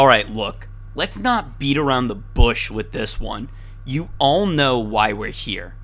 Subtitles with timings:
[0.00, 3.50] All right, look, let's not beat around the bush with this one.
[3.84, 5.74] You all know why we're here.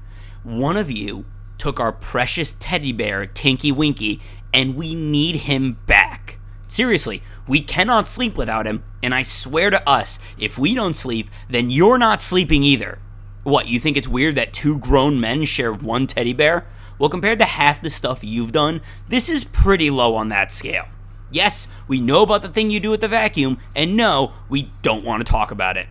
[0.43, 1.27] One of you
[1.59, 4.23] took our precious teddy bear, Tinky Winky,
[4.55, 6.39] and we need him back.
[6.67, 11.29] Seriously, we cannot sleep without him, and I swear to us, if we don't sleep,
[11.51, 12.99] then you're not sleeping either.
[13.43, 16.67] What, you think it's weird that two grown men share one teddy bear?
[16.99, 18.81] Well, compared to half the stuff you've done,
[19.11, 20.87] this is pretty low on that scale.
[21.31, 25.05] Yes, we know about the thing you do with the vacuum, and no, we don't
[25.05, 25.89] want to talk about it.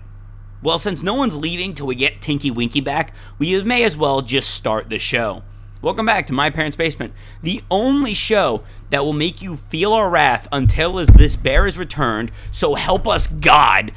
[0.63, 4.21] Well, since no one's leaving till we get Tinky Winky back, we may as well
[4.21, 5.43] just start the show.
[5.81, 10.09] Welcome back to My Parents' Basement, the only show that will make you feel our
[10.09, 13.91] wrath until as this bear is returned, so help us God.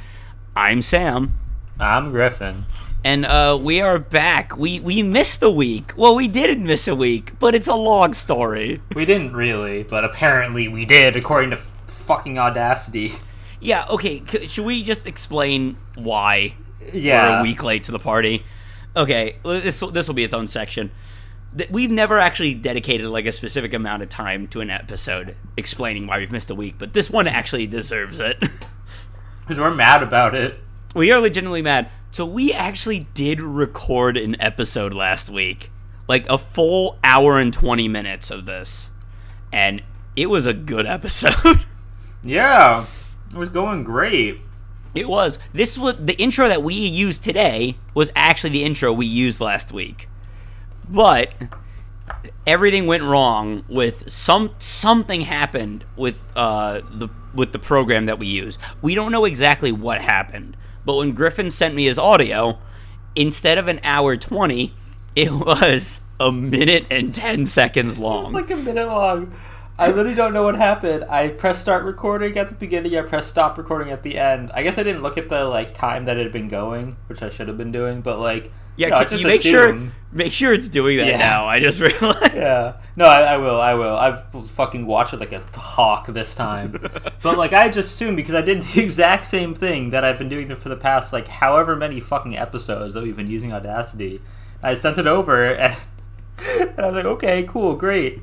[0.56, 1.32] I'm Sam.
[1.80, 2.64] I'm Griffin.
[3.08, 4.58] And uh, we are back.
[4.58, 5.94] We we missed a week.
[5.96, 8.82] Well, we didn't miss a week, but it's a long story.
[8.94, 13.12] We didn't really, but apparently we did, according to fucking Audacity.
[13.60, 13.86] Yeah.
[13.88, 14.22] Okay.
[14.28, 16.52] c- Should we just explain why
[16.92, 17.30] Yeah.
[17.30, 18.44] we're a week late to the party?
[18.94, 19.36] Okay.
[19.42, 20.90] This this will be its own section.
[21.70, 26.18] We've never actually dedicated like a specific amount of time to an episode explaining why
[26.18, 28.36] we've missed a week, but this one actually deserves it.
[29.40, 30.60] Because we're mad about it.
[30.94, 31.88] we are legitimately mad.
[32.10, 35.70] So we actually did record an episode last week,
[36.08, 38.90] like a full hour and twenty minutes of this,
[39.52, 39.82] and
[40.16, 41.60] it was a good episode.
[42.24, 42.86] Yeah.
[43.30, 44.40] It was going great.
[44.94, 45.38] It was.
[45.52, 49.70] This was the intro that we used today was actually the intro we used last
[49.70, 50.08] week.
[50.88, 51.34] But
[52.46, 58.26] everything went wrong with some something happened with uh the with the program that we
[58.26, 58.58] use.
[58.80, 60.56] We don't know exactly what happened.
[60.84, 62.58] But when Griffin sent me his audio,
[63.14, 64.72] instead of an hour 20,
[65.16, 68.26] it was a minute and 10 seconds long.
[68.26, 69.32] It's like a minute long.
[69.78, 71.04] I literally don't know what happened.
[71.08, 72.96] I pressed start recording at the beginning.
[72.96, 74.50] I pressed stop recording at the end.
[74.52, 77.22] I guess I didn't look at the like time that it had been going, which
[77.22, 78.00] I should have been doing.
[78.00, 79.78] But like, yeah, no, can you make sure
[80.12, 81.18] make sure it's doing that Yeah.
[81.18, 81.46] now.
[81.46, 82.34] I just realized.
[82.34, 82.76] Yeah.
[82.96, 83.60] No, I, I will.
[83.60, 83.96] I will.
[83.96, 86.72] I will fucking watch it like a hawk this time.
[87.22, 90.28] but like, I just assumed because I did the exact same thing that I've been
[90.28, 94.20] doing for the past like however many fucking episodes that we've been using Audacity.
[94.62, 95.76] I sent it over and,
[96.38, 98.22] and I was like, okay, cool, great.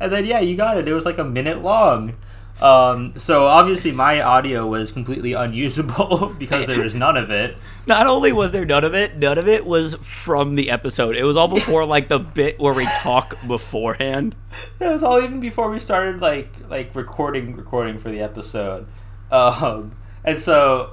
[0.00, 0.88] And then yeah, you got it.
[0.88, 2.16] It was like a minute long.
[2.60, 7.56] Um, so obviously my audio was completely unusable because there was none of it.
[7.86, 11.16] Not only was there none of it, none of it was from the episode.
[11.16, 14.34] It was all before like the bit where we talk beforehand.
[14.80, 18.86] It was all even before we started like like recording recording for the episode.
[19.30, 19.92] Um,
[20.24, 20.92] and so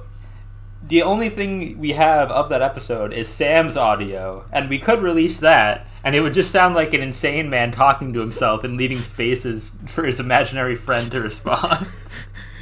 [0.88, 5.38] the only thing we have of that episode is Sam's audio, and we could release
[5.38, 8.98] that, and it would just sound like an insane man talking to himself and leaving
[8.98, 11.86] spaces for his imaginary friend to respond.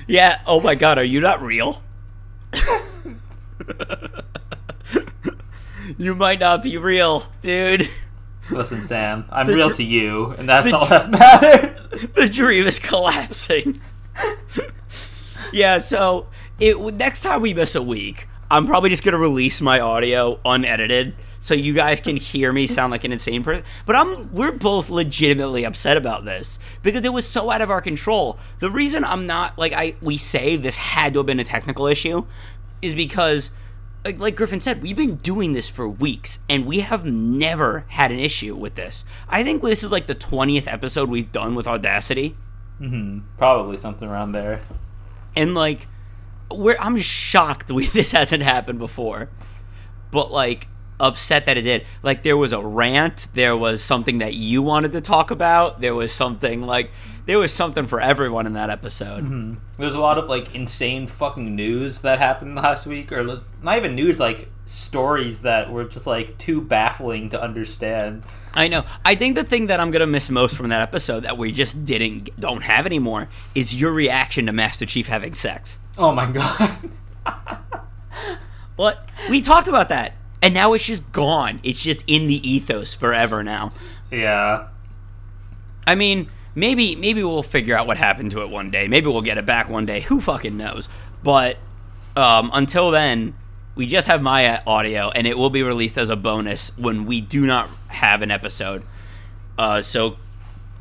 [0.07, 0.43] Yeah.
[0.47, 1.83] Oh my god, are you not real?
[5.99, 7.89] you might not be real, dude.
[8.51, 12.07] Listen, Sam, I'm The real dr- to you, and that's all dr- that matters.
[12.15, 13.81] the dream is collapsing.
[15.53, 16.27] yeah, so
[16.61, 21.15] it next time we miss a week, I'm probably just gonna release my audio unedited
[21.41, 23.65] so you guys can hear me sound like an insane person.
[23.85, 27.81] But I'm we're both legitimately upset about this because it was so out of our
[27.81, 28.39] control.
[28.61, 31.87] The reason I'm not like I we say this had to have been a technical
[31.87, 32.25] issue
[32.81, 33.51] is because
[34.05, 38.13] like, like Griffin said, we've been doing this for weeks and we have never had
[38.13, 39.05] an issue with this.
[39.29, 42.37] I think this is like the 20th episode we've done with Audacity.
[42.79, 44.61] hmm Probably something around there.
[45.35, 45.89] And like
[46.51, 49.29] we're I'm shocked we this hasn't happened before.
[50.11, 50.69] But like
[51.01, 51.87] upset that it did.
[52.03, 55.95] Like there was a rant, there was something that you wanted to talk about, there
[55.95, 56.91] was something like
[57.27, 59.25] there was something for everyone in that episode.
[59.25, 59.55] Mm-hmm.
[59.79, 63.95] There's a lot of like insane fucking news that happened last week, or not even
[63.95, 68.23] news, like stories that were just like too baffling to understand.
[68.55, 68.85] I know.
[69.05, 71.85] I think the thing that I'm gonna miss most from that episode that we just
[71.85, 75.81] didn't don't have anymore is your reaction to Master Chief having sex.
[75.99, 76.91] Oh my god.
[78.77, 79.09] What?
[79.31, 80.15] We talked about that.
[80.43, 81.61] And now it's just gone.
[81.63, 83.73] It's just in the ethos forever now.
[84.11, 84.67] yeah.
[85.87, 88.89] I mean, maybe maybe we'll figure out what happened to it one day.
[88.89, 90.01] Maybe we'll get it back one day.
[90.01, 90.89] Who fucking knows?
[91.23, 91.59] But
[92.17, 93.35] um, until then,
[93.77, 97.21] we just have Maya audio, and it will be released as a bonus when we
[97.21, 98.83] do not have an episode.
[99.59, 100.17] Uh, so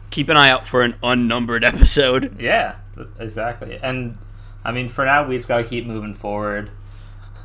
[0.10, 2.40] keep an eye out for an unnumbered episode.
[2.42, 2.76] Yeah.
[3.20, 3.78] Exactly.
[3.84, 4.18] And
[4.66, 6.72] I mean, for now, we just gotta keep moving forward.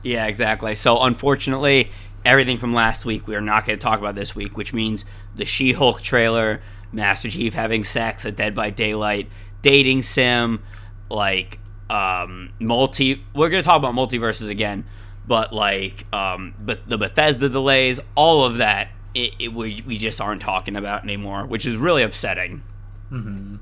[0.02, 0.74] Yeah, exactly.
[0.74, 1.90] So unfortunately,
[2.24, 5.04] everything from last week we are not going to talk about this week, which means
[5.34, 6.62] the She-Hulk trailer,
[6.92, 9.28] Master Chief having sex, a Dead by Daylight
[9.62, 10.62] dating sim,
[11.10, 11.58] like
[11.90, 13.24] um, multi.
[13.34, 14.84] We're gonna talk about multiverses again,
[15.26, 20.20] but like, um, but the Bethesda delays, all of that, it, it we we just
[20.20, 22.62] aren't talking about anymore, which is really upsetting.
[23.10, 23.56] Mm-hmm.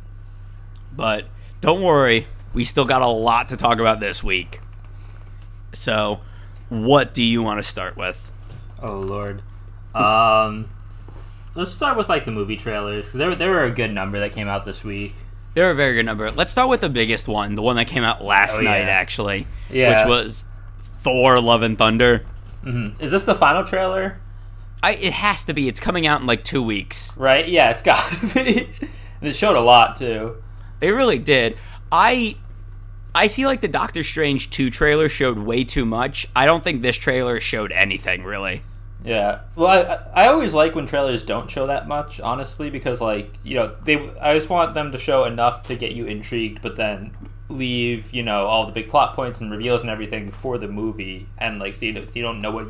[0.94, 1.26] But
[1.61, 2.26] don't worry,
[2.56, 4.61] we still got a lot to talk about this week.
[5.75, 6.20] So,
[6.70, 8.32] what do you want to start with?
[8.82, 9.43] Oh lord.
[9.94, 10.69] Um,
[11.55, 14.32] let's start with like the movie trailers because there there were a good number that
[14.32, 15.14] came out this week.
[15.55, 16.31] They're a very good number.
[16.31, 18.88] Let's start with the biggest one, the one that came out last Oh, night, yeah.
[18.88, 20.00] actually, Yeah.
[20.05, 20.44] which was
[20.82, 22.25] Thor: Love and Thunder.
[22.62, 24.19] hmm Is this the final trailer?
[24.82, 25.69] I, it has to be.
[25.69, 27.17] It's coming out in like two weeks.
[27.17, 27.47] Right?
[27.49, 28.67] Yeah, it's got to be.
[29.20, 30.43] and it showed a lot too.
[30.81, 31.56] It really did.
[31.91, 32.35] I
[33.16, 36.28] I feel like the Doctor Strange 2 trailer showed way too much.
[36.36, 38.62] I don't think this trailer showed anything really.
[39.04, 39.40] Yeah.
[39.54, 39.68] Well,
[40.14, 43.74] I I always like when trailers don't show that much, honestly, because like you know
[43.84, 47.16] they I just want them to show enough to get you intrigued, but then
[47.48, 51.26] leave you know all the big plot points and reveals and everything for the movie,
[51.38, 52.66] and like so you, don't- so you don't know what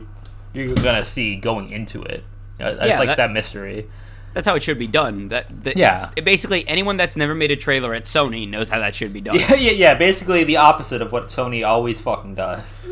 [0.52, 2.22] you're gonna see going into it.
[2.60, 3.88] Uh, you know, I just Yeah, like that- that, mystery.
[4.36, 5.28] That's how it should be done.
[5.30, 6.10] That, that Yeah.
[6.14, 9.22] it- basically anyone that's never made a trailer at Sony knows how that should be
[9.22, 9.36] done.
[9.40, 9.94] Yeah, yeah, yeah.
[9.94, 12.86] Basically, the opposite of what Sony always fucking does.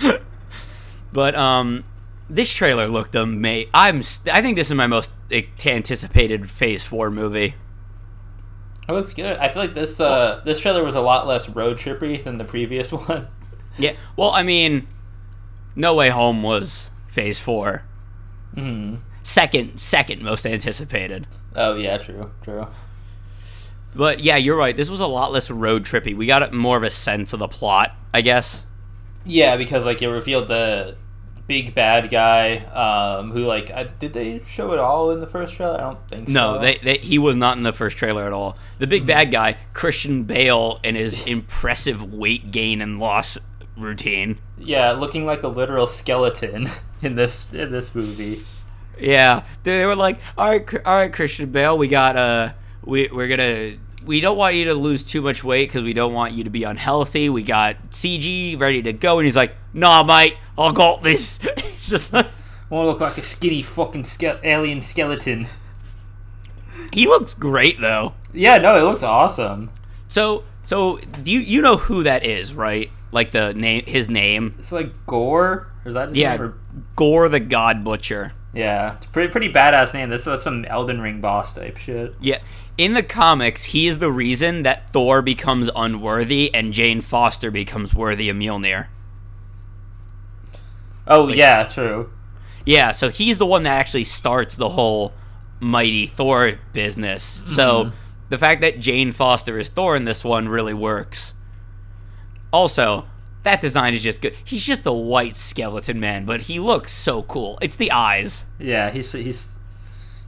[1.12, 1.84] But um
[2.28, 3.70] this trailer looked amazing.
[3.74, 7.54] I'm st- I think this is my most anticipated Phase 4 movie.
[8.88, 9.36] It looks good.
[9.38, 12.44] I feel like this uh, this trailer was a lot less road trippy than the
[12.44, 13.28] previous one.
[13.78, 13.92] Yeah.
[14.16, 14.86] Well, I mean
[15.76, 17.82] No Way Home was Phase 4.
[18.54, 21.26] hmm Second second most anticipated.
[21.54, 22.66] Oh yeah, true, true.
[23.94, 24.76] But yeah, you're right.
[24.76, 26.16] This was a lot less road trippy.
[26.16, 28.66] We got more of a sense of the plot, I guess.
[29.24, 30.96] Yeah, because like it revealed the
[31.46, 35.54] big bad guy um, who like I, did they show it all in the first
[35.54, 35.74] trailer?
[35.74, 36.60] I don't think No, so.
[36.60, 38.56] they, they, he was not in the first trailer at all.
[38.78, 43.36] The big bad guy, Christian Bale, and his impressive weight gain and loss
[43.76, 44.38] routine.
[44.58, 46.68] yeah, looking like a literal skeleton
[47.02, 48.42] in this in this movie.
[49.00, 52.52] Yeah, they, they were like, all right, all right, Christian Bale, we got uh,
[52.84, 56.14] we we're gonna." We don't want you to lose too much weight because we don't
[56.14, 57.28] want you to be unhealthy.
[57.28, 61.90] We got CG ready to go, and he's like, "Nah, mate, I got this." it's
[61.90, 62.26] just like,
[62.70, 65.48] Won't look like a skinny fucking ske- alien skeleton.
[66.92, 68.14] he looks great though.
[68.32, 69.70] Yeah, no, it looks awesome.
[70.08, 72.90] So, so do you you know who that is, right?
[73.12, 74.54] Like the name, his name.
[74.58, 75.68] It's like Gore.
[75.84, 76.52] Or is that his Yeah,
[76.96, 78.32] Gore the God Butcher.
[78.52, 80.08] Yeah, it's pretty pretty badass name.
[80.10, 82.14] This is some Elden Ring boss type shit.
[82.20, 82.38] Yeah,
[82.76, 87.94] in the comics, he is the reason that Thor becomes unworthy and Jane Foster becomes
[87.94, 88.88] worthy of Mjolnir.
[91.06, 92.10] Oh yeah, true.
[92.64, 95.12] Yeah, so he's the one that actually starts the whole
[95.60, 97.42] mighty Thor business.
[97.46, 97.96] So mm-hmm.
[98.30, 101.34] the fact that Jane Foster is Thor in this one really works.
[102.52, 103.06] Also,
[103.42, 104.34] that design is just good.
[104.44, 107.58] He's just a white skeleton man, but he looks so cool.
[107.62, 108.44] It's the eyes.
[108.58, 109.58] Yeah, he's he's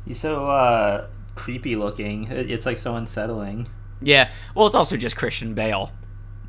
[0.07, 2.29] he's so uh, creepy looking.
[2.31, 3.69] It's like so unsettling.
[4.01, 5.93] Yeah, well, it's also just Christian Bale.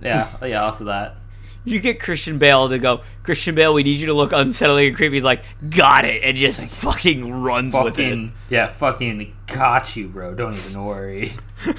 [0.02, 0.64] Yeah, yeah.
[0.64, 1.18] Also that.
[1.66, 4.96] You get Christian Bale to go, Christian Bale, we need you to look unsettling and
[4.98, 5.16] creepy.
[5.16, 8.04] He's like, got it, and just fucking runs with it.
[8.04, 10.36] Fucking yeah, fucking got you, bro.
[10.36, 11.32] Don't even worry.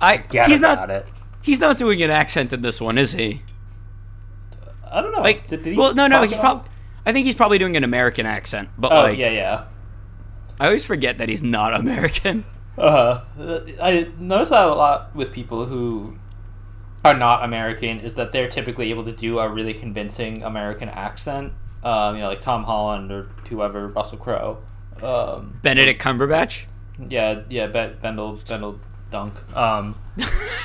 [0.00, 1.06] I Get he's not it.
[1.44, 3.42] He's not doing an accent in this one, is he?
[4.90, 5.20] I don't know.
[5.22, 6.70] Like, Did- did he well, no, no, he's probably.
[7.06, 9.64] I think he's probably doing an American accent, but Oh like, yeah, yeah.
[10.58, 12.44] I always forget that he's not American.
[12.76, 13.20] Uh,
[13.80, 16.16] I notice that a lot with people who
[17.04, 21.52] are not American is that they're typically able to do a really convincing American accent.
[21.84, 24.58] Um, you know, like Tom Holland or whoever, Russell Crowe.
[25.00, 26.64] Um, Benedict Cumberbatch.
[27.08, 28.80] yeah, yeah, ben, Bendel, Bendel
[29.14, 29.56] Dunk.
[29.56, 29.94] Um,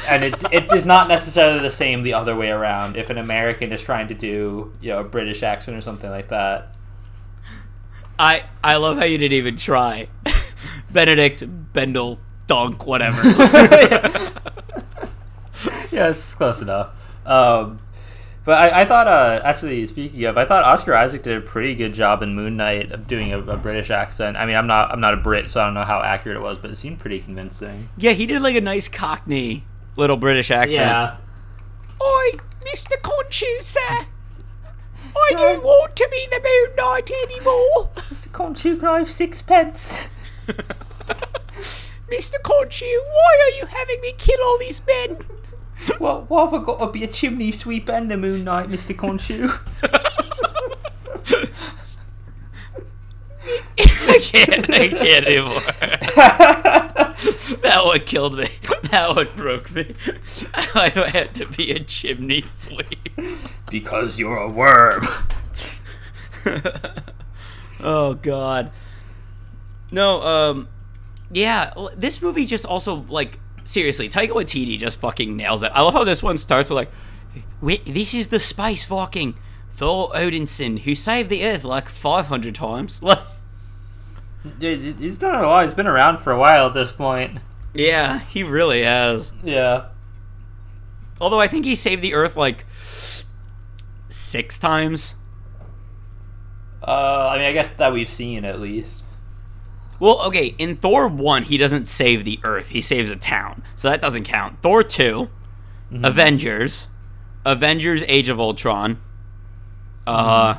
[0.07, 2.95] and it, it is not necessarily the same the other way around.
[2.97, 6.29] If an American is trying to do, you know, a British accent or something like
[6.29, 6.73] that.
[8.17, 10.07] I I love how you didn't even try.
[10.91, 13.21] Benedict Bendel Dunk whatever.
[15.91, 16.89] yeah, it's close enough.
[17.27, 17.79] Um,
[18.49, 21.75] but I, I thought, uh, actually, speaking of, I thought Oscar Isaac did a pretty
[21.75, 24.37] good job in Moon Knight of doing a, a British accent.
[24.37, 26.41] I mean, I'm not, I'm not a Brit, so I don't know how accurate it
[26.41, 27.89] was, but it seemed pretty convincing.
[27.95, 29.65] yeah, he did like a nice Cockney
[29.97, 30.81] little British accent.
[30.81, 31.17] Yeah.
[32.01, 32.99] Oi, Mr.
[33.03, 34.07] Khonshu, sir.
[35.15, 37.91] I don't want to be the Moon Knight anymore.
[38.33, 40.09] Can't you drive sixpence?
[40.47, 42.41] Mr.
[42.41, 45.19] Khonshu, why are you having me kill all these men?
[45.97, 48.95] What, what have I got to be a chimney sweep and the Moon Knight, Mr.
[48.95, 49.49] Khonshu?
[53.79, 54.69] I can't.
[54.69, 55.61] I can't anymore.
[57.61, 58.49] that one killed me.
[58.91, 59.95] That one broke me.
[60.75, 63.11] I don't have to be a chimney sweep.
[63.69, 65.07] Because you're a worm.
[67.81, 68.71] oh God.
[69.91, 70.67] No, um,
[71.31, 71.71] yeah.
[71.95, 75.71] This movie just also like seriously, Taika Waititi just fucking nails it.
[75.75, 76.91] I love how this one starts with like,
[77.85, 79.35] this is the space fucking
[79.71, 83.19] Thor Odinson who saved the Earth like five hundred times." Like,
[84.59, 85.65] Yeah, He's done it a lot.
[85.65, 87.39] He's been around for a while at this point.
[87.73, 89.33] yeah, he really has.
[89.43, 89.87] Yeah.
[91.21, 92.65] Although I think he saved the Earth like
[94.07, 95.15] six times.
[96.81, 99.03] Uh, I mean, I guess that we've seen at least.
[99.99, 103.63] Well, okay, in Thor 1, he doesn't save the Earth, he saves a town.
[103.75, 104.61] So that doesn't count.
[104.61, 105.29] Thor 2,
[106.03, 106.87] Avengers,
[107.45, 109.01] Avengers Age of Ultron,
[110.07, 110.55] uh,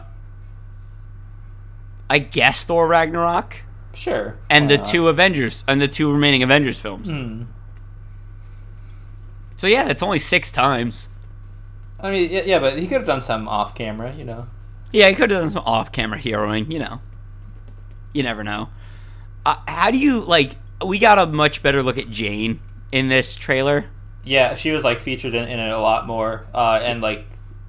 [2.09, 3.63] I guess Thor Ragnarok,
[3.95, 4.37] Sure.
[4.49, 4.87] and the not?
[4.87, 7.09] two Avengers, and the two remaining Avengers films.
[7.09, 7.45] Hmm.
[9.57, 11.09] So yeah, that's only six times.
[12.01, 14.49] I mean, yeah, yeah, but he could have done some off camera, you know.
[14.93, 17.01] Yeah, he could have done some off-camera heroing, you know.
[18.13, 18.71] You never know.
[19.47, 20.53] Uh, how do you like?
[20.85, 22.61] We got a much better look at Jane
[22.93, 23.87] in this trailer.
[24.25, 27.27] Yeah, she was like featured in, in it a lot more, uh, and like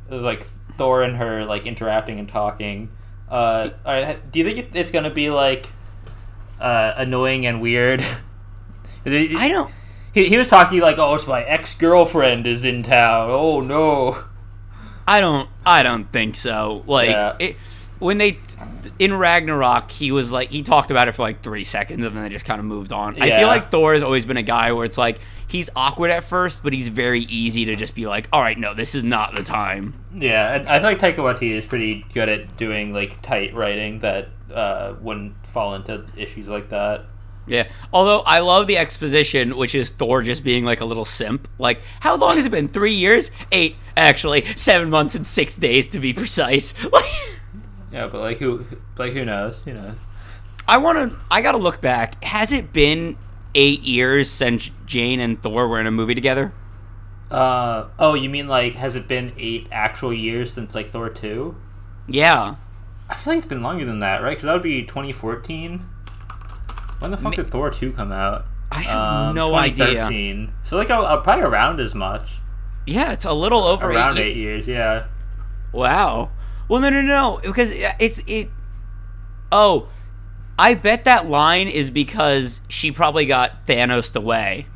[0.10, 0.44] it was like
[0.78, 2.90] Thor and her like interacting and talking.
[3.30, 3.70] Uh,
[4.32, 5.70] do you think it's gonna be like
[6.60, 8.02] uh, annoying and weird?
[9.06, 9.72] I don't.
[10.14, 14.26] He, he was talking like, "Oh, it's my ex girlfriend is in town." Oh no.
[15.08, 15.50] I don't.
[15.66, 16.84] I don't think so.
[16.86, 17.36] Like Yeah.
[17.40, 17.56] it,
[18.02, 18.40] when they
[19.00, 22.24] in Ragnarok, he was like he talked about it for like three seconds and then
[22.24, 23.22] they just kind of moved on.
[23.22, 26.24] I feel like Thor has always been a guy where it's like he's awkward at
[26.24, 29.36] first, but he's very easy to just be like, all right, no, this is not
[29.36, 29.94] the time.
[30.14, 34.00] Yeah, and I feel like Taika Waititi is pretty good at doing like tight writing
[34.00, 37.06] that uh, wouldn't fall into issues like that.
[37.48, 37.70] Yeah.
[37.92, 41.48] Although I love the exposition, which is Thor just being like a little simp.
[41.58, 42.68] Like, how long has it been?
[42.68, 43.32] Three years?
[43.52, 44.46] Eight, actually.
[44.56, 46.74] Seven months and six days to be precise.
[47.92, 48.66] Yeah, but like who,
[48.98, 49.66] like who knows?
[49.68, 49.94] You know.
[50.68, 51.18] I want to.
[51.30, 52.24] I gotta look back.
[52.24, 53.18] Has it been
[53.56, 56.54] eight years since Jane and Thor were in a movie together?
[57.30, 61.56] Uh, oh, you mean like has it been eight actual years since like Thor two?
[62.08, 62.56] Yeah.
[63.10, 64.32] I feel like it's been longer than that, right?
[64.32, 65.80] Because that would be 2014.
[67.00, 68.46] When the fuck Ma- did Thor two come out?
[68.72, 69.88] I have no idea.
[69.88, 70.54] 2013.
[70.64, 72.40] So like uh, probably around as much.
[72.86, 74.28] Yeah, it's a little over Around eight.
[74.32, 75.06] eight years, yeah.
[75.72, 76.32] Wow.
[76.72, 78.50] Well, no, no, no, because it's it.
[79.52, 79.90] Oh,
[80.58, 84.68] I bet that line is because she probably got Thanos away.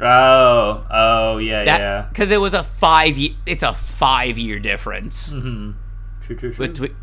[0.00, 2.06] Oh, oh yeah, That yeah.
[2.08, 3.16] because it was a five.
[3.16, 5.32] Year, it's a five year difference.
[5.32, 5.70] Mm-hmm.
[6.22, 6.66] True, true, true.
[6.66, 6.96] Between,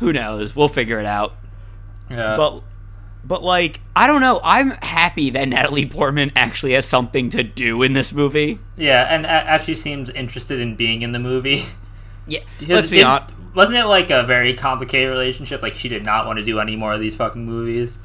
[0.00, 0.56] who knows?
[0.56, 1.36] We'll figure it out.
[2.10, 2.34] yeah.
[2.36, 2.64] But
[3.24, 4.40] but like I don't know.
[4.42, 8.58] I'm happy that Natalie Portman actually has something to do in this movie.
[8.76, 11.66] yeah, and actually seems interested in being in the movie.
[12.30, 12.40] Yeah.
[12.74, 13.34] Let's be honest.
[13.54, 15.62] Wasn't it like a very complicated relationship?
[15.62, 17.98] Like she did not want to do any more of these fucking movies.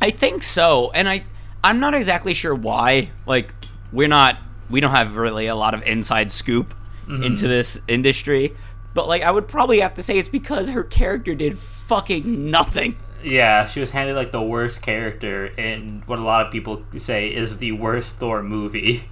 [0.00, 1.24] I think so, and I
[1.64, 3.10] I'm not exactly sure why.
[3.26, 3.54] Like
[3.92, 4.36] we're not
[4.68, 6.74] we don't have really a lot of inside scoop
[7.06, 7.22] mm-hmm.
[7.22, 8.54] into this industry,
[8.94, 12.96] but like I would probably have to say it's because her character did fucking nothing.
[13.24, 17.28] Yeah, she was handed like the worst character in what a lot of people say
[17.28, 19.04] is the worst Thor movie,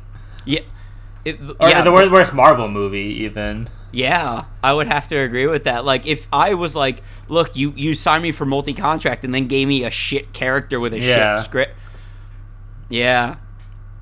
[0.45, 0.61] Yeah.
[1.25, 3.69] It, or yeah, the wor- worst Marvel movie even.
[3.93, 5.85] Yeah, I would have to agree with that.
[5.85, 9.47] Like, if I was like, "Look, you you signed me for multi contract and then
[9.49, 11.35] gave me a shit character with a Yeah.
[11.37, 11.75] shit script,"
[12.89, 13.37] yeah,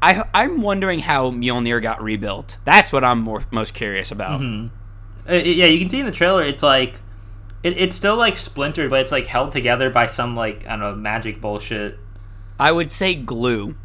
[0.03, 2.59] I I'm wondering how Mjolnir got rebuilt.
[2.65, 4.41] That's what I'm more most curious about.
[4.41, 4.69] Uh,
[5.35, 6.43] yeah, you can see in the trailer.
[6.43, 7.01] It's like
[7.63, 10.81] it, it's still like splintered, but it's like held together by some like I don't
[10.81, 11.99] know magic bullshit.
[12.61, 13.77] I would say glue.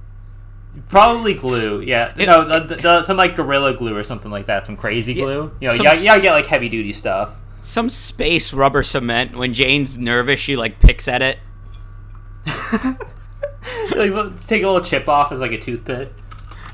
[0.89, 2.13] Probably glue, yeah.
[2.17, 4.65] It- no, the, the, the- some like gorilla glue or something like that.
[4.65, 5.51] Some crazy Yeah, glue.
[5.61, 7.31] You know, some you, gotta s- get like heavy duty stuff.
[7.61, 9.35] Some space rubber cement.
[9.37, 11.39] When Jane's nervous, she like picks at it.
[13.95, 16.09] like take a little chip off as like a toothpick.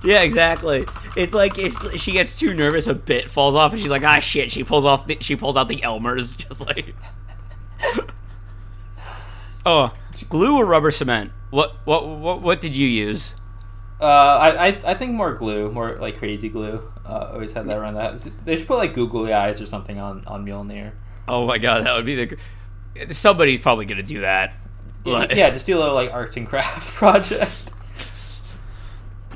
[0.04, 0.86] Yeah, exactly.
[1.18, 4.20] It's like if she gets too nervous, a bit falls off, and she's like, "Ah,
[4.20, 5.06] shit!" She pulls off.
[5.08, 6.96] The, she pulls out the Elmer's, just like.
[9.66, 9.94] oh,
[10.30, 11.32] glue or rubber cement?
[11.50, 13.36] What what what what did you use?
[14.02, 16.82] Uh, I, I I think more glue, more like crazy glue.
[17.06, 18.30] Uh, always had that around the house.
[18.46, 20.92] They should put like googly eyes or something on on Mjolnir.
[21.28, 23.14] Oh my god, that would be the.
[23.14, 24.54] Somebody's probably gonna do that.
[25.06, 27.72] Like- yeah, just do a little like arts and crafts project.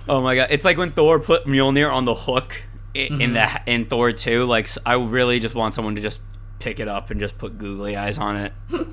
[0.07, 3.61] Oh my god, it's like when Thor put Mjolnir on the hook in, in the
[3.65, 4.45] in Thor two.
[4.45, 6.21] Like I really just want someone to just
[6.59, 8.53] pick it up and just put googly eyes on it.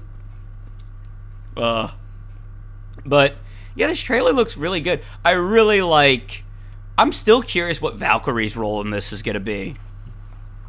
[1.57, 1.89] uh,
[3.05, 3.37] but
[3.75, 5.03] yeah, this trailer looks really good.
[5.25, 6.45] I really like.
[6.99, 9.77] I'm still curious what Valkyrie's role in this is going to be.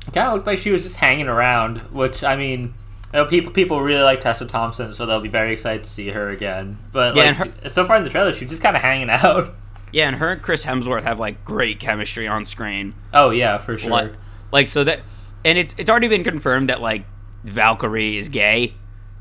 [0.08, 2.74] It kind of looked like she was just hanging around, which I mean, you
[3.14, 6.30] know, people people really like Tessa Thompson, so they'll be very excited to see her
[6.30, 6.78] again.
[6.92, 9.54] But Yeah, like, and so far in the trailer, she's just kind of hanging out.
[9.92, 12.94] Yeah, and her and Chris Hemsworth have like great chemistry on screen.
[13.14, 13.92] Oh yeah, for sure.
[13.92, 14.14] Like,
[14.52, 15.02] like so that,
[15.44, 17.04] and it, it's already been confirmed that like
[17.44, 18.74] Valkyrie is gay.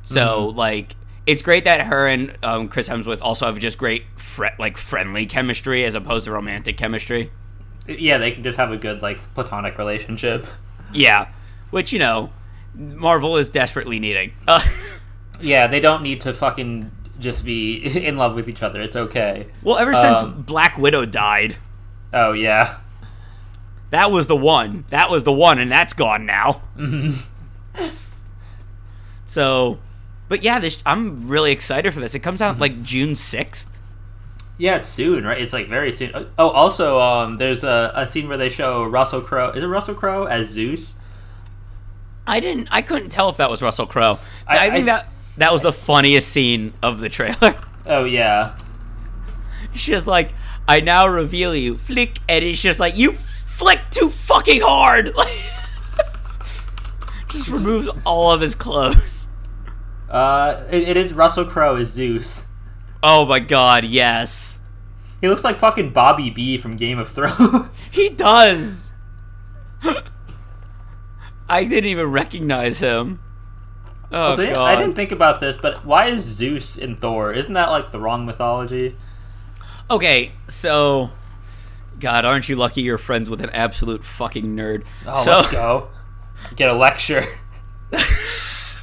[0.02, 0.58] So mm-hmm.
[0.58, 0.94] like,
[1.30, 5.26] it's great that her and um, Chris Hemsworth also have just great fre- like friendly
[5.26, 7.30] chemistry as opposed to romantic chemistry.
[7.88, 10.46] Yeah, they can just have a good like platonic relationship.
[10.92, 11.28] Yeah,
[11.70, 12.30] which you know,
[12.74, 14.32] Marvel is desperately needing.
[15.42, 18.78] Yeah, they don't need to fucking just be in love with each other.
[18.82, 19.46] It's okay.
[19.62, 21.56] well, ever since Um, Black Widow died,
[22.12, 22.76] Oh yeah.
[23.88, 24.84] that was the one.
[24.90, 26.60] That was the one, and that's gone now.
[29.24, 29.78] so,
[30.30, 32.14] but yeah, this I'm really excited for this.
[32.14, 33.76] It comes out like June sixth.
[34.56, 35.38] Yeah, it's soon, right?
[35.40, 36.28] It's like very soon.
[36.38, 39.50] Oh, also, um, there's a, a scene where they show Russell Crowe.
[39.50, 40.96] Is it Russell Crowe as Zeus?
[42.26, 42.68] I didn't.
[42.70, 44.18] I couldn't tell if that was Russell Crowe.
[44.46, 45.08] I, I- think I- that
[45.38, 47.54] that was the funniest scene of the trailer.
[47.86, 48.56] Oh yeah.
[49.72, 50.32] She's just like,
[50.68, 55.12] I now reveal you, flick, and it's just like you flick too fucking hard.
[57.30, 59.19] just removes all of his clothes.
[60.10, 62.46] Uh, it, it is Russell Crowe as Zeus.
[63.02, 64.58] Oh my god, yes,
[65.20, 67.68] He looks like fucking Bobby B from Game of Thrones.
[67.90, 68.92] he does.
[71.48, 73.20] I didn't even recognize him.
[74.12, 74.56] Oh So, god.
[74.64, 77.32] I didn't think about this, but why is Zeus in Thor?
[77.32, 78.94] Isn't that like the wrong mythology?
[79.90, 81.10] Okay, so
[81.98, 84.84] God, aren't you lucky you're friends with an absolute fucking nerd?
[85.06, 85.88] Oh, so, let's go.
[86.56, 87.24] Get a lecture.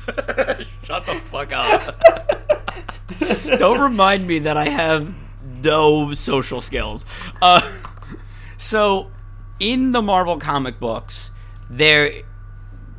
[0.83, 2.01] Shut the fuck up.
[3.59, 5.13] Don't remind me that I have
[5.63, 7.05] no social skills.
[7.41, 7.61] Uh,
[8.57, 9.11] so,
[9.59, 11.31] in the Marvel comic books,
[11.69, 12.21] there.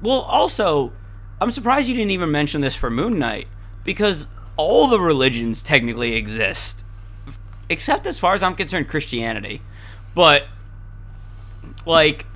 [0.03, 0.93] Well, also,
[1.41, 3.49] I'm surprised you didn't even mention this for Moon Knight
[3.85, 6.85] because all the religions technically exist,
[7.71, 9.63] except as far as I'm concerned, Christianity.
[10.15, 10.47] But,
[11.87, 12.27] like,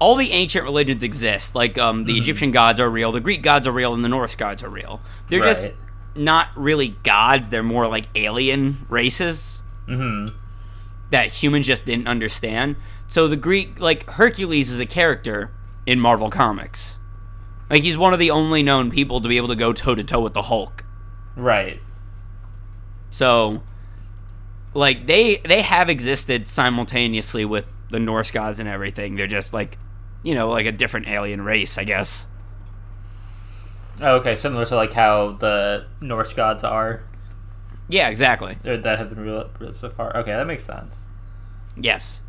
[0.00, 1.54] all the ancient religions exist.
[1.54, 4.34] Like um, the Egyptian gods are real, the Greek gods are real, and the Norse
[4.36, 5.00] gods are real.
[5.28, 5.72] They're just
[6.14, 7.50] not really gods.
[7.50, 10.34] They're more like alien races Mm-hmm.
[11.10, 12.76] that humans just didn't understand.
[13.06, 15.50] So the Greek, like Hercules, is a character
[15.86, 16.98] in Marvel Comics.
[17.70, 20.04] Like he's one of the only known people to be able to go toe to
[20.04, 20.84] toe with the Hulk.
[21.36, 21.80] Right.
[23.10, 23.62] So,
[24.74, 29.16] like they they have existed simultaneously with the Norse gods and everything.
[29.16, 29.78] They're just like,
[30.22, 32.26] you know, like a different alien race, I guess.
[34.00, 37.02] Oh, okay, similar to like how the Norse gods are,
[37.88, 38.56] Yeah, exactly.
[38.64, 40.16] or that have been real, real so far.
[40.16, 41.02] Okay, that makes sense.
[41.76, 42.22] Yes.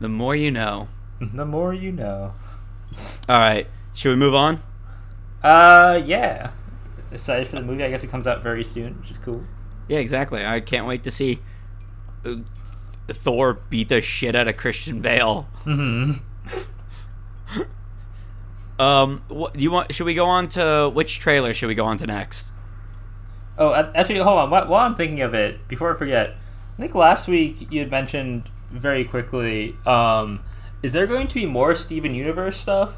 [0.00, 0.88] The more you know.
[1.20, 2.32] The more you know.
[3.28, 3.66] All right.
[3.92, 4.62] Should we move on?
[5.42, 6.52] Uh, yeah.
[7.10, 7.82] Excited for the movie.
[7.84, 9.42] I guess it comes out very soon, which is cool.
[9.88, 10.44] Yeah, exactly.
[10.46, 11.40] I can't wait to see
[12.24, 12.36] uh,
[13.08, 15.48] Thor beat the shit out of Christian Bale.
[15.64, 16.12] Mm-hmm.
[18.78, 19.94] Um, what, do you want?
[19.94, 22.52] Should we go on to which trailer should we go on to next?
[23.58, 24.50] Oh, actually, hold on.
[24.50, 26.36] While I'm thinking of it, before I forget,
[26.76, 29.74] I think last week you had mentioned very quickly.
[29.84, 30.42] Um,
[30.82, 32.96] is there going to be more Steven Universe stuff?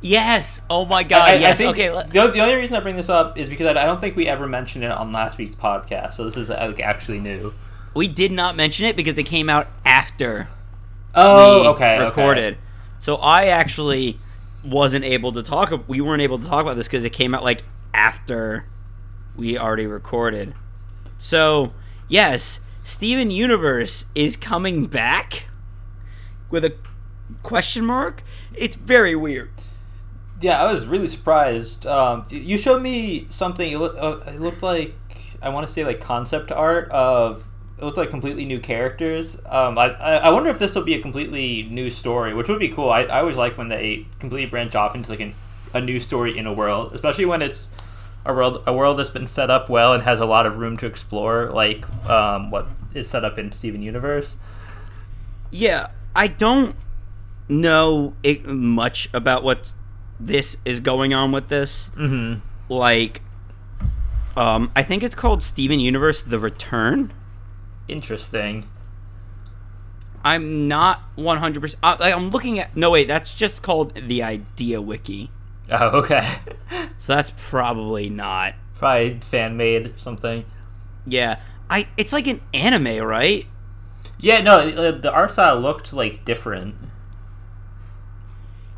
[0.00, 0.60] Yes.
[0.70, 1.22] Oh my God.
[1.28, 1.58] I- I yes.
[1.58, 1.90] think okay.
[1.90, 4.16] let- The, the only reason I bring this up is because I, I don't think
[4.16, 7.52] we ever mentioned it on last week's podcast, so this is like actually new.
[7.94, 10.48] we did not mention it because it came out after
[11.14, 12.02] Oh, we okay.
[12.02, 12.56] recorded.
[12.98, 14.18] So I actually
[14.64, 15.88] wasn't able to talk.
[15.88, 17.62] We weren't able to talk about this because it came out like
[17.94, 18.66] after
[19.36, 20.54] we already recorded.
[21.18, 21.72] So
[22.08, 25.46] yes, Steven Universe is coming back
[26.50, 26.74] with a
[27.42, 28.22] question mark.
[28.54, 29.50] It's very weird.
[30.40, 31.86] Yeah, I was really surprised.
[31.86, 33.70] Um, you showed me something.
[33.70, 34.94] It, uh, it looked like
[35.42, 37.46] I want to say like concept art of.
[37.80, 39.40] It looked like completely new characters.
[39.46, 42.68] Um, I, I wonder if this will be a completely new story, which would be
[42.68, 42.90] cool.
[42.90, 45.32] I, I always like when they completely branch off into like an,
[45.72, 47.68] a new story in a world, especially when it's
[48.26, 50.76] a world a world that's been set up well and has a lot of room
[50.76, 54.36] to explore, like um, what is set up in Steven Universe.
[55.50, 56.76] Yeah, I don't
[57.48, 59.72] know it, much about what
[60.18, 61.90] this is going on with this.
[61.96, 62.40] Mm-hmm.
[62.72, 63.22] Like,
[64.36, 67.14] um, I think it's called Steven Universe: The Return.
[67.88, 68.68] Interesting.
[70.24, 71.60] I'm not 100.
[71.60, 72.76] percent I'm looking at.
[72.76, 75.30] No, wait, that's just called the Idea Wiki.
[75.70, 76.28] Oh, okay.
[76.98, 78.54] So that's probably not.
[78.74, 80.44] Probably fan made something.
[81.06, 81.40] Yeah,
[81.70, 83.46] I it's like an anime, right?
[84.18, 86.74] Yeah, no, uh, the art style looked like different.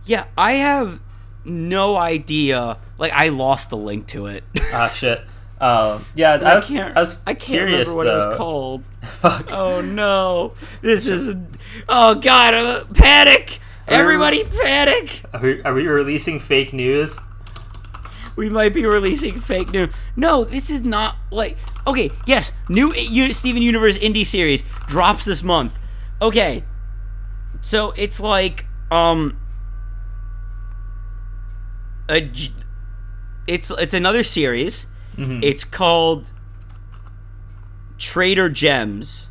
[0.05, 1.01] Yeah, I have
[1.45, 2.79] no idea.
[2.97, 4.45] Like I lost the link to it.
[4.73, 5.23] Ah, shit.
[5.63, 6.97] Um, yeah, I, I was, can't.
[6.97, 8.85] I was I can't curious, remember what it was called.
[9.03, 9.53] Fuck.
[9.53, 10.55] Oh no!
[10.81, 11.37] This is.
[11.89, 12.53] Oh god!
[12.53, 13.61] Uh, panic!
[13.87, 15.23] Everybody, panic!
[15.33, 17.17] Are we, are we releasing fake news?
[18.35, 19.95] We might be releasing fake news.
[20.17, 21.57] No, this is not like.
[21.87, 22.93] Okay, yes, new
[23.33, 25.79] Steven Universe indie series drops this month.
[26.21, 26.65] Okay,
[27.61, 29.39] so it's like um.
[32.11, 32.33] A,
[33.47, 34.89] it's it's another series.
[35.17, 35.41] Mhm.
[35.43, 36.31] It's called
[37.99, 39.31] Trader Gems.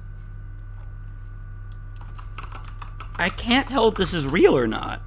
[3.16, 5.02] I can't tell if this is real or not.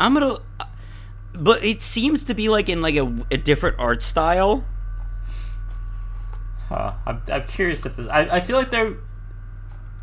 [0.00, 0.38] I'm gonna,
[1.34, 4.64] but it seems to be like in like a, a different art style.
[6.68, 6.94] Huh.
[7.06, 8.08] I'm, I'm curious if this.
[8.08, 8.86] I, I feel like there.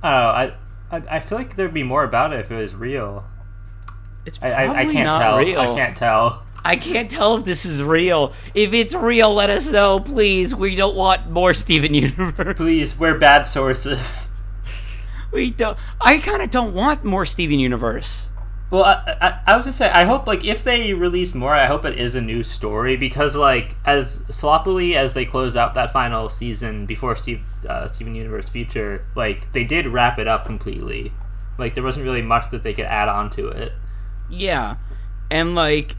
[0.03, 0.29] I don't know.
[0.29, 0.53] I,
[0.91, 3.25] I I feel like there'd be more about it if it was real.
[4.25, 5.37] It's I, probably I, I can't not tell.
[5.39, 5.59] real.
[5.59, 6.43] I can't tell.
[6.63, 8.33] I can't tell if this is real.
[8.53, 10.53] If it's real, let us know, please.
[10.53, 12.57] We don't want more Steven Universe.
[12.57, 14.29] Please, we're bad sources.
[15.31, 15.77] We don't.
[16.01, 18.29] I kind of don't want more Steven Universe.
[18.71, 21.65] Well, I, I, I was gonna say, I hope like if they release more, I
[21.65, 25.91] hope it is a new story because like as sloppily as they close out that
[25.91, 31.11] final season before Steve uh, Steven Universe Future, like they did wrap it up completely.
[31.57, 33.73] Like there wasn't really much that they could add on to it.
[34.29, 34.77] Yeah,
[35.31, 35.95] and like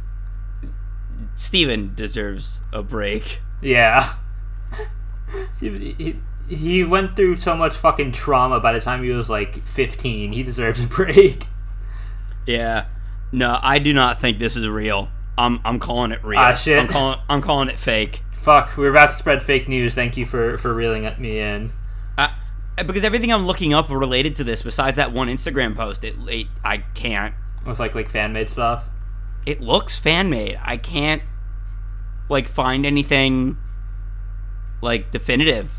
[1.34, 3.40] Steven deserves a break.
[3.62, 4.14] Yeah.
[5.52, 6.16] Steven, he,
[6.48, 10.32] he went through so much fucking trauma by the time he was like 15.
[10.32, 11.46] He deserves a break.
[12.46, 12.86] Yeah.
[13.32, 15.08] No, I do not think this is real.
[15.38, 16.40] I'm I'm calling it real.
[16.40, 16.78] Ah, shit.
[16.78, 18.22] I'm calling I'm calling it fake.
[18.32, 19.94] Fuck, we're about to spread fake news.
[19.94, 21.72] Thank you for, for reeling at me in.
[22.16, 22.28] Uh,
[22.86, 26.46] because everything I'm looking up related to this, besides that one Instagram post, it, it
[26.64, 27.34] I can't.
[27.60, 28.84] It was like like fan made stuff.
[29.46, 30.58] It looks fan made.
[30.62, 31.22] I can't
[32.28, 33.56] like find anything
[34.82, 35.74] like definitive.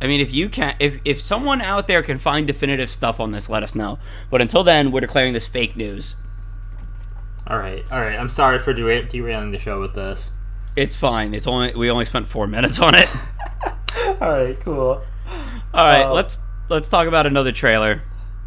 [0.00, 3.32] I mean, if you can, if if someone out there can find definitive stuff on
[3.32, 3.98] this, let us know.
[4.30, 6.16] But until then, we're declaring this fake news.
[7.46, 8.18] All right, all right.
[8.18, 10.32] I'm sorry for dera- derailing the show with this.
[10.74, 11.32] It's fine.
[11.32, 13.08] It's only we only spent four minutes on it.
[14.20, 15.02] all right, cool.
[15.72, 18.02] All right, Uh, let's let's talk about another trailer.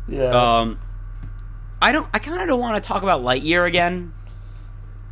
[0.08, 0.26] Yeah.
[0.30, 0.80] Um,
[1.82, 2.08] I don't.
[2.14, 4.14] I kind of don't want to talk about Lightyear again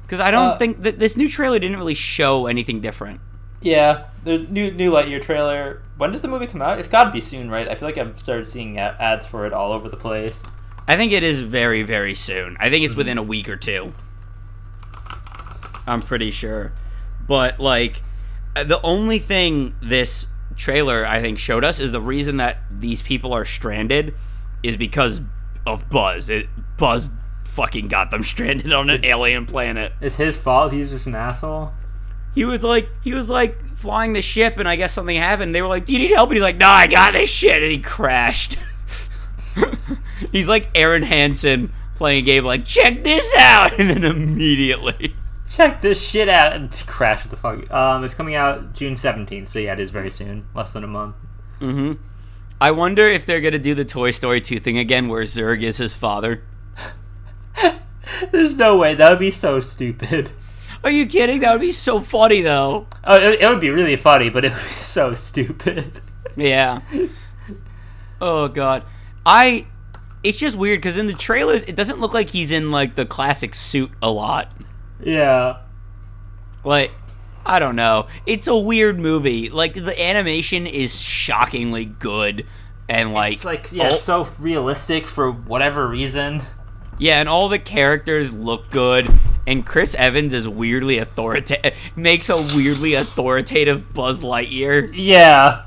[0.04, 3.20] because I don't Uh, think that this new trailer didn't really show anything different.
[3.62, 4.06] yeah.
[4.24, 5.82] The new new Lightyear trailer.
[5.98, 6.80] When does the movie come out?
[6.80, 7.68] It's got to be soon, right?
[7.68, 10.44] I feel like I've started seeing ads for it all over the place.
[10.88, 12.58] I think it is very very soon.
[12.60, 13.94] I think it's within a week or two.
[15.88, 16.74] I'm pretty sure,
[17.28, 18.02] but like
[18.56, 20.28] uh, the only thing this
[20.58, 24.14] trailer I think showed us is the reason that these people are stranded
[24.64, 25.22] is because
[25.68, 26.30] of Buzz.
[26.30, 27.12] It, Buzz
[27.46, 29.94] fucking got them stranded on an alien planet.
[30.02, 30.72] It's his fault.
[30.74, 31.72] He's just an asshole.
[32.36, 35.54] he was like he was like flying the ship and I guess something happened.
[35.54, 37.62] They were like, "Do you need help?" And he's like, "No, I got this shit."
[37.62, 38.58] And he crashed.
[40.32, 45.16] he's like Arin Hanson playing a game like, "Check this out." And then immediately
[45.50, 47.72] Check this shit out and crash the fuck.
[47.72, 50.88] Um, it's coming out June 17th, so yeah, it is very soon, less than a
[50.88, 51.16] month.
[51.62, 51.98] Mm Mhm.
[52.60, 55.78] I wonder if they're to do the Toy Story 2 thing again where Zurg is
[55.78, 56.44] his father.
[58.32, 60.32] There's no way that would be so stupid.
[60.84, 61.42] Are you kidding?
[61.42, 62.88] That would be so funny though.
[63.04, 66.02] Oh, it, it would be really funny, but it would be so stupid.
[66.36, 66.82] Yeah.
[68.22, 68.84] Oh god.
[69.26, 69.68] I
[70.24, 73.06] it's just weird cuz in the trailers it doesn't look like he's in like the
[73.06, 74.52] classic suit a lot.
[75.04, 75.58] Yeah.
[76.64, 76.92] Like,
[77.48, 78.08] I don't know.
[78.26, 79.50] It's a weird movie.
[79.50, 82.46] Like the animation is shockingly good,
[82.90, 86.42] and like, It's like yeah, all- so realistic for whatever reason.
[87.00, 89.08] yeah, and all the characters look good.
[89.48, 91.74] And Chris Evans is weirdly authoritative.
[91.96, 94.92] Makes a weirdly authoritative Buzz Lightyear.
[94.94, 95.64] Yeah.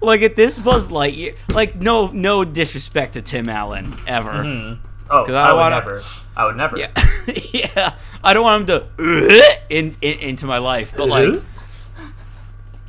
[0.00, 4.42] Like at this Buzz Lightyear, like no, no disrespect to Tim Allen ever.
[4.44, 4.74] Hmm.
[5.10, 6.02] Oh, I I, would never.
[6.36, 6.78] I would never.
[6.78, 6.90] Yeah,
[7.52, 7.94] yeah.
[8.22, 11.42] I don't want him to in, in into my life, but like.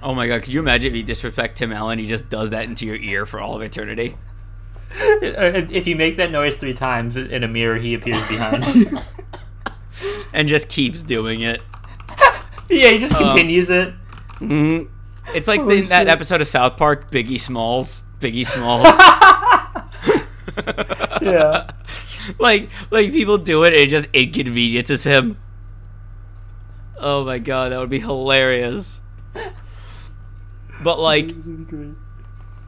[0.04, 2.66] Oh my god, could you imagine if you disrespect Tim Allen, he just does that
[2.66, 4.16] into your ear for all of eternity?
[4.94, 8.98] if you make that noise three times in a mirror, he appears behind you.
[10.34, 11.62] And just keeps doing it.
[12.70, 13.94] yeah, he just Uh, continues it.
[14.40, 14.84] hmm
[15.36, 18.04] It's like in that episode of South Park, Biggie Smalls.
[18.22, 18.88] Biggie Smalls.
[21.22, 21.70] Yeah.
[22.40, 25.38] Like like people do it and it just inconveniences him.
[27.00, 29.02] Oh my god, that would be hilarious.
[30.84, 31.32] But like,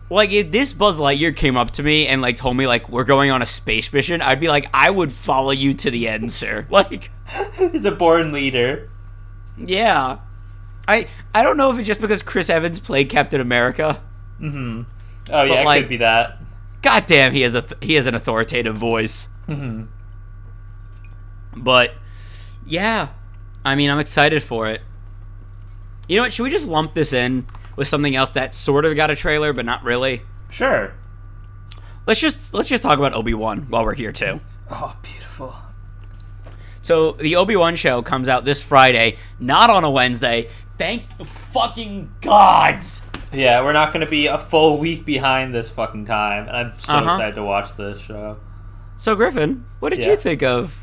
[0.10, 3.04] like if this Buzz Lightyear came up to me and like told me like we're
[3.04, 6.32] going on a space mission, I'd be like, I would follow you to the end,
[6.32, 6.68] sir.
[6.72, 7.12] Like,
[7.58, 8.90] He's a born leader.
[9.58, 10.20] yeah.
[10.88, 14.02] I I don't know if it's just because Chris Evans played Captain America.
[14.42, 14.82] Mm-hmm.
[15.32, 16.40] Oh yeah, it like- could be that.
[16.82, 19.30] God damn, he has a th- he has an authoritative voice.
[19.48, 19.84] Mm-hmm.
[21.58, 21.94] But
[22.66, 23.10] yeah,
[23.64, 24.82] I mean, I'm excited for it.
[26.08, 26.34] You know what?
[26.34, 29.54] Should we just lump this in with something else that sort of got a trailer,
[29.54, 30.22] but not really?
[30.50, 30.94] Sure.
[32.06, 34.42] Let's just let's just talk about Obi Wan while we're here too.
[34.70, 35.56] Oh, beautiful.
[36.82, 40.50] So the Obi Wan show comes out this Friday, not on a Wednesday.
[40.78, 43.04] Thank the fucking gods.
[43.32, 46.76] Yeah, we're not going to be a full week behind this fucking time, and I'm
[46.76, 47.12] so Uh-huh.
[47.12, 48.38] excited to watch this show.
[49.04, 50.12] So Griffin, what did Yeah.
[50.12, 50.80] you think of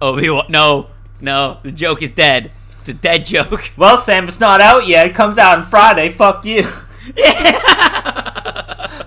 [0.00, 0.46] Obi Wan?
[0.48, 0.86] No,
[1.20, 2.50] no, the joke is dead.
[2.80, 3.70] It's a dead joke.
[3.76, 5.06] Well, Sam, it's not out yet.
[5.06, 6.08] It comes out on Friday.
[6.08, 6.66] Fuck you.
[7.14, 9.02] Yeah.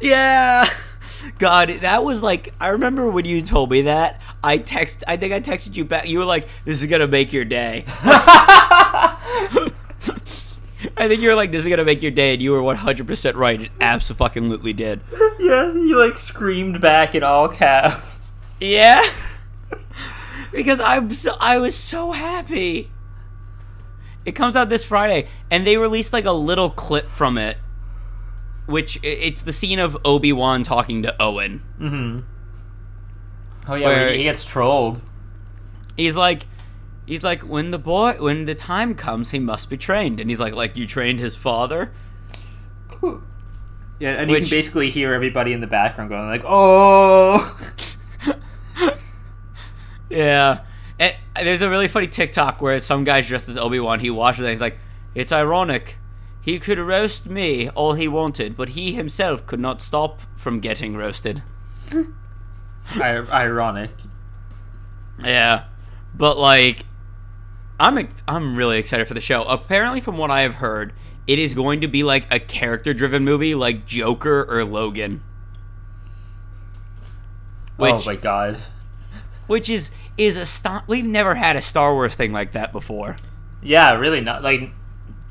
[0.00, 0.66] yeah.
[1.38, 4.22] God, that was like I remember when you told me that.
[4.44, 6.08] I text I think I texted you back.
[6.08, 7.84] You were like, "This is going to make your day."
[10.96, 12.60] I think you were like, "This is going to make your day," and you were
[12.60, 13.60] 100% right.
[13.60, 15.00] It absolutely did.
[15.38, 18.30] yeah, you like screamed back in all caps.
[18.60, 19.02] Yeah.
[20.52, 22.90] because I'm so I was so happy.
[24.24, 27.56] It comes out this Friday and they released like a little clip from it
[28.70, 31.62] which it's the scene of Obi-Wan talking to Owen.
[31.78, 32.20] Mm-hmm.
[33.68, 35.00] Oh yeah, where he gets trolled.
[35.96, 36.46] He's like
[37.10, 40.40] he's like when the boy when the time comes he must be trained and he's
[40.40, 41.92] like like you trained his father?
[43.98, 47.54] Yeah, and you can basically hear everybody in the background going like, "Oh."
[50.10, 50.64] Yeah.
[50.98, 54.00] And uh, there's a really funny TikTok where some guy's dressed as Obi Wan.
[54.00, 54.78] He watches it and he's like,
[55.14, 55.96] It's ironic.
[56.42, 60.96] He could roast me all he wanted, but he himself could not stop from getting
[60.96, 61.42] roasted.
[62.96, 63.90] I- ironic.
[65.22, 65.64] Yeah.
[66.14, 66.80] But like
[67.80, 69.42] I'm I'm really excited for the show.
[69.44, 70.92] Apparently from what I have heard,
[71.26, 75.22] it is going to be like a character-driven movie like Joker or Logan.
[77.78, 78.58] Oh which oh my god.
[79.46, 83.16] which is is a st- we've never had a Star Wars thing like that before.
[83.62, 84.70] Yeah, really not like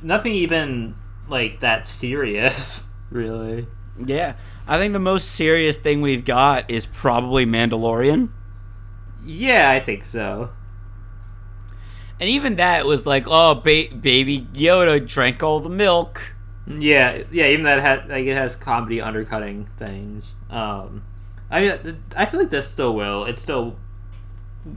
[0.02, 0.96] nothing even
[1.28, 2.86] like that serious.
[3.12, 3.66] Really.
[3.98, 4.36] Yeah.
[4.68, 8.30] I think the most serious thing we've got is probably Mandalorian.
[9.26, 10.52] Yeah, I think so.
[12.20, 16.36] And even that was like, oh, ba- baby Yoda drank all the milk.
[16.68, 17.48] Yeah, yeah.
[17.48, 20.36] Even that had like it has comedy undercutting things.
[20.50, 21.04] Um,
[21.50, 23.26] I mean, I feel like this still will.
[23.26, 23.78] It still,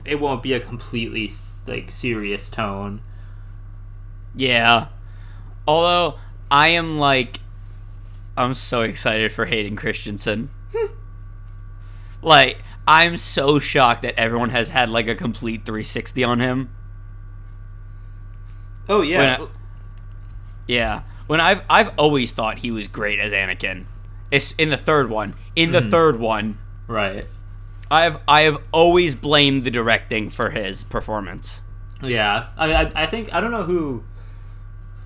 [0.05, 1.31] it won't be a completely
[1.67, 3.01] like serious tone.
[4.35, 4.87] Yeah.
[5.67, 6.17] Although,
[6.49, 7.39] I am like,
[8.35, 10.49] I'm so excited for Hayden Christensen.
[12.21, 16.75] like, I'm so shocked that everyone has had like a complete 360 on him.
[18.89, 19.51] Oh yeah, When I-
[20.67, 21.01] Yeah.
[21.27, 23.85] When I've I've always thought he was great as Anakin.
[24.29, 25.35] It's in the third one.
[25.55, 25.91] In the mm.
[25.91, 27.27] third one, right.
[27.89, 31.61] I've I have always blamed the directing for his performance.
[32.01, 34.03] Yeah, I mean, I, I think I don't know who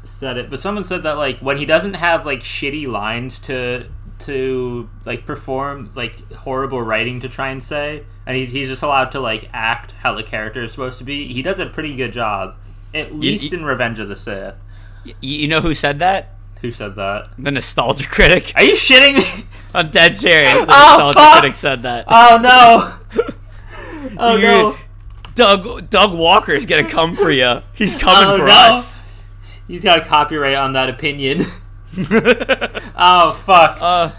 [0.04, 3.88] said it, but someone said that like when he doesn't have like shitty lines to
[4.20, 9.12] to like perform like horrible writing to try and say, and he's he's just allowed
[9.12, 11.32] to like act how the character is supposed to be.
[11.32, 12.56] He does a pretty good job,
[12.98, 14.56] at least you- in Revenge of the Sith.
[15.22, 16.34] You know who said that?
[16.62, 17.30] Who said that?
[17.38, 18.52] The nostalgia critic.
[18.56, 19.46] Are you shitting me?
[19.74, 20.54] I'm dead serious.
[20.54, 21.40] The Oh, nostalgia fuck!
[21.40, 22.06] critic said that.
[22.08, 23.24] Oh no!
[24.20, 24.76] Oh no!
[25.36, 27.62] Doug Doug Walker's gonna come for you.
[27.76, 28.52] He's coming Oh, for no.
[28.54, 29.00] us.
[29.68, 31.42] He's got a copyright on that opinion.
[32.10, 33.78] oh fuck!
[33.82, 34.12] uh,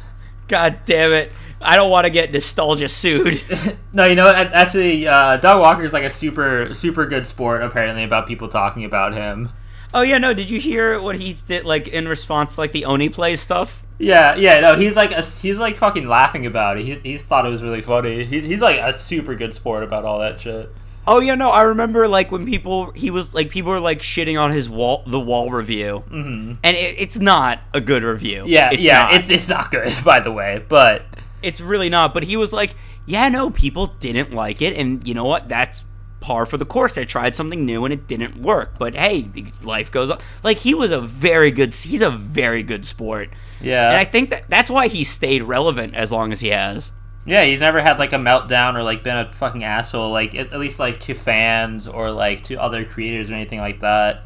[0.47, 1.33] God damn it!
[1.61, 3.43] I don't want to get nostalgia sued.
[3.93, 7.63] no, you know Actually, uh, Doug Walker is like a super, super good sport.
[7.63, 9.51] Apparently, about people talking about him.
[9.93, 10.35] oh yeah, no.
[10.35, 11.65] Did you hear what he did?
[11.65, 13.85] Like in response to like the Oni plays stuff.
[13.99, 14.61] Yeah, yeah.
[14.61, 16.87] No, he's like a, he's like fucking laughing about it.
[16.87, 18.25] He's, he's thought it was really funny.
[18.25, 20.73] He, he's like a super good sport about all that shit.
[21.09, 21.49] Oh yeah, no.
[21.49, 25.03] I remember like when people he was like people were like shitting on his wall
[25.07, 28.45] the wall review, hmm and it, it's not a good review.
[28.47, 29.05] Yeah, it's yeah.
[29.05, 29.15] not.
[29.15, 30.63] It's it's not good, by the way.
[30.69, 31.03] But
[31.43, 32.15] it's really not.
[32.15, 32.75] But he was like,
[33.07, 35.49] yeah, no, people didn't like it, and you know what?
[35.49, 35.85] That's
[36.21, 36.99] par for the course.
[36.99, 38.79] I tried something new and it didn't work.
[38.79, 39.31] But hey,
[39.63, 40.19] life goes on.
[40.43, 41.75] Like he was a very good.
[41.75, 45.95] He's a very good sport, yeah, and I think that that's why he stayed relevant
[45.95, 46.93] as long as he has.
[47.25, 50.53] Yeah, he's never had like a meltdown or like been a fucking asshole, like at,
[50.53, 54.25] at least like to fans or like to other creators or anything like that.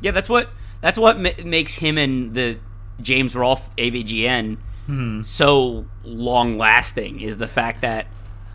[0.00, 0.48] Yeah, that's what
[0.80, 2.58] that's what ma- makes him and the
[3.00, 5.22] James Rolfe AVGN mm-hmm.
[5.22, 8.06] so long lasting is the fact that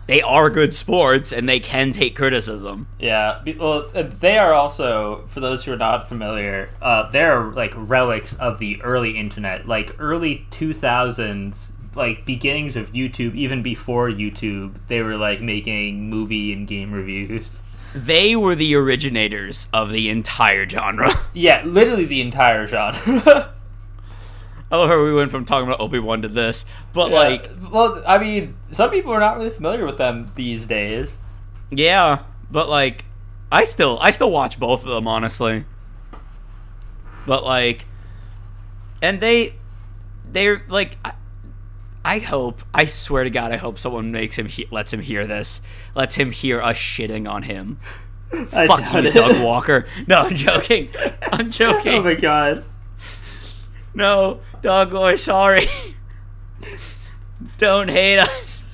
[0.08, 2.88] they are good sports and they can take criticism.
[2.98, 6.70] Yeah, well, uh, they are also for those who are not familiar.
[6.80, 12.92] Uh, they're like relics of the early internet, like early two thousands, like beginnings of
[12.92, 13.34] YouTube.
[13.34, 17.62] Even before YouTube, they were like making movie and game reviews.
[17.94, 21.10] They were the originators of the entire genre.
[21.34, 23.54] Yeah, literally the entire genre.
[24.70, 28.02] I love how we went from talking about Obi Wan to this, but like, well,
[28.06, 31.16] I mean, some people are not really familiar with them these days.
[31.70, 33.04] yeah, but like,
[33.50, 35.64] I still I still watch both of them honestly.
[37.26, 37.86] But like,
[39.02, 39.54] and they
[40.30, 40.96] they're like.
[41.04, 41.12] I,
[42.04, 45.26] I hope, I swear to God, I hope someone makes him he- lets him hear
[45.26, 45.60] this,
[45.94, 47.78] lets him hear us shitting on him.
[48.30, 49.12] Fuck you, it.
[49.12, 49.86] Doug Walker.
[50.06, 50.88] No, I'm joking.
[51.32, 51.94] I'm joking.
[51.94, 52.64] oh my god.
[53.94, 55.66] No, Doug, we're sorry.
[57.58, 58.64] Don't hate us.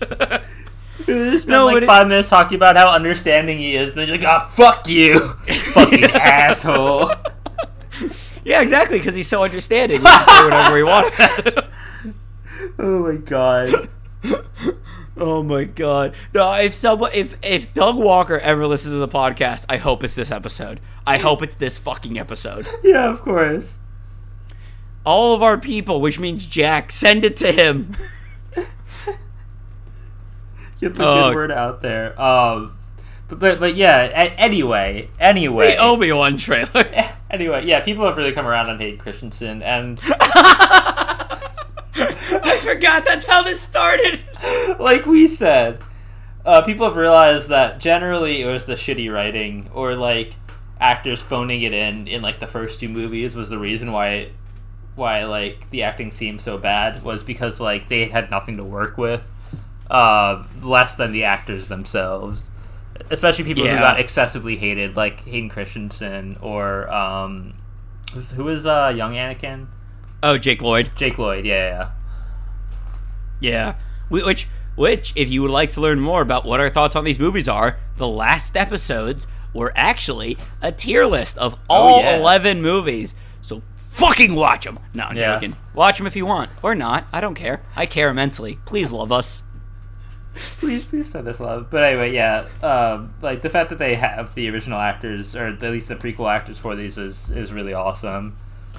[1.06, 4.08] We spent No, like it- five minutes talking about how understanding he is, and then
[4.08, 5.18] you're like, "Ah, fuck you,
[5.72, 7.10] fucking asshole."
[8.44, 9.98] yeah, exactly, because he's so understanding.
[10.00, 11.10] He can say whatever he wants.
[12.78, 13.88] Oh my god.
[15.16, 16.14] oh my god.
[16.32, 20.14] No, if someone, if if Doug Walker ever listens to the podcast, I hope it's
[20.14, 20.80] this episode.
[21.06, 22.66] I hope it's this fucking episode.
[22.82, 23.78] Yeah, of course.
[25.04, 27.94] All of our people, which means Jack, send it to him.
[30.80, 31.28] Get the Oh.
[31.28, 32.20] good word out there.
[32.20, 32.76] Um,
[33.28, 34.04] but but, but yeah.
[34.04, 36.84] A- anyway, anyway, The Obi Wan trailer.
[37.30, 37.80] anyway, yeah.
[37.80, 39.98] People have really come around on Hayden Christensen, and
[41.96, 44.20] I forgot that's how this started.
[44.78, 45.78] like we said,
[46.44, 50.34] uh, people have realized that generally it was the shitty writing or like
[50.80, 54.28] actors phoning it in in like the first two movies was the reason why
[54.96, 58.96] why like the acting seemed so bad was because like they had nothing to work
[58.96, 59.30] with
[59.90, 62.48] uh, less than the actors themselves
[63.10, 67.54] especially people who got excessively hated like Hayden Christensen or um
[68.14, 69.66] who's, who was uh, young Anakin
[70.22, 70.90] Oh, Jake Lloyd.
[70.96, 71.90] Jake Lloyd yeah yeah
[73.40, 73.74] Yeah.
[74.08, 77.18] Which, which, if you would like to learn more about what our thoughts on these
[77.18, 82.16] movies are, the last episodes were actually a tier list of all Oh, yeah.
[82.16, 83.14] 11 movies.
[83.94, 84.78] So fucking watch them.
[84.94, 85.34] No, I'm Yeah.
[85.34, 85.54] joking.
[85.72, 86.50] Watch them if you want.
[86.62, 87.06] Or not.
[87.12, 87.62] I don't care.
[87.76, 88.58] I care immensely.
[88.64, 89.42] Please love us.
[90.58, 94.34] please please send us love but anyway yeah um, like the fact that they have
[94.34, 98.36] the original actors or at least the prequel actors for these is is really awesome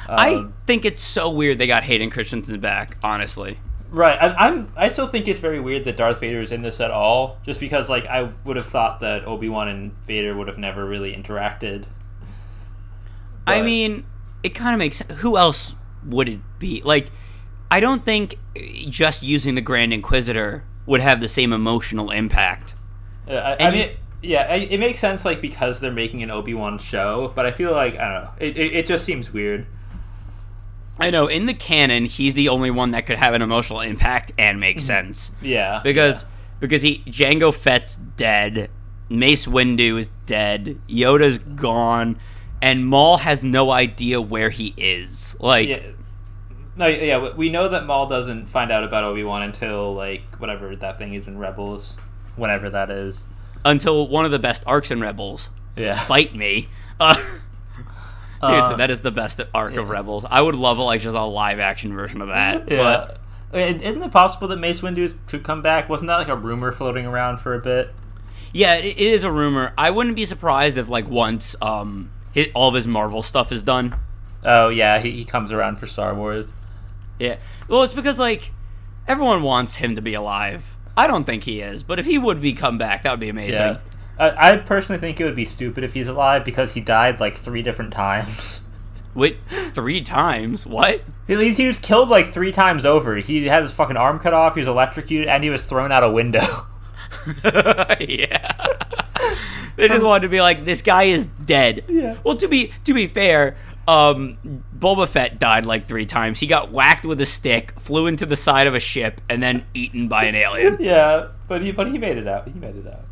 [0.10, 3.58] I Um, think it's so weird they got Hayden Christensen back, honestly.
[3.90, 6.82] right I, i'm i still think it's very weird that darth vader is in this
[6.82, 10.58] at all just because like i would have thought that obi-wan and vader would have
[10.58, 11.86] never really interacted
[13.48, 14.04] I mean,
[14.46, 16.82] it kind of makes Who else would it be?
[16.86, 17.08] Like,
[17.72, 18.36] I don't think
[18.90, 22.76] just using the Grand Inquisitor would have the same emotional impact.
[23.28, 26.32] Uh, I, I mean, you- yeah, I, it makes sense like because they're making an
[26.32, 28.32] Obi Wan show, but I feel like I don't know.
[28.40, 29.68] It, it, it just seems weird.
[31.00, 34.32] I know in the canon, he's the only one that could have an emotional impact
[34.38, 36.24] and make sense Yeah, because
[36.60, 38.70] because he Jango Fett's dead,
[39.10, 42.18] Mace Windu is dead, Yoda's gone,
[42.66, 45.36] and Maul has no idea where he is.
[45.40, 45.80] Like, yeah.
[46.76, 50.76] No, yeah, we- know that Maul doesn't find out about Obi Wan until like whatever
[50.76, 51.96] that thing is in Rebels,
[52.36, 53.24] whenever that is.
[53.64, 56.68] until one of the best arcs in Rebels, Yeah, fight me.
[57.00, 57.16] Uh,
[58.44, 60.26] seriously, Uh, that is the best arc of Rebels.
[60.30, 62.70] I would love like just a live action version of that.
[62.70, 63.08] yeah.
[63.52, 65.88] But isn't it possible that Mace Windu could come back?
[65.88, 67.94] Wasn't that like a rumor floating around for a bit?
[68.54, 69.74] yeah, it, it is a rumor.
[69.78, 73.64] I wouldn't be surprised if like once um hit, all of his Marvel stuff is
[73.64, 73.96] done.
[74.44, 76.54] Oh yeah, he, he comes around for Star Wars.
[77.18, 77.38] Yeah.
[77.68, 78.52] Well, it's because like
[79.08, 80.78] everyone wants him to be alive.
[80.96, 83.30] I don't think he is, but if he would be come back, that would be
[83.30, 83.62] amazing.
[83.62, 83.80] Yeah.
[84.20, 87.36] I, I personally think it would be stupid if he's alive because he died like
[87.36, 88.64] three different times.
[89.16, 89.38] Wait,
[89.74, 90.68] three times?
[90.68, 91.02] What?
[91.30, 93.16] At least he was killed like three times over.
[93.16, 96.04] He had his fucking arm cut off, he was electrocuted, and he was thrown out
[96.04, 96.68] a window.
[98.00, 98.52] yeah.
[99.76, 101.86] They just wanted to be like, this guy is dead.
[101.88, 102.18] Yeah.
[102.24, 103.58] Well, to be to be fair,
[103.88, 104.38] um,
[104.78, 106.40] Boba Fett died like three times.
[106.40, 109.66] He got whacked with a stick, flew into the side of a ship, and then
[109.74, 110.78] eaten by an alien.
[110.80, 112.48] yeah, but he but he made it out.
[112.48, 113.06] He made it out.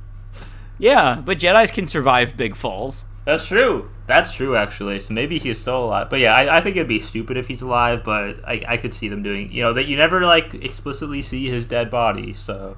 [0.80, 3.06] yeah, but Jedi's can survive big falls.
[3.26, 3.90] That's true.
[4.06, 5.00] That's true, actually.
[5.00, 6.10] So maybe he's still alive.
[6.10, 8.04] But yeah, I, I think it'd be stupid if he's alive.
[8.04, 9.52] But I, I could see them doing.
[9.52, 12.34] You know that you never like explicitly see his dead body.
[12.34, 12.76] So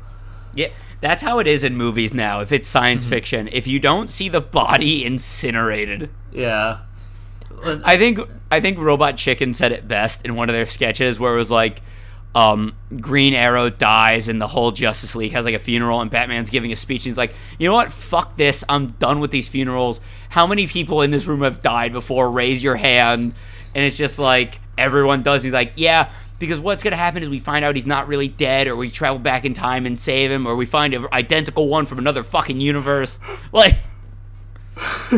[0.53, 0.67] Yeah,
[1.01, 2.39] that's how it is in movies now.
[2.41, 3.09] If it's science Mm-hmm.
[3.09, 6.79] fiction, if you don't see the body incinerated, Yeah.
[7.83, 8.19] I think
[8.51, 11.49] I think Robot Chicken said it best in one of their sketches where it was
[11.49, 11.81] like
[12.35, 16.49] um, Green Arrow dies and the whole Justice League has like a funeral and Batman's
[16.49, 17.93] giving a speech and he's like, you know what?
[17.93, 18.63] Fuck this.
[18.67, 20.01] I'm done with these funerals.
[20.29, 22.29] How many people in this room have died before?
[22.29, 23.33] Raise your hand.
[23.73, 25.41] And it's just like everyone does.
[25.43, 26.11] He's like, yeah,
[26.45, 29.19] because what's gonna happen is we find out he's not really dead, or we travel
[29.19, 32.61] back in time and save him, or we find an identical one from another fucking
[32.61, 33.19] universe.
[33.51, 33.75] Like,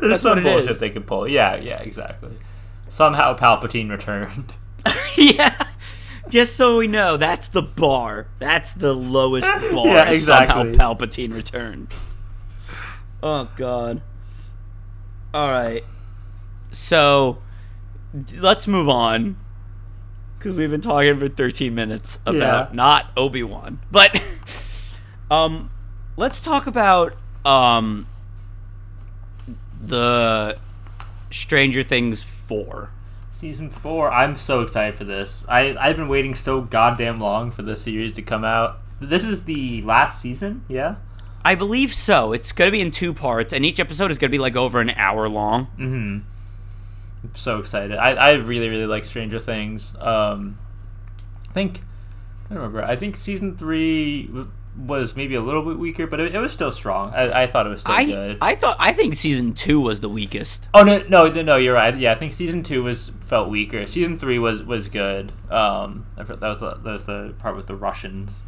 [0.00, 0.80] There's some bullshit is.
[0.80, 1.26] they could pull.
[1.26, 2.30] Yeah, yeah, exactly.
[2.88, 4.54] Somehow Palpatine returned.
[5.16, 5.66] yeah.
[6.28, 8.28] Just so we know, that's the bar.
[8.38, 9.86] That's the lowest bar.
[9.86, 10.74] Yeah, exactly.
[10.74, 11.92] Somehow Palpatine returned.
[13.22, 14.02] Oh God.
[15.34, 15.82] All right.
[16.70, 17.38] So
[18.38, 19.36] let's move on
[20.38, 22.74] because we've been talking for 13 minutes about Yeah.
[22.76, 24.18] not Obi Wan, but
[25.30, 25.70] um,
[26.16, 27.14] let's talk about
[27.44, 28.06] um
[29.80, 30.58] the
[31.30, 32.90] Stranger Things four.
[33.30, 34.10] Season four.
[34.12, 35.44] I'm so excited for this.
[35.48, 38.78] I I've been waiting so goddamn long for this series to come out.
[39.00, 40.64] This is the last season.
[40.68, 40.96] Yeah.
[41.44, 42.32] I believe so.
[42.32, 44.56] It's going to be in two parts, and each episode is going to be like
[44.56, 45.66] over an hour long.
[45.78, 46.18] Mm-hmm.
[47.24, 47.96] I'm so excited.
[47.96, 49.94] I, I really really like Stranger Things.
[49.98, 50.58] Um,
[51.48, 51.80] I think
[52.46, 52.84] I don't remember.
[52.84, 54.30] I think season three
[54.76, 57.12] was maybe a little bit weaker, but it, it was still strong.
[57.12, 58.38] I, I thought it was still I good.
[58.40, 60.68] I thought I think season two was the weakest.
[60.72, 61.96] oh no no no no you're right.
[61.96, 63.86] Yeah, I think season two was felt weaker.
[63.86, 65.32] Season three was was good.
[65.50, 68.42] Um, that was the, that was the part with the Russians.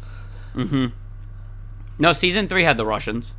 [0.55, 0.87] Mm-hmm.
[1.99, 3.35] No, season three had the Russians.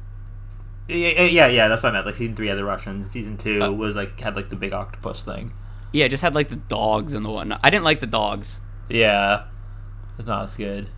[0.93, 1.69] Yeah, yeah, yeah.
[1.69, 2.07] That's what I meant.
[2.07, 3.11] Like season three had the Russians.
[3.11, 5.53] Season two Uh, was like had like the big octopus thing.
[5.93, 7.61] Yeah, it just had like the dogs and the whatnot.
[7.63, 8.61] I didn't like the dogs.
[8.89, 9.45] Yeah,
[10.19, 10.89] it's not as good.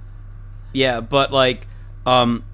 [0.73, 1.67] Yeah, but like,
[2.07, 2.45] um,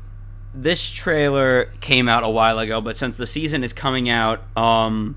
[0.55, 5.16] this trailer came out a while ago, but since the season is coming out, um,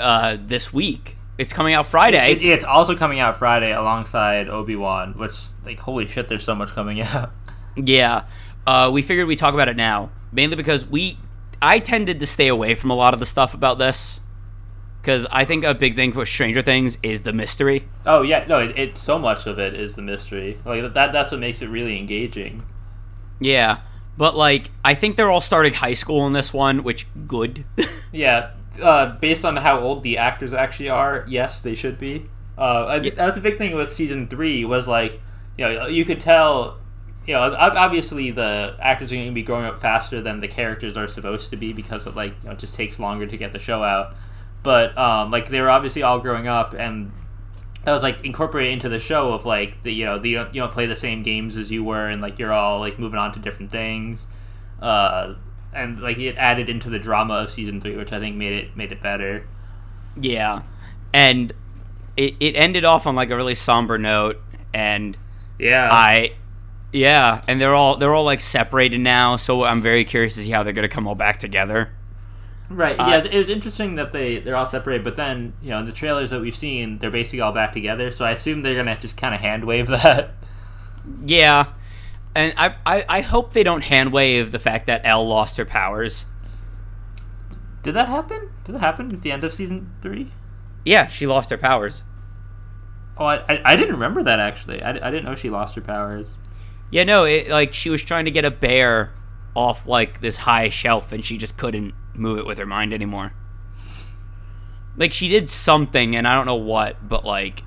[0.00, 2.32] uh, this week, it's coming out Friday.
[2.32, 5.34] It- it's also coming out Friday alongside Obi Wan, which
[5.64, 7.32] like holy shit, there's so much coming out.
[7.76, 8.24] Yeah.
[8.68, 11.16] Uh, we figured we'd talk about it now, mainly because we,
[11.62, 14.20] I tended to stay away from a lot of the stuff about this,
[15.00, 17.88] because I think a big thing for Stranger Things is the mystery.
[18.04, 20.58] Oh yeah, no, it, it so much of it is the mystery.
[20.66, 22.62] Like that, that's what makes it really engaging.
[23.40, 23.78] Yeah,
[24.18, 27.64] but like I think they're all starting high school in this one, which good.
[28.12, 28.50] Yeah,
[28.82, 32.26] uh, based on how old the actors actually are, yes, they should be.
[32.58, 33.14] Uh, Yeah.
[33.14, 34.62] That was a big thing with season three.
[34.66, 35.22] Was like,
[35.56, 36.80] you know, you could tell.
[37.28, 40.96] You know, obviously the actors are going to be growing up faster than the characters
[40.96, 43.52] are supposed to be because it like you know it just takes longer to get
[43.52, 44.14] the show out.
[44.62, 47.12] But um, like they were obviously all growing up, and
[47.84, 50.54] that was like incorporated into the show of like the you know the you don't,
[50.54, 53.30] you play the same games as you were, and like you're all like moving on
[53.32, 54.26] to different things.
[54.80, 55.34] Uh,
[55.74, 58.74] and like it added into the drama of season three, which I think made it
[58.74, 59.46] made it better.
[60.18, 60.62] yeah,
[61.12, 61.52] and
[62.16, 64.40] it it ended off on like a really somber note,
[64.72, 65.14] and
[65.58, 66.32] Yeah, I.
[66.92, 70.50] Yeah, and they're all they're all like separated now, so I'm very curious to see
[70.50, 71.90] how they're gonna come all back together.
[72.70, 72.98] right.
[72.98, 75.86] uh, yeah, it was interesting that they they're all separated, but then you know in
[75.86, 78.10] the trailers that we've seen, they're basically all back together.
[78.10, 80.30] So I assume they're gonna just kind of hand wave that.
[81.26, 81.66] Yeah,
[82.34, 85.66] and I, I I hope they don't hand wave the fact that El lost her
[85.66, 86.24] powers.
[87.82, 88.50] Did that happen?
[88.64, 90.32] Did that happen at the end of season three?
[90.84, 92.02] Yeah, she lost her powers.
[93.16, 94.82] Oh, I, I, I didn't remember that actually.
[94.82, 96.38] I, I didn't know she lost her powers.
[96.90, 99.12] Yeah, no, it, like she was trying to get a bear
[99.54, 103.32] off like this high shelf, and she just couldn't move it with her mind anymore.
[104.96, 107.62] Like she did something, and I don't know what, but like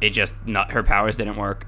[0.00, 1.66] it just not her powers didn't work.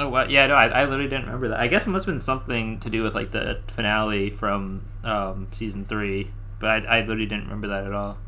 [0.00, 0.30] Oh, what?
[0.30, 1.58] Yeah, no, I, I literally didn't remember that.
[1.58, 5.48] I guess it must have been something to do with like the finale from um,
[5.50, 6.30] season three,
[6.60, 8.18] but I, I literally didn't remember that at all.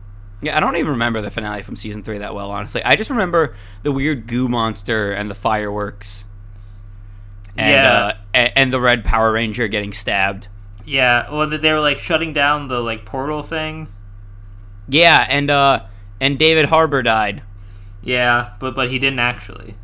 [0.42, 2.82] Yeah, I don't even remember the finale from season three that well, honestly.
[2.82, 6.24] I just remember the weird goo monster and the fireworks,
[7.56, 7.92] and Yeah.
[7.92, 10.48] uh, a- and the red Power Ranger getting stabbed.
[10.84, 13.88] Yeah, well, they were like shutting down the like portal thing.
[14.88, 15.80] Yeah, and uh,
[16.20, 17.42] and David Harbour died.
[18.02, 19.76] Yeah, but but he didn't actually.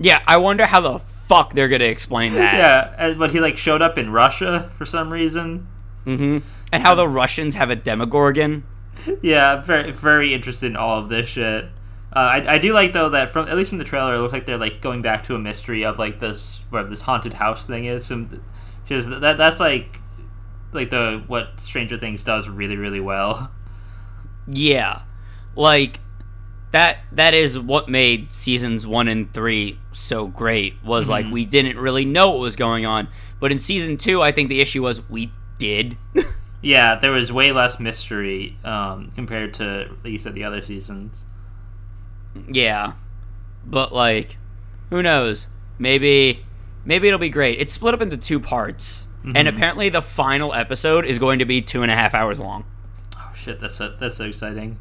[0.00, 2.54] Yeah, I wonder how the fuck they're gonna explain that.
[2.98, 5.66] Yeah, but he like showed up in Russia for some reason.
[6.04, 6.38] hmm
[6.72, 8.64] And how the Russians have a Demogorgon.
[9.22, 11.66] Yeah, very very interested in all of this shit.
[12.18, 14.32] Uh, I, I do like though that from at least from the trailer, it looks
[14.32, 17.64] like they're like going back to a mystery of like this where this haunted house
[17.64, 18.06] thing is.
[18.06, 18.42] Some,
[18.86, 20.00] just that that's like
[20.72, 23.52] like the what Stranger Things does really really well.
[24.48, 25.02] Yeah,
[25.54, 26.00] like
[26.72, 30.74] that that is what made seasons one and three so great.
[30.82, 33.06] Was like we didn't really know what was going on,
[33.38, 35.96] but in season two, I think the issue was we did.
[36.60, 41.24] Yeah, there was way less mystery um, compared to, like you said, the other seasons.
[42.48, 42.92] Yeah,
[43.64, 44.36] but like,
[44.90, 45.46] who knows?
[45.78, 46.44] Maybe
[46.84, 47.58] maybe it'll be great.
[47.60, 51.60] It's split up into two parts, and apparently the final episode is going to be
[51.60, 52.64] two and a half hours long.
[53.16, 54.78] Oh shit, that's so, that's so exciting.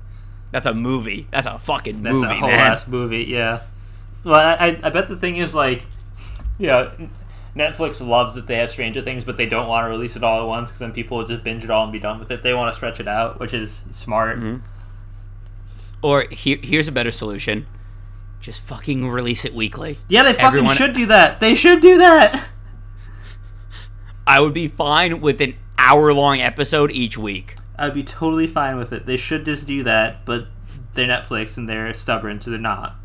[0.52, 1.28] That's a movie.
[1.32, 2.72] That's a fucking That's movie, a whole man.
[2.72, 3.26] ass movie.
[3.26, 3.62] Yeah.
[4.24, 5.86] Well, I, I I bet the thing is like,
[6.58, 6.92] yeah,
[7.56, 10.42] Netflix loves that they have Stranger Things, but they don't want to release it all
[10.42, 12.44] at once because then people will just binge it all and be done with it.
[12.44, 14.38] They want to stretch it out, which is smart.
[14.40, 14.58] Mm-hmm.
[16.02, 17.66] Or here, here's a better solution:
[18.40, 19.98] just fucking release it weekly.
[20.08, 21.40] Yeah, they fucking Everyone- should do that.
[21.40, 22.48] They should do that.
[24.28, 27.56] I would be fine with an hour-long episode each week.
[27.80, 29.06] I'd be totally fine with it.
[29.06, 30.48] They should just do that, but
[30.94, 32.96] they're Netflix and they're stubborn, so they're not.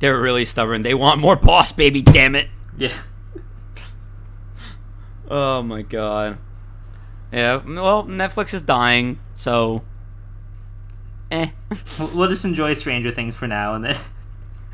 [0.00, 0.82] They're really stubborn.
[0.82, 2.02] They want more boss, baby.
[2.02, 2.48] Damn it.
[2.76, 2.92] Yeah.
[5.30, 6.38] Oh my god.
[7.32, 7.56] Yeah.
[7.56, 9.82] Well, Netflix is dying, so.
[11.30, 11.50] Eh.
[11.98, 13.96] We'll- just enjoy Stranger Things for now, and then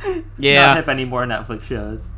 [0.38, 2.10] yeah, not have any more Netflix shows.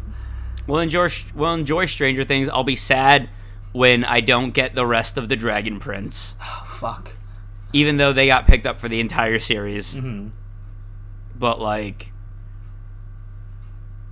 [0.66, 1.08] We'll enjoy.
[1.34, 2.48] We'll enjoy Stranger Things.
[2.48, 3.28] I'll be sad
[3.72, 7.12] when I don't get the rest of the Dragon Prince, Oh fuck.
[7.72, 9.96] even though they got picked up for the entire series.
[9.96, 10.28] hmm
[11.38, 12.12] But like.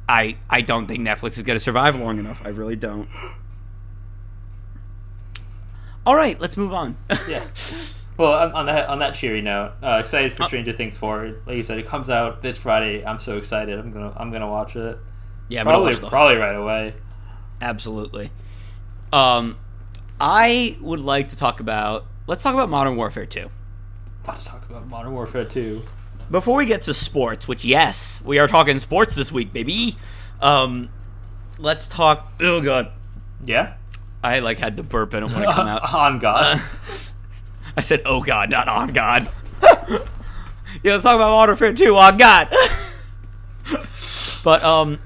[0.06, 2.42] I, I don't think Netflix is going to survive long enough.
[2.44, 3.08] I really don't.
[6.06, 6.94] All right, let's move on.
[7.26, 7.46] Yeah.
[8.16, 11.34] Well, on- on that on that cheery note, uh, excited for Stranger Things four.
[11.46, 13.04] Like you said, it comes out this Friday.
[13.04, 13.78] I'm so excited.
[13.78, 14.98] I'm gonna I'm gonna watch it.
[15.48, 16.94] yeah, I'm Probably probably right away.
[17.60, 18.30] Absolutely.
[19.12, 19.56] Um,
[20.20, 22.06] I would like to talk about.
[22.26, 23.50] Let's talk about Modern Warfare 2.
[24.26, 25.82] Let's talk about Modern Warfare two.
[26.30, 29.96] Before we get to sports, which yes, we are talking sports this week, baby.
[30.40, 30.88] Um,
[31.58, 32.32] let's talk.
[32.40, 32.90] Oh god,
[33.44, 33.74] Yeah.
[34.22, 35.92] I like had to burp in it want to come out.
[35.92, 36.62] on God.
[37.76, 39.28] I said, "Oh God, not on God."
[39.62, 42.54] yeah, let's talk about Modern Warfare 2 on God.
[44.44, 44.98] but um,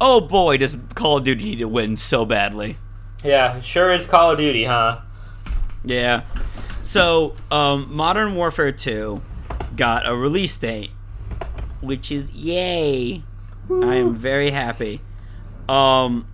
[0.00, 2.76] oh boy, does Call of Duty need to win so badly.
[3.24, 5.00] yeah, sure is Call of Duty, huh?
[5.84, 6.22] Yeah.
[6.82, 9.20] So, um, Modern Warfare 2
[9.76, 10.90] got a release date,
[11.80, 13.22] which is yay.
[13.70, 15.00] I am very happy.
[15.68, 16.26] Um,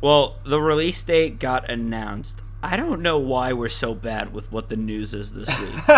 [0.00, 2.42] well, the release date got announced.
[2.62, 5.88] I don't know why we're so bad with what the news is this week.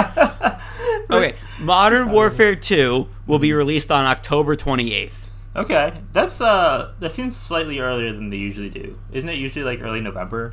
[1.10, 5.20] okay, Modern Warfare 2 will be released on October 28th.
[5.56, 8.98] Okay, that's uh that seems slightly earlier than they usually do.
[9.12, 10.52] Isn't it usually like early November?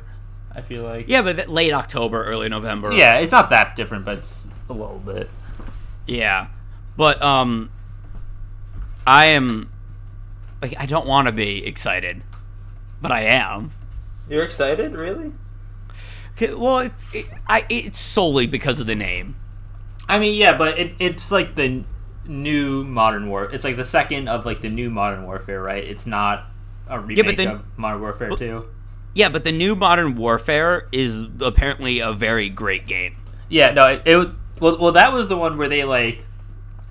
[0.54, 1.06] I feel like.
[1.08, 2.92] Yeah, but th- late October, early November.
[2.92, 5.28] Yeah, it's not that different, but it's a little bit.
[6.06, 6.48] Yeah.
[6.96, 7.70] But um
[9.06, 9.70] I am
[10.60, 12.22] like I don't want to be excited,
[13.00, 13.72] but I am.
[14.28, 15.32] You're excited, really?
[16.40, 19.36] Well, it's it, I it's solely because of the name.
[20.08, 21.84] I mean, yeah, but it, it's like the
[22.26, 23.50] new Modern War.
[23.52, 25.84] It's like the second of like the new Modern Warfare, right?
[25.84, 26.46] It's not
[26.88, 28.66] a remake but then- of Modern Warfare Two.
[29.14, 33.16] Yeah, but the new Modern Warfare is apparently a very great game.
[33.50, 34.28] Yeah, no, it, it
[34.58, 36.24] well, well, that was the one where they like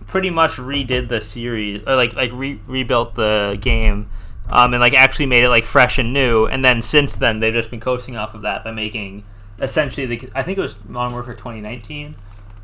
[0.06, 4.08] pretty much redid the series, or like like re- rebuilt the game,
[4.52, 6.46] um, and like actually made it like fresh and new.
[6.46, 9.24] And then since then, they've just been coasting off of that by making
[9.60, 12.16] essentially the I think it was Modern Warfare 2019.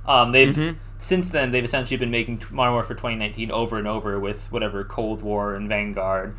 [0.06, 0.76] Um, they've Mhm.
[1.00, 5.22] since then they've essentially been making Modern Warfare 2019 over and over with whatever Cold
[5.22, 6.36] War and Vanguard.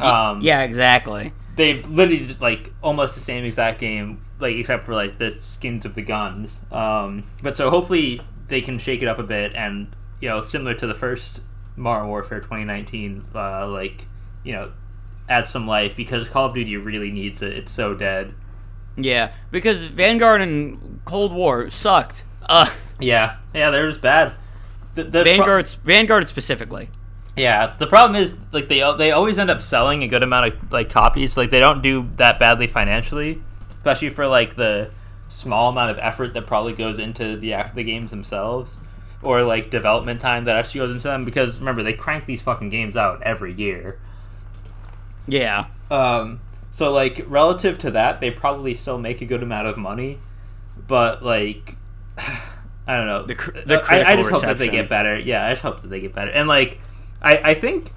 [0.00, 1.32] Um, Yeah, exactly.
[1.56, 5.84] they've literally just, like almost the same exact game, like except for like the skins
[5.86, 6.60] of the guns.
[6.70, 9.88] Um, but so hopefully they can shake it up a bit, and
[10.20, 11.40] you know, similar to the first
[11.76, 14.06] Modern Warfare 2019, uh, like
[14.46, 14.72] you know,
[15.28, 17.52] add some life because Call of Duty really needs it.
[17.52, 18.32] It's so dead.
[18.96, 22.24] Yeah, because Vanguard and Cold War sucked.
[22.48, 22.66] Uh
[22.98, 24.32] Yeah, yeah, they're just bad.
[24.94, 26.88] The, the pro- Vanguard Vanguard specifically.
[27.36, 30.72] Yeah, the problem is like they they always end up selling a good amount of
[30.72, 31.36] like copies.
[31.36, 33.42] Like they don't do that badly financially,
[33.76, 34.90] especially for like the
[35.28, 38.78] small amount of effort that probably goes into the act the games themselves,
[39.22, 41.26] or like development time that actually goes into them.
[41.26, 43.98] Because remember, they crank these fucking games out every year.
[45.26, 45.66] Yeah.
[45.90, 50.18] Um, so like relative to that, they probably still make a good amount of money,
[50.86, 51.76] but like
[52.18, 53.24] I don't know.
[53.24, 55.18] The cr- the I, I just hope that they get better.
[55.18, 56.30] Yeah, I just hope that they get better.
[56.30, 56.80] And like
[57.20, 57.92] I I think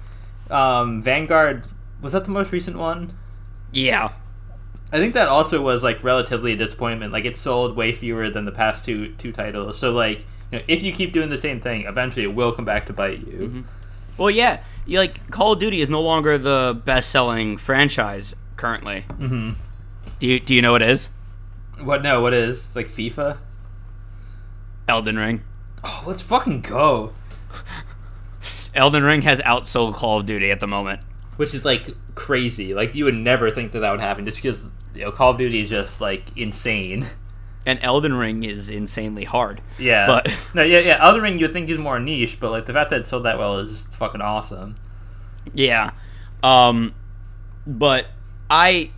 [0.50, 1.66] um, Vanguard
[2.00, 3.16] was that the most recent one.
[3.72, 4.10] Yeah.
[4.92, 7.12] I think that also was like relatively a disappointment.
[7.12, 9.78] Like it sold way fewer than the past two two titles.
[9.78, 10.20] So like
[10.50, 12.92] you know, if you keep doing the same thing, eventually it will come back to
[12.92, 13.38] bite you.
[13.38, 13.60] Mm-hmm.
[14.20, 19.06] Well, yeah, you, like Call of Duty is no longer the best-selling franchise currently.
[19.08, 19.52] Mm-hmm.
[20.18, 21.08] Do you do you know what it is?
[21.80, 22.02] What?
[22.02, 23.38] No, what is like FIFA?
[24.86, 25.42] Elden Ring.
[25.82, 27.14] Oh, let's fucking go.
[28.74, 31.02] Elden Ring has outsold Call of Duty at the moment.
[31.36, 32.74] Which is like crazy.
[32.74, 35.38] Like you would never think that that would happen, just because you know Call of
[35.38, 37.06] Duty is just like insane.
[37.66, 39.60] And Elden Ring is insanely hard.
[39.78, 40.06] Yeah.
[40.06, 40.98] But no, yeah, yeah.
[41.00, 43.38] Elden Ring you'd think is more niche, but like the fact that it sold that
[43.38, 44.76] well is just fucking awesome.
[45.54, 45.90] Yeah.
[46.42, 46.94] Um
[47.66, 48.06] but
[48.48, 48.90] I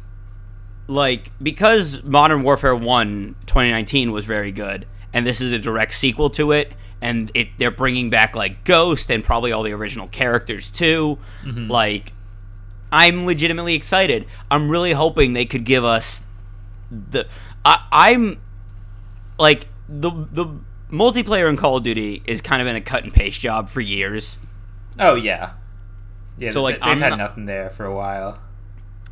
[0.87, 6.31] like because Modern Warfare 1 2019 was very good and this is a direct sequel
[6.31, 10.71] to it and it they're bringing back like Ghost and probably all the original characters
[10.71, 11.19] too.
[11.45, 12.13] Like
[12.93, 14.27] I'm legitimately excited.
[14.51, 16.23] I'm really hoping they could give us
[16.91, 17.27] the
[17.65, 18.41] I, I'm
[19.43, 20.47] like the the
[20.91, 23.81] multiplayer in Call of Duty is kind of been a cut and paste job for
[23.81, 24.37] years.
[24.99, 25.53] Oh yeah.
[26.39, 28.39] Yeah, So, like, they've I'm had not- nothing there for a while.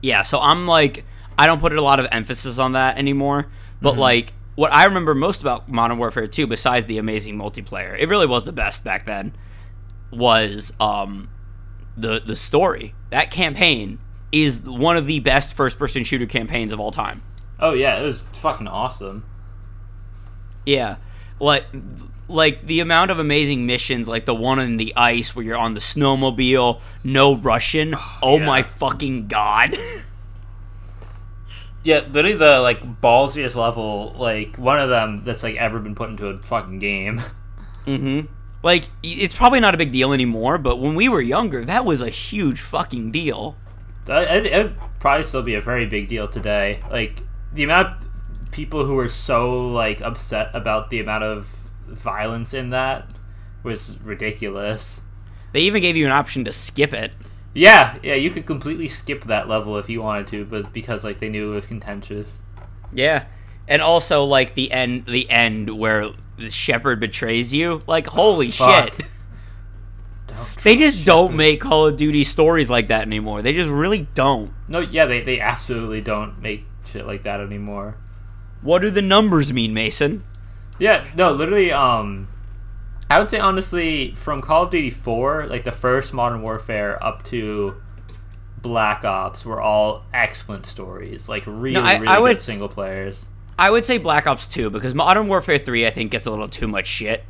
[0.02, 1.04] Yeah, so I'm like,
[1.38, 3.48] I don't put a lot of emphasis on that anymore.
[3.82, 4.00] But Mm-hmm.
[4.00, 8.26] like, what I remember most about Modern Warfare 2, besides the amazing multiplayer, it really
[8.26, 9.34] was the best back then,
[10.10, 11.28] was um,
[11.96, 12.94] the the story.
[13.10, 13.98] That campaign
[14.32, 17.22] is one of the best first person shooter campaigns of all time.
[17.58, 19.24] Oh yeah, it was fucking awesome.
[20.66, 20.96] Yeah,
[21.38, 21.64] like
[22.28, 25.74] like the amount of amazing missions, like the one in the ice where you're on
[25.74, 27.94] the snowmobile, no Russian.
[28.22, 28.46] Oh, yeah.
[28.46, 29.76] my fucking god!
[31.82, 36.11] Yeah, literally the like ballsiest level, like one of them that's like ever been put
[36.11, 37.22] into a fucking game.
[37.84, 38.32] Mm-hmm.
[38.62, 42.02] Like, it's probably not a big deal anymore, but when we were younger, that was
[42.02, 43.56] a huge fucking deal.
[44.06, 46.80] It'd probably still be a very big deal today.
[46.90, 47.22] Like
[47.54, 48.02] the amount
[48.51, 51.46] people who were so like upset about the amount of
[51.86, 53.12] violence in that
[53.62, 55.01] was ridiculous.
[55.53, 57.16] They even gave you an option to skip it.
[57.53, 61.18] Yeah, yeah, you could completely skip that level if you wanted to, but because like
[61.18, 62.42] they knew it was contentious.
[62.92, 63.26] Yeah.
[63.68, 67.80] And also, like, the end, the end where the shepherd betrays you.
[67.86, 68.94] Like, holy Fuck.
[68.94, 69.07] shit.
[70.64, 73.42] They just don't make Call of Duty stories like that anymore.
[73.42, 74.53] They just really don't.
[74.68, 77.96] No, yeah, they they absolutely don't make shit like that anymore.
[78.62, 80.24] What do the numbers mean, Mason?
[80.78, 82.28] Yeah, no, literally, um,
[83.11, 87.22] I would say honestly, from Call of Duty 4, like the first Modern Warfare up
[87.24, 87.74] to
[88.62, 91.28] Black Ops were all excellent stories.
[91.28, 93.26] Like, really, I- really I good would- single players.
[93.58, 96.48] I would say Black Ops 2 because Modern Warfare 3 I think gets a little
[96.48, 97.24] too much shit.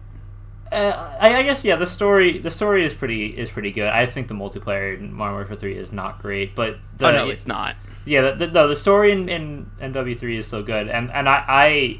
[0.71, 3.89] Uh, I, I guess yeah, the story the story is pretty is pretty good.
[3.89, 7.11] I just think the multiplayer in Modern Warfare 3 is not great, but the, oh
[7.11, 7.75] no, it's not.
[8.07, 11.45] Yeah, the, no, the story in, in MW3 is still good, and and I,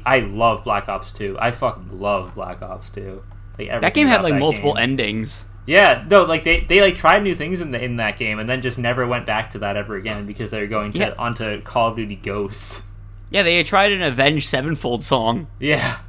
[0.05, 1.37] I I love Black Ops 2.
[1.39, 3.23] I fucking love Black Ops 2.
[3.59, 4.83] Like That game had like multiple game.
[4.83, 5.47] endings.
[5.67, 8.49] Yeah, no, like they, they like tried new things in the in that game and
[8.49, 11.13] then just never went back to that ever again because they were going to, Yeah.
[11.19, 12.81] onto Call of Duty Ghost.
[13.29, 15.99] Yeah, they tried an Avenged Sevenfold song, Yeah.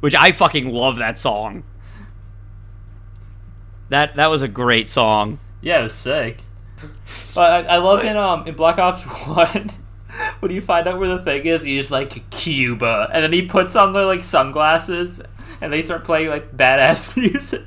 [0.00, 1.64] which I fucking love that song.
[3.88, 5.38] That that was a great song.
[5.60, 6.42] Yeah, it was sick.
[7.34, 9.72] But I, I love in um in Black Ops One
[10.40, 13.76] when you find out where the thing is, he's like Cuba, and then he puts
[13.76, 15.20] on the like sunglasses,
[15.60, 17.62] and they start playing like badass music.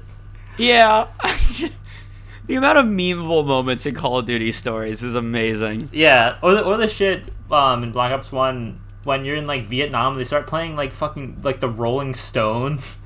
[0.58, 1.08] Yeah.
[2.46, 5.90] the amount of memeable moments in Call of Duty stories is amazing.
[5.92, 9.66] Yeah, or the, or the shit um in Black Ops One when you're in like
[9.66, 13.00] Vietnam, they start playing like fucking like the Rolling Stones.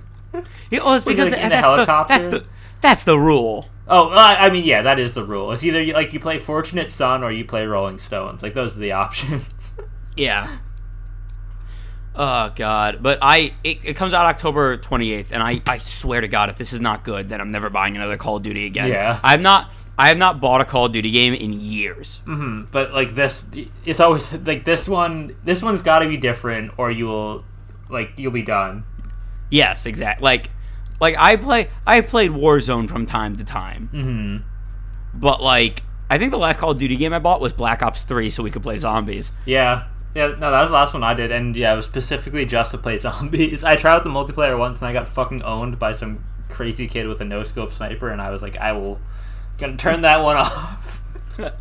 [0.69, 2.13] Yeah, oh, it's because like, in the that's, the, helicopter?
[2.13, 2.45] that's the
[2.81, 3.69] that's the rule.
[3.87, 5.51] Oh, I mean, yeah, that is the rule.
[5.51, 8.41] It's either you, like you play Fortunate Son or you play Rolling Stones.
[8.41, 9.73] Like those are the options.
[10.17, 10.57] Yeah.
[12.15, 16.29] Oh god, but I it, it comes out October 28th and I I swear to
[16.29, 18.87] god if this is not good then I'm never buying another Call of Duty again.
[18.89, 19.19] Yeah.
[19.21, 22.21] I've not I have not bought a Call of Duty game in years.
[22.25, 23.45] hmm But like this,
[23.85, 25.35] it's always like this one.
[25.43, 27.45] This one's got to be different, or you will
[27.89, 28.83] like you'll be done.
[29.49, 30.23] Yes, exactly.
[30.23, 30.49] Like
[30.99, 33.87] like I play I played Warzone from time to time.
[33.91, 34.37] hmm
[35.17, 38.03] But like I think the last Call of Duty game I bought was Black Ops
[38.03, 39.31] 3 so we could play zombies.
[39.45, 39.85] Yeah.
[40.13, 42.71] Yeah, no, that was the last one I did, and yeah, it was specifically just
[42.71, 43.65] to play zombies.
[43.65, 47.07] I tried out the multiplayer once, and I got fucking owned by some crazy kid
[47.07, 49.01] with a no scope sniper, and I was like, I will,
[49.57, 51.01] gonna turn that one off.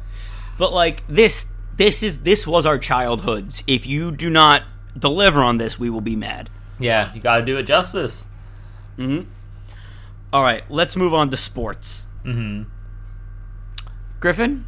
[0.56, 3.64] But like this this is this was our childhoods.
[3.66, 4.62] If you do not
[4.96, 6.48] deliver on this, we will be mad.
[6.78, 8.24] yeah, you gotta do it justice.
[8.98, 9.26] Mhm.
[10.32, 12.06] All right, let's move on to sports.
[12.22, 12.62] hmm
[14.20, 14.64] Griffin,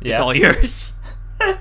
[0.00, 0.12] Yeah.
[0.12, 0.92] it's all yours.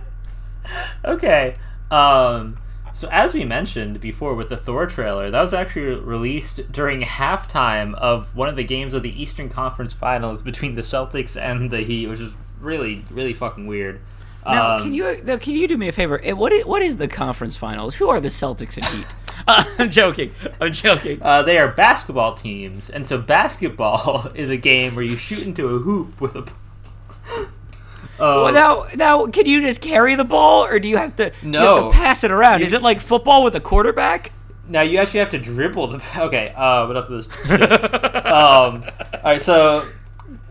[1.06, 1.54] Okay.
[1.92, 2.58] Um,
[2.94, 7.94] So as we mentioned before with the Thor trailer, that was actually released during halftime
[7.94, 11.82] of one of the games of the Eastern Conference Finals between the Celtics and the
[11.82, 14.02] Heat, which is really, really fucking weird.
[14.46, 16.20] Now, Um, can you now, can you do me a favor?
[16.36, 17.96] What is, what is the conference finals?
[17.96, 19.08] Who are the Celtics and Heat?
[19.48, 20.32] Uh, I'm joking.
[20.62, 21.22] I'm joking.
[21.22, 25.68] Uh, they are basketball teams, and so basketball is a game where you shoot into
[25.68, 26.40] a hoop with a.
[26.40, 27.46] Uh,
[28.20, 31.32] Well, now, now, can you just carry the ball, or do you have to, you
[31.32, 31.92] have No.
[31.92, 32.64] to pass it around?
[32.64, 34.32] Is it like football with a quarterback?
[34.70, 36.04] now you actually have to dribble the.
[36.18, 37.28] Okay, uh, but enough of this.
[38.26, 38.84] Um,
[39.14, 39.88] all right, so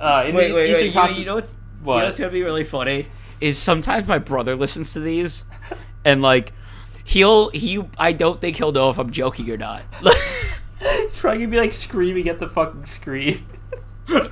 [0.00, 0.86] uh, in Wait, the wait, wait.
[0.86, 1.94] You, Conference- you know what's What?
[1.96, 3.06] you know what's gonna be really funny
[3.40, 5.44] is sometimes my brother listens to these,
[6.04, 6.52] and like
[7.06, 9.82] he'll he I don't think he'll know if I'm joking or not.
[10.78, 13.44] It's probably gonna be like screaming at the fucking screen.
[14.12, 14.22] All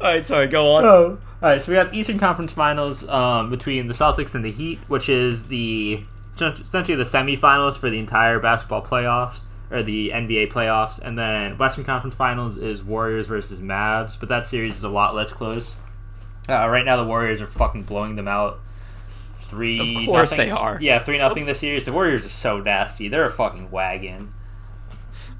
[0.00, 0.84] right, sorry, go on.
[0.84, 1.18] Oh.
[1.42, 4.78] All right, so we got Eastern Conference Finals um, between the Celtics and the Heat,
[4.88, 6.02] which is the
[6.40, 9.40] essentially the semifinals for the entire basketball playoffs
[9.70, 14.46] or the NBA playoffs, and then Western Conference Finals is Warriors versus Mavs, but that
[14.46, 15.78] series is a lot less close.
[16.48, 18.60] Uh, right now, the Warriors are fucking blowing them out.
[19.48, 19.96] Three.
[19.96, 20.46] Of course nothing.
[20.46, 20.78] they are.
[20.80, 21.84] Yeah, three nothing this series.
[21.84, 23.08] The Warriors are so nasty.
[23.08, 24.32] They're a fucking wagon.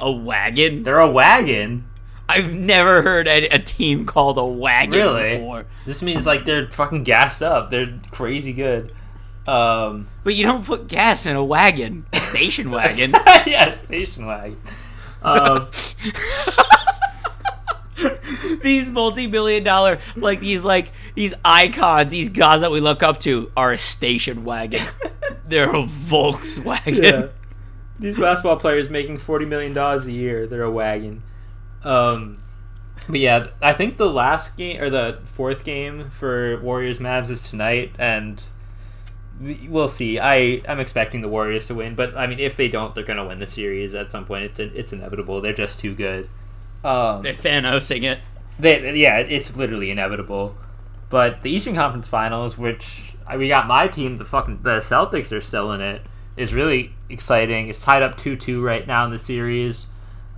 [0.00, 0.82] A wagon?
[0.82, 1.84] They're a wagon.
[2.28, 5.36] I've never heard a, a team called a wagon Really?
[5.38, 5.66] before.
[5.86, 7.70] This means like they're fucking gassed up.
[7.70, 8.92] They're crazy good.
[9.46, 13.12] Um, But you don't put gas in a wagon, a station wagon.
[13.46, 14.60] yeah, station wagon.
[15.20, 15.68] Um,
[18.62, 23.50] these multi-million dollar, like these like these icons, these guys that we look up to,
[23.56, 24.86] are a station wagon.
[25.48, 27.02] They're a Volkswagen.
[27.02, 27.26] yeah.
[27.98, 30.46] These basketball players making forty million dollars a year.
[30.46, 31.22] They're a wagon.
[31.82, 32.42] Um,
[33.08, 37.48] but yeah, I think the last game or the fourth game for Warriors Mavs is
[37.48, 38.42] tonight, and
[39.68, 40.18] we'll see.
[40.18, 43.26] I I'm expecting the Warriors to win, but I mean, if they don't, they're gonna
[43.26, 44.44] win the series at some point.
[44.44, 45.40] It's it's inevitable.
[45.40, 46.28] They're just too good.
[46.88, 48.20] Um, They're Thanosing it.
[48.58, 50.56] They, yeah, it's literally inevitable.
[51.10, 55.40] But the Eastern Conference Finals, which we got my team, the fucking the Celtics are
[55.40, 56.02] still in it,
[56.36, 57.68] is really exciting.
[57.68, 59.86] It's tied up two two right now in the series.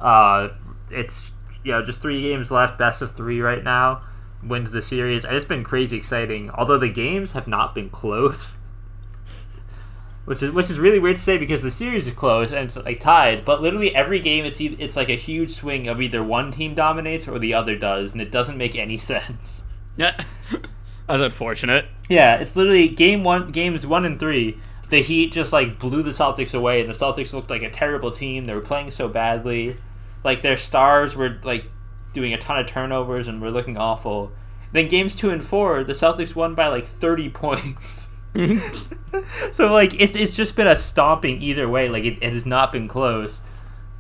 [0.01, 0.49] Uh,
[0.91, 1.33] it's
[1.65, 4.03] you know just three games left, best of three right now.
[4.43, 6.51] Wins the series, and it's been crazy exciting.
[6.51, 8.59] Although the games have not been close,
[10.31, 12.77] which is which is really weird to say because the series is close and it's
[12.77, 13.45] like tied.
[13.45, 16.77] But literally every game, it's e- it's like a huge swing of either one team
[16.77, 19.65] dominates or the other does, and it doesn't make any sense.
[19.97, 20.17] Yeah.
[21.09, 21.87] That's unfortunate.
[22.09, 24.57] Yeah, it's literally game one, games one and three.
[24.89, 28.13] The Heat just like blew the Celtics away, and the Celtics looked like a terrible
[28.13, 28.47] team.
[28.47, 29.79] They were playing so badly,
[30.23, 31.65] like their stars were like
[32.13, 34.31] doing a ton of turnovers and were looking awful.
[34.71, 38.00] Then games two and four, the Celtics won by like thirty points.
[39.53, 41.89] so like it's it's just been a stomping either way.
[41.89, 43.41] Like it, it has not been close.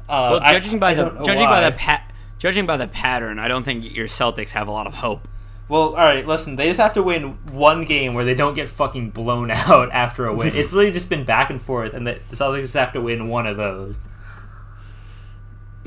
[0.09, 3.39] Uh, Well, I- judging by I the judging by the pat judging by the pattern,
[3.39, 5.27] I don't think your Celtics have a lot of hope.
[5.69, 6.27] Well, all right.
[6.27, 9.91] Listen, they just have to win one game where they don't get fucking blown out
[9.93, 10.49] after a win.
[10.49, 13.47] it's literally just been back and forth, and the Celtics just have to win one
[13.47, 14.05] of those.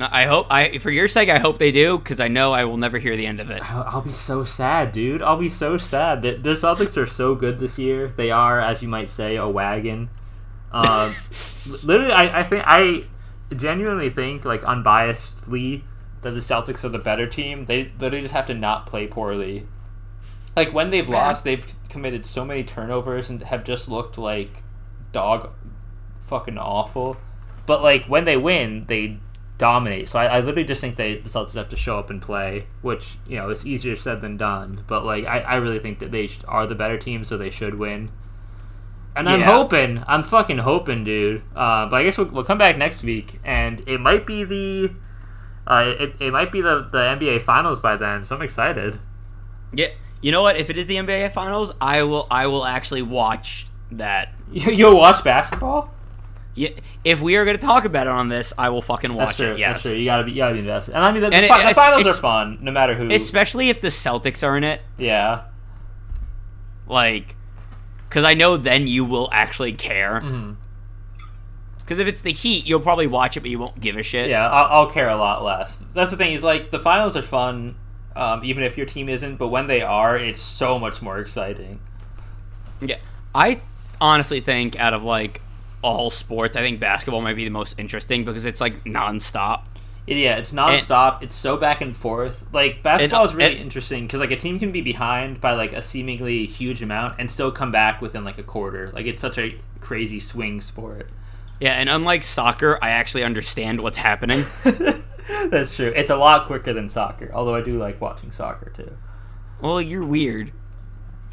[0.00, 2.76] I hope I for your sake I hope they do because I know I will
[2.76, 3.62] never hear the end of it.
[3.70, 5.22] I'll, I'll be so sad, dude.
[5.22, 6.22] I'll be so sad.
[6.22, 8.08] The, the Celtics are so good this year.
[8.08, 10.10] They are, as you might say, a wagon.
[10.72, 11.14] Um,
[11.84, 13.04] literally, I, I think I
[13.54, 15.82] genuinely think, like unbiasedly,
[16.22, 17.66] that the Celtics are the better team.
[17.66, 19.68] They literally just have to not play poorly.
[20.56, 24.62] Like when they've lost, they've committed so many turnovers and have just looked like
[25.12, 25.50] dog,
[26.26, 27.16] fucking awful.
[27.66, 29.18] But like when they win, they
[29.58, 30.08] dominate.
[30.08, 32.66] So I, I literally just think they the Celtics have to show up and play,
[32.82, 34.84] which you know it's easier said than done.
[34.86, 37.50] But like I, I really think that they sh- are the better team, so they
[37.50, 38.10] should win.
[39.16, 41.42] And I'm hoping, I'm fucking hoping, dude.
[41.54, 44.90] Uh, but I guess we'll, we'll come back next week, and it might be the,
[45.68, 48.24] uh, it, it might be the the NBA Finals by then.
[48.24, 48.98] So I'm excited.
[49.72, 49.88] Yeah,
[50.20, 50.56] you know what?
[50.56, 54.32] If it is the NBA Finals, I will I will actually watch that.
[54.52, 55.92] You'll watch basketball.
[56.56, 56.68] Yeah,
[57.02, 59.36] if we are going to talk about it on this, I will fucking watch That's
[59.38, 59.52] true.
[59.54, 59.58] it.
[59.58, 59.92] Yes, That's true.
[59.94, 60.94] You gotta be, you gotta be invested.
[60.94, 63.08] And I mean, the, the, it- the finals are fun, no matter who.
[63.10, 64.80] especially if the Celtics are in it.
[64.98, 65.44] yeah.
[66.86, 67.34] Like,
[68.08, 70.22] because I know then you will actually care.
[71.78, 74.28] Because if it's the Heat, you'll probably watch it, but you won't give a shit.
[74.30, 75.82] Yeah, I'll, I'll care a lot less.
[75.94, 76.34] That's the thing.
[76.34, 77.76] Is like the finals are fun,
[78.14, 79.36] um, even if your team isn't.
[79.36, 81.80] But when they are, it's so much more exciting.
[82.80, 82.96] Yeah.
[83.34, 83.60] I
[84.00, 85.40] honestly think out of like
[85.84, 89.66] all sports, I think basketball might be the most interesting because it's like nonstop.
[90.06, 91.22] Yeah, it's nonstop.
[91.22, 92.44] it's so back and forth.
[92.52, 95.40] Like basketball And- is uh, really and- interesting because like a team can be behind
[95.40, 98.90] by like a seemingly huge amount and still come back within like a quarter.
[98.92, 101.10] Like it's such a crazy swing sport.
[101.60, 104.42] Yeah, and unlike soccer, I actually understand what's happening.
[105.50, 105.92] That's true.
[105.96, 107.30] It's a lot quicker than soccer.
[107.32, 108.96] Although I do like watching soccer too.
[109.62, 110.52] well, you're weird.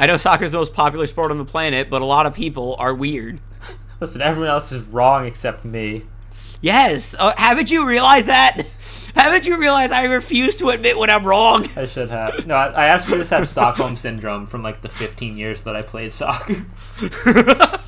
[0.00, 2.74] I know soccer's the most popular sport on the planet, but a lot of people
[2.78, 3.38] are weird.
[4.00, 6.06] Listen, everyone else is wrong except me.
[6.62, 8.62] Yes, uh, haven't you realized that?
[9.14, 11.66] Haven't you realized I refuse to admit when I'm wrong?
[11.76, 12.46] I should have.
[12.46, 15.82] No, I, I actually just have Stockholm syndrome from like the 15 years that I
[15.82, 16.64] played soccer.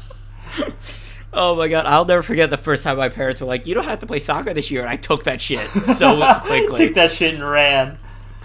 [1.34, 3.86] Oh my god, I'll never forget the first time my parents were like, "You don't
[3.86, 6.88] have to play soccer this year," and I took that shit so quickly.
[6.88, 7.98] Took that shit and ran.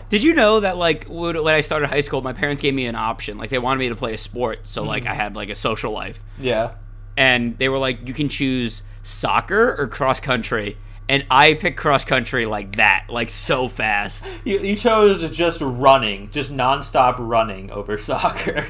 [0.10, 2.86] Did you know that like when when I started high school, my parents gave me
[2.86, 3.38] an option.
[3.38, 5.12] Like they wanted me to play a sport, so like mm-hmm.
[5.12, 6.76] I had like a social life, Yeah.
[7.18, 10.78] and they were like, "You can choose soccer or cross country."
[11.10, 14.26] And I picked cross country like that, like so fast.
[14.44, 18.66] You, you chose just running, just nonstop running over soccer.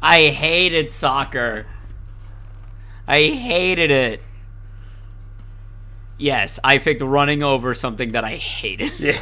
[0.00, 1.66] I hated soccer.
[3.06, 4.20] I hated it.
[6.18, 8.98] Yes, I picked running over something that I hated.
[8.98, 9.20] Yeah.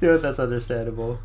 [0.02, 1.18] You know, that's understandable.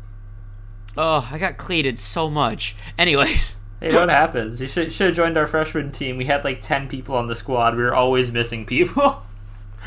[0.98, 2.76] Oh, I got cleated so much.
[2.98, 4.60] Anyways, Hey, what happens?
[4.60, 6.16] You should should have joined our freshman team.
[6.16, 7.76] We had like ten people on the squad.
[7.76, 9.22] We were always missing people.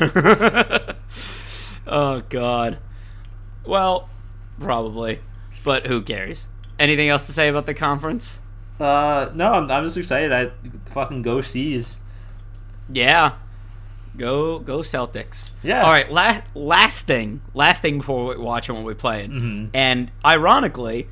[1.86, 2.78] oh god.
[3.66, 4.08] Well,
[4.60, 5.20] probably,
[5.64, 6.48] but who cares?
[6.78, 8.40] Anything else to say about the conference?
[8.78, 10.32] Uh, no, I'm, I'm just excited.
[10.32, 10.50] I
[10.86, 11.98] fucking go C's.
[12.90, 13.34] Yeah.
[14.16, 15.52] Go go Celtics.
[15.62, 15.82] Yeah.
[15.82, 19.28] All right, last last thing, last thing before we watch and what we play.
[19.28, 19.70] Mhm.
[19.72, 21.08] And ironically,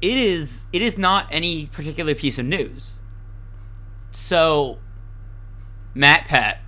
[0.00, 2.92] it is it is not any particular piece of news.
[4.10, 4.78] So,
[5.96, 6.58] MatPat,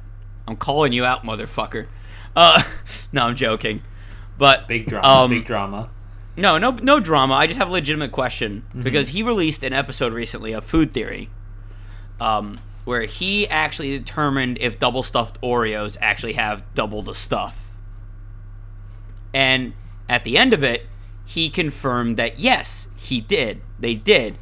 [0.49, 1.87] I'm calling you out, motherfucker.
[2.35, 2.63] Uh,
[3.13, 3.83] no, I'm joking.
[4.39, 5.07] But Big drama.
[5.07, 5.91] Um, big drama.
[6.37, 7.35] no, no, no drama.
[7.35, 8.83] I just have a legitimate question Mm-hmm.
[8.83, 11.29] because he released an episode recently of Food Theory,
[12.21, 17.61] um, where he actually determined if double stuffed Oreos actually have double the stuff.
[19.33, 19.73] And
[20.09, 20.87] at the end of it,
[21.25, 23.63] he confirmed that yes, he did.
[23.79, 24.39] They did,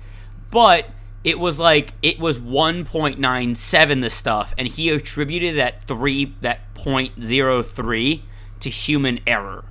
[0.51, 0.90] but
[1.24, 8.22] it was like it was 1.97 the stuff, and he attributed that three that 0.03
[8.61, 9.64] to human error.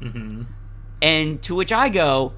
[0.00, 0.42] Mm-hmm.
[1.00, 2.32] And to which I go,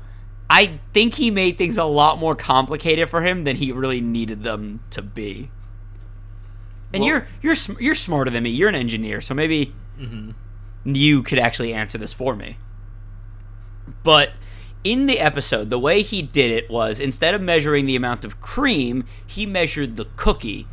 [0.51, 4.43] I think he made things a lot more complicated for him than he really needed
[4.45, 5.51] them to be.
[6.93, 8.51] And Well- you're you're sm- you're smarter than me.
[8.51, 10.31] You're an engineer, so maybe Mm-hmm.
[10.95, 12.57] you could actually answer this for me.
[14.03, 14.33] But
[14.83, 18.41] in the episode, the way he did it was instead of measuring the amount of
[18.41, 20.67] cream, he measured the cookie,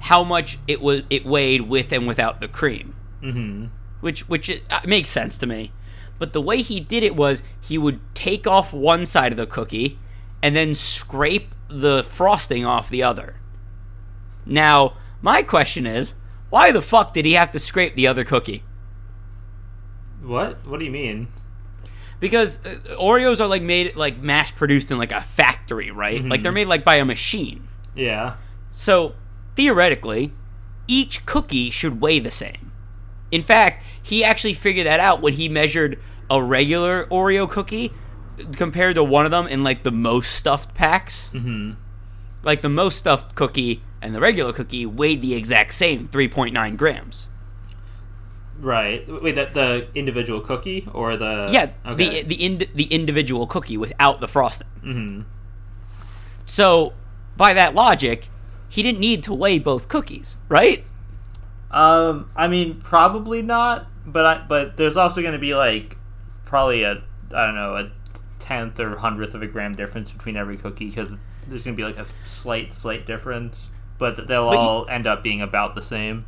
[0.00, 3.66] how much it was it weighed with and without the cream Mm-hmm.
[4.00, 5.72] which which it, uh, makes sense to me.
[6.24, 9.46] But the way he did it was he would take off one side of the
[9.46, 9.98] cookie
[10.42, 13.42] and then scrape the frosting off the other.
[14.46, 16.14] Now, my question is,
[16.48, 18.64] why the fuck did he have to scrape the other cookie?
[20.22, 20.66] What?
[20.66, 21.28] What do you mean?
[22.20, 26.24] Because uh, Oreos are like made like mass produced in like a factory, right?
[26.24, 27.68] Like they're made like by a machine.
[27.94, 28.36] Yeah.
[28.72, 29.14] So,
[29.56, 30.32] theoretically,
[30.88, 32.72] each cookie should weigh the same.
[33.34, 35.98] In fact, he actually figured that out when he measured
[36.30, 37.92] a regular Oreo cookie
[38.56, 41.30] compared to one of them in like the most stuffed packs.
[41.32, 41.72] Mm-hmm.
[42.44, 47.28] Like the most stuffed cookie and the regular cookie weighed the exact same, 3.9 grams.
[48.60, 49.04] Right.
[49.22, 52.22] Wait, that the individual cookie or the yeah, Okay.
[52.22, 54.68] the the ind- the individual cookie without the frosting.
[54.82, 55.20] mm-hmm.
[56.46, 56.92] So,
[57.36, 58.28] by that logic,
[58.68, 60.84] he didn't need to weigh both cookies, right?
[61.70, 65.96] Um, I mean, probably not, but I, but there's also going to be like
[66.44, 67.90] probably a I don't know a
[68.38, 71.16] tenth or hundredth of a gram difference between every cookie because
[71.46, 73.68] there's going to be like a slight slight difference,
[73.98, 76.26] but they'll But all end up being about the same.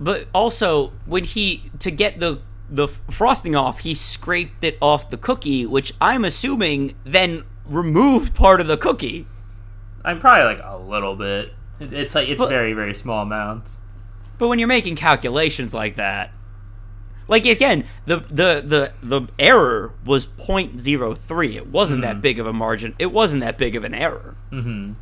[0.00, 2.40] But also, when he to get the
[2.70, 8.60] the frosting off, he scraped it off the cookie, which I'm assuming then removed part
[8.60, 9.26] of the cookie.
[10.04, 11.52] I'm probably like a little bit.
[11.80, 13.78] It's like it's But- very very small amounts.
[14.38, 16.30] But when you're making calculations like that,
[17.28, 21.54] like again, the the the the error was 0.03.
[21.54, 22.94] It wasn't that big of a margin.
[22.98, 24.36] It wasn't that big of an error.
[24.50, 24.94] Mm-hmm.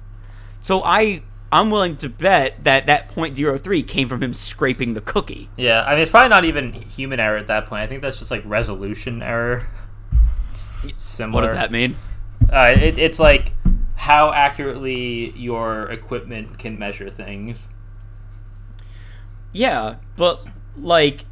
[0.61, 1.22] So I
[1.53, 5.49] I'm willing to bet that that 0.03 came from him scraping the cookie.
[5.57, 7.83] Yeah, I mean it's probably not even human error at that point.
[7.83, 9.68] I think that's just like resolution error.
[10.55, 11.43] Similar.
[11.43, 11.95] What does that mean?
[12.53, 13.53] Uh, it, it's like
[13.95, 17.68] how accurately your equipment can measure things.
[19.53, 20.45] Yeah, but
[20.77, 21.24] like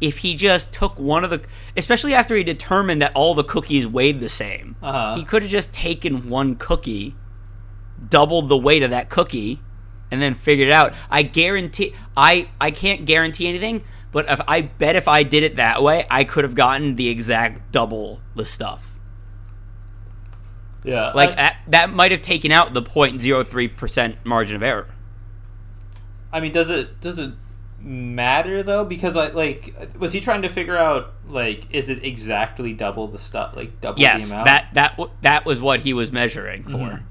[0.00, 1.42] if he just took one of the,
[1.76, 5.14] especially after he determined that all the cookies weighed the same, Uh-huh.
[5.16, 7.14] he could have just taken one cookie,
[8.08, 9.60] doubled the weight of that cookie,
[10.10, 10.94] and then figured it out.
[11.10, 13.82] I guarantee, I I can't guarantee anything,
[14.12, 17.08] but if I bet if I did it that way, I could have gotten the
[17.08, 18.84] exact double the stuff.
[20.84, 21.10] Yeah.
[21.12, 24.86] Like I, that, that might have taken out the 0.03 percent margin of error.
[26.32, 27.32] I mean, does it does it
[27.80, 28.84] matter though?
[28.84, 33.18] Because I like, was he trying to figure out like, is it exactly double the
[33.18, 33.54] stuff?
[33.56, 34.46] Like double Yes, the amount?
[34.46, 36.70] that that w- that was what he was measuring for.
[36.70, 37.02] Mhm.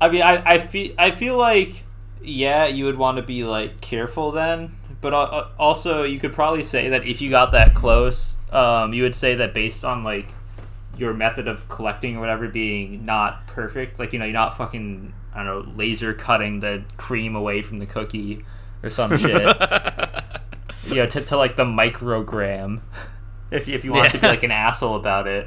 [0.00, 1.84] I mean, I, I feel I feel like
[2.22, 6.62] yeah, you would want to be like careful then, but al- also you could probably
[6.62, 10.28] say that if you got that close, um, you would say that based on like
[10.96, 15.12] your method of collecting or whatever being not perfect, like you know, you're not fucking
[15.34, 18.44] I don't know laser cutting the cream away from the cookie
[18.82, 19.30] or some shit,
[20.86, 22.80] you know, to, to like the microgram.
[23.52, 25.44] If you, if you want to be like an asshole about it.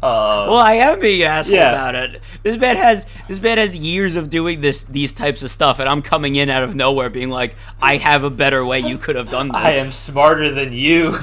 [0.00, 1.70] Uh, Well, I am being an asshole Yeah.
[1.72, 2.20] about it.
[2.44, 5.88] This man has this man has years of doing this these types of stuff, and
[5.88, 8.78] I'm coming in out of nowhere, being like, "I have a better way.
[8.78, 11.18] You could have done this." I am smarter than you.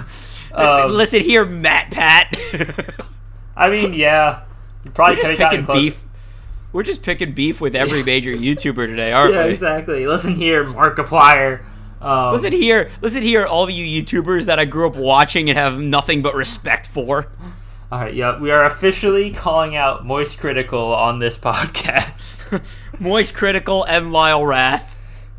[0.54, 2.94] Um, Listen here, MatPat.
[3.56, 4.42] I mean, yeah,
[4.84, 5.80] you probably could have gotten close.
[5.80, 6.02] beef.
[6.74, 9.54] We're just picking beef with every major YouTuber today, aren't Yeah, we?
[9.54, 10.06] exactly.
[10.08, 11.64] Listen here, Markiplier.
[12.00, 15.58] Um, Listen here, listen here, all of you YouTubers that I grew up watching and
[15.58, 17.32] have nothing but respect for.
[17.92, 22.62] All right, yeah, we are officially calling out Moist Critical on this podcast.
[23.00, 24.96] Moist Critical and Lyle Rath.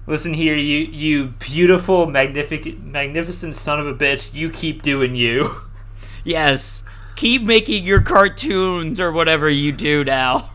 [0.08, 4.34] Listen here, you you beautiful, magnificent, magnificent son of a bitch.
[4.34, 5.60] You keep doing you.
[6.24, 6.82] Yes,
[7.14, 10.50] keep making your cartoons or whatever you do now.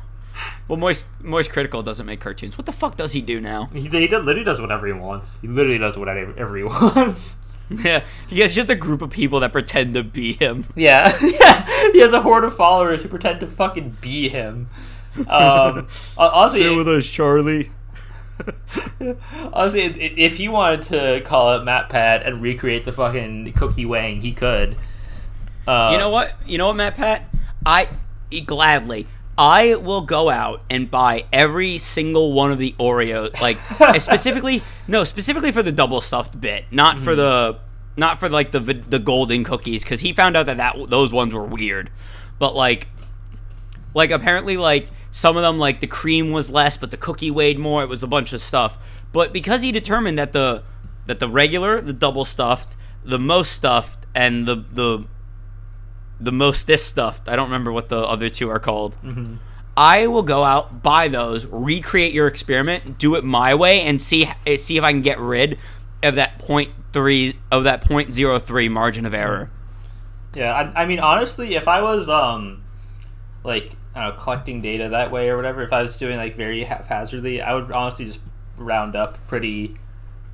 [0.67, 2.57] Well, Moist Moist Critical doesn't make cartoons.
[2.57, 3.65] What the fuck does he do now?
[3.73, 5.37] He, he does- literally does whatever he wants.
[5.41, 7.37] He literally does whatever he wants.
[7.69, 10.65] Yeah, he has just a group of people that pretend to be him.
[10.75, 11.91] Yeah, yeah.
[11.93, 14.69] He has a horde of followers who pretend to fucking be him.
[15.27, 15.87] Um,
[16.17, 16.65] honestly,
[16.97, 17.71] us, Charlie.
[19.53, 23.85] Honestly, i- i- if he wanted to call up MatPat and recreate the fucking cookie
[23.85, 24.75] Wang, he could.
[25.67, 26.33] Uh, You know what?
[26.45, 27.23] You know what, MatPat?
[27.65, 27.87] I
[28.45, 29.07] gladly.
[29.37, 34.61] I will go out and buy every single one of the Oreos, like eh, specifically,
[34.87, 37.17] no, specifically for the double stuffed bit, not for mm-hmm.
[37.17, 37.59] the,
[37.97, 41.33] not for like the the golden cookies, because he found out that that those ones
[41.33, 41.89] were weird,
[42.37, 42.87] but like,
[43.95, 47.57] like apparently like some of them like the cream was less, but the cookie weighed
[47.57, 47.81] more.
[47.83, 48.77] It was a bunch of stuff,
[49.11, 50.63] but because he determined that the
[51.07, 55.07] that the regular, the double stuffed, the most stuffed, and the the
[56.23, 57.21] the most this stuff.
[57.27, 58.97] I don't remember what the other two are called.
[59.75, 64.29] I will go out, buy those, recreate your experiment, do it my way, and see
[64.45, 65.57] eh, see if I can get rid
[66.03, 69.49] of that point three of that point zero three margin of error.
[70.35, 72.63] Yeah, I, I mean, honestly, if I was um,
[73.43, 76.35] like I don't know, collecting data that way or whatever, if I was doing like
[76.35, 78.19] very haphazardly, I would honestly just
[78.57, 79.75] round up pretty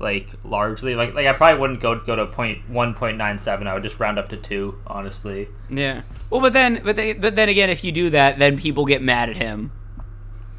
[0.00, 0.96] like largely.
[0.96, 3.66] Like like I probably wouldn't go go to point one point nine seven.
[3.66, 4.80] I would just round up to two.
[4.86, 5.48] Honestly.
[5.68, 6.02] Yeah.
[6.30, 9.02] Well, but then but, they, but then again, if you do that, then people get
[9.02, 9.72] mad at him.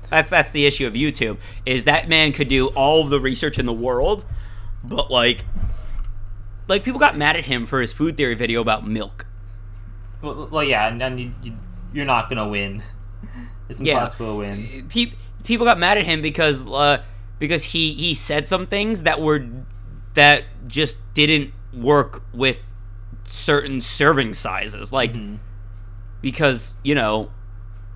[0.10, 3.66] That's that's the issue of YouTube is that man could do all the research in
[3.66, 4.26] the world,
[4.84, 5.44] but like
[6.68, 9.26] like people got mad at him for his food theory video about milk.
[10.22, 11.54] Well, well yeah, and, and you, you,
[11.94, 12.84] you're not gonna win.
[13.70, 13.94] It's Yeah.
[13.94, 14.88] impossible to win.
[14.89, 15.14] Pe-
[15.46, 17.02] people got mad at him because uh,
[17.42, 19.44] because he he said some things that were
[20.14, 22.70] that just didn't work with
[23.24, 25.39] certain serving sizes like Mhm.
[26.22, 27.32] because you know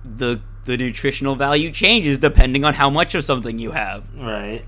[0.04, 4.64] the the nutritional value changes depending on how much of something you have Right.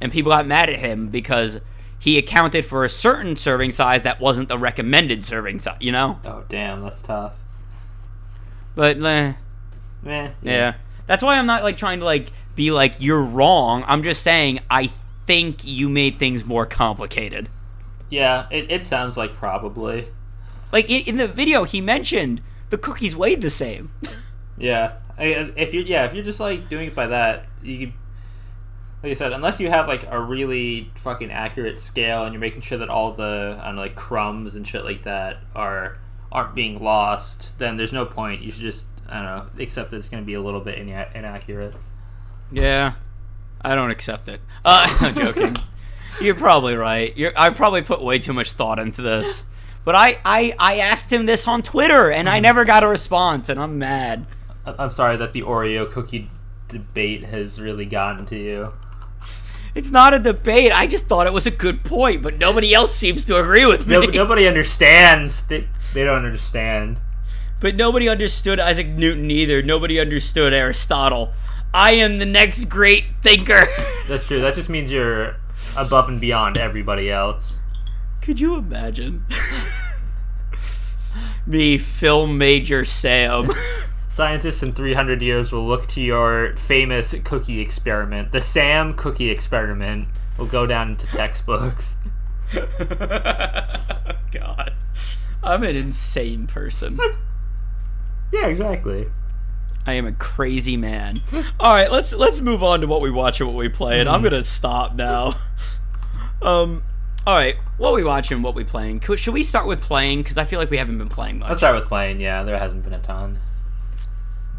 [0.00, 1.60] and people got mad at him because
[1.98, 6.18] he accounted for a certain serving size that wasn't the recommended serving size you know
[6.26, 7.32] Oh damn, that's tough.
[8.74, 9.32] but eh,
[10.02, 10.30] Meh.
[10.42, 10.74] Yeah.
[11.06, 12.28] That's why I'm not like trying to like
[12.58, 13.84] be like you're wrong.
[13.86, 14.90] I'm just saying I
[15.26, 17.48] think you made things more complicated.
[18.10, 20.08] Yeah, it, it sounds like probably.
[20.72, 23.92] Like in, in the video he mentioned the cookies weighed the same.
[24.60, 27.92] Yeah, I, if you're yeah, if you're just like doing it by that, you could,
[29.04, 32.62] like I said, unless you have like a really fucking accurate scale and you're making
[32.62, 35.98] sure that all the I don't know, like crumbs and shit like that are
[36.32, 38.42] aren't being lost, then there's no point.
[38.42, 40.76] You should just I don't know, accept that it's going to be a little bit
[40.76, 41.74] ina- inaccurate.
[42.50, 42.94] Yeah.
[43.60, 44.40] I don't accept it.
[44.64, 45.56] Uh, I'm joking.
[46.20, 47.16] You're probably right.
[47.16, 49.44] You're, I probably put way too much thought into this.
[49.84, 53.48] But I, I, I asked him this on Twitter and I never got a response
[53.48, 54.26] and I'm mad.
[54.66, 56.30] I'm sorry that the Oreo cookie
[56.68, 58.72] debate has really gotten to you.
[59.74, 60.72] It's not a debate.
[60.72, 63.86] I just thought it was a good point, but nobody else seems to agree with
[63.86, 63.94] me.
[63.94, 65.42] No, nobody understands.
[65.46, 66.98] They, they don't understand.
[67.60, 69.62] But nobody understood Isaac Newton either.
[69.62, 71.32] Nobody understood Aristotle.
[71.74, 73.66] I am the next great thinker.
[74.08, 74.40] That's true.
[74.40, 75.36] That just means you're
[75.76, 77.58] above and beyond everybody else.
[78.22, 79.24] Could you imagine?
[81.46, 83.50] Me, film major Sam.
[84.10, 88.32] Scientists in 300 years will look to your famous cookie experiment.
[88.32, 91.96] The Sam cookie experiment will go down into textbooks.
[94.32, 94.72] God.
[95.42, 96.98] I'm an insane person.
[98.32, 99.06] yeah, exactly.
[99.88, 101.22] I am a crazy man.
[101.60, 104.00] All right, let's let's move on to what we watch and what we play.
[104.00, 105.34] And I'm gonna stop now.
[106.40, 106.84] Um,
[107.26, 109.00] all right, what we watching, what we playing?
[109.00, 110.20] Could- Should we start with playing?
[110.22, 111.48] Because I feel like we haven't been playing much.
[111.48, 112.20] Let's start with playing.
[112.20, 113.40] Yeah, there hasn't been a ton.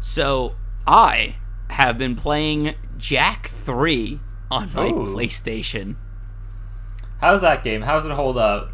[0.00, 0.56] So
[0.86, 1.36] I
[1.70, 4.20] have been playing Jak Three
[4.50, 5.06] on my Ooh.
[5.06, 5.96] PlayStation.
[7.22, 7.80] How's that game?
[7.80, 8.70] How's it hold up?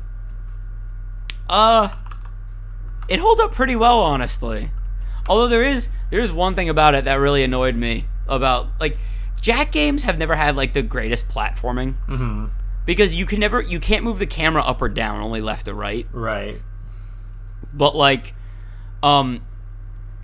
[1.48, 1.90] Uh,
[3.08, 4.70] it holds up pretty well, honestly.
[5.28, 8.96] Although there is there is one thing about it that really annoyed me about like
[9.40, 12.46] Jak games have never had like the greatest platforming Mm-hmm.
[12.84, 15.74] because you can never you can't move the camera up or down, only left or
[15.74, 16.06] right.
[16.12, 16.60] Right.
[17.72, 18.34] But like,
[19.02, 19.42] um,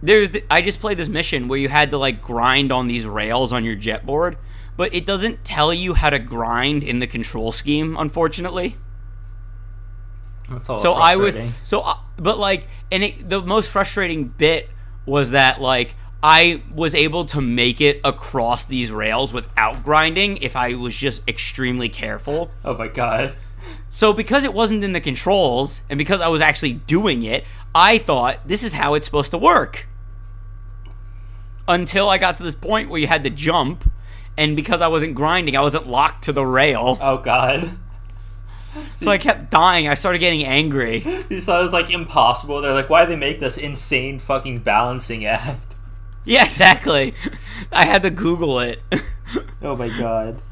[0.02, 3.04] there's th- I just played this mission where you had to like grind on these
[3.06, 4.36] rails on your jet board,
[4.76, 8.76] but it doesn't tell you how to grind in the control scheme, unfortunately.
[10.48, 10.78] That's all.
[10.78, 14.68] so I would so uh, but like and it, the most frustrating bit
[15.06, 20.54] was that like I was able to make it across these rails without grinding if
[20.54, 22.50] I was just extremely careful.
[22.64, 23.36] Oh my god.
[23.90, 27.44] So because it wasn't in the controls and because I was actually doing it,
[27.74, 29.86] I thought this is how it's supposed to work.
[31.66, 33.90] Until I got to this point where you had to jump
[34.38, 36.98] and because I wasn't grinding, I wasn't locked to the rail.
[37.00, 37.78] Oh god.
[38.96, 39.86] So I kept dying.
[39.88, 41.02] I started getting angry.
[41.28, 42.60] You thought it was like impossible.
[42.60, 45.76] They're like, why do they make this insane fucking balancing act?
[46.24, 47.14] Yeah, exactly.
[47.72, 48.82] I had to Google it.
[49.62, 50.42] Oh my god.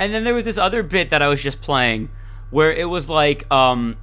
[0.00, 2.08] and then there was this other bit that I was just playing
[2.50, 3.96] where it was like um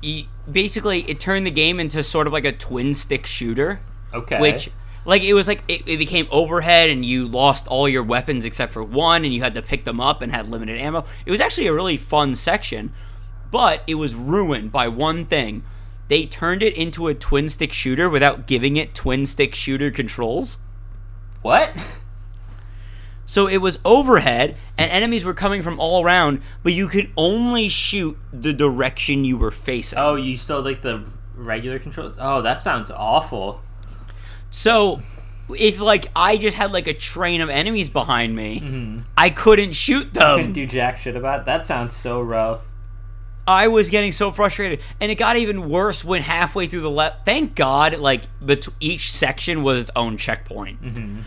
[0.00, 3.80] e- basically it turned the game into sort of like a twin stick shooter
[4.14, 4.40] Okay.
[4.40, 4.70] which
[5.04, 8.72] like it was like it, it became overhead and you lost all your weapons except
[8.72, 11.40] for one and you had to pick them up and had limited ammo it was
[11.40, 12.92] actually a really fun section
[13.50, 15.62] but it was ruined by one thing
[16.08, 20.56] they turned it into a twin stick shooter without giving it twin stick shooter controls
[21.42, 21.72] what?
[23.26, 27.68] So it was overhead, and enemies were coming from all around, but you could only
[27.68, 29.98] shoot the direction you were facing.
[29.98, 32.16] Oh, you still like the regular controls?
[32.20, 33.62] Oh, that sounds awful.
[34.52, 35.00] So
[35.50, 38.98] if like I just had like a train of enemies behind me, Mm-hmm.
[39.16, 40.36] I couldn't shoot them.
[40.38, 41.46] Couldn't do jack shit about it.
[41.46, 42.66] That sounds so rough.
[43.48, 47.24] I was getting so frustrated, and it got even worse when halfway through the left.
[47.24, 50.80] Thank God, like bet- each section was its own checkpoint.
[50.80, 51.20] Mm-hmm.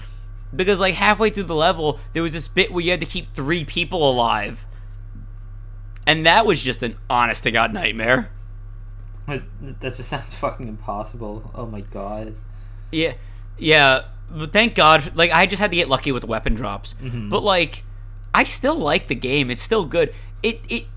[0.56, 3.34] Because like halfway through the level, there was this bit where you had to keep
[3.34, 4.66] three people alive,
[6.08, 8.32] and that was just an honest to god nightmare.
[9.28, 9.42] That
[9.82, 11.52] that just sounds fucking impossible.
[11.54, 12.38] Oh my god.
[12.92, 13.14] Yeah,
[13.58, 14.06] yeah.
[14.30, 16.96] But thank God, like I just had to get lucky with weapon drops.
[17.02, 17.30] Mm-hmm.
[17.30, 17.84] But like,
[18.34, 19.50] I still like the game.
[19.50, 20.14] It's still good.
[20.44, 20.88] It it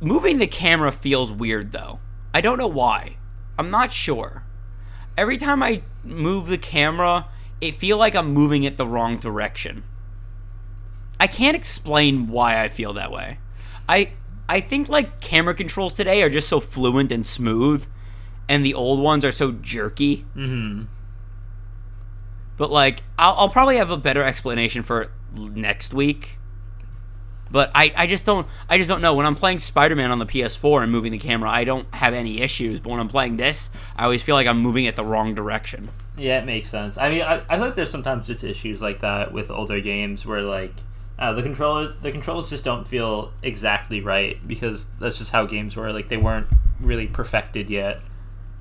[0.00, 2.00] moving the camera feels weird though.
[2.34, 3.16] I don't know why.
[3.58, 4.44] I'm not sure.
[5.16, 7.28] Every time I move the camera,
[7.60, 9.84] it feel like I'm moving it the wrong direction.
[11.20, 13.38] I can't explain why I feel that way.
[13.88, 14.12] I
[14.48, 17.86] I think like camera controls today are just so fluent and smooth,
[18.48, 20.26] and the old ones are so jerky.
[20.36, 20.84] Mm-hmm.
[22.56, 26.38] But like, I'll, I'll probably have a better explanation for next week.
[27.50, 29.14] But I, I just don't I just don't know.
[29.14, 32.40] When I'm playing Spider-Man on the PS4 and moving the camera, I don't have any
[32.40, 32.80] issues.
[32.80, 35.90] But when I'm playing this, I always feel like I'm moving it the wrong direction.
[36.16, 36.96] Yeah, it makes sense.
[36.96, 40.24] I mean, I, I feel like there's sometimes just issues like that with older games
[40.24, 40.72] where like
[41.18, 45.76] uh, the controller the controls just don't feel exactly right because that's just how games
[45.76, 45.92] were.
[45.92, 46.46] Like they weren't
[46.80, 48.00] really perfected yet.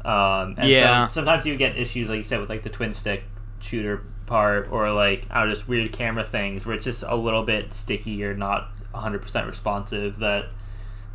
[0.03, 1.07] Um, and Yeah.
[1.07, 3.23] So sometimes you get issues like you said with like the twin stick
[3.61, 7.15] shooter part or like I don't know, just weird camera things where it's just a
[7.15, 10.45] little bit sticky or not 100% responsive that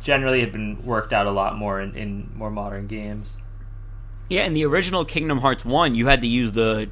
[0.01, 3.39] generally have been worked out a lot more in, in more modern games.
[4.29, 6.89] Yeah, in the original Kingdom Hearts 1, you had to use the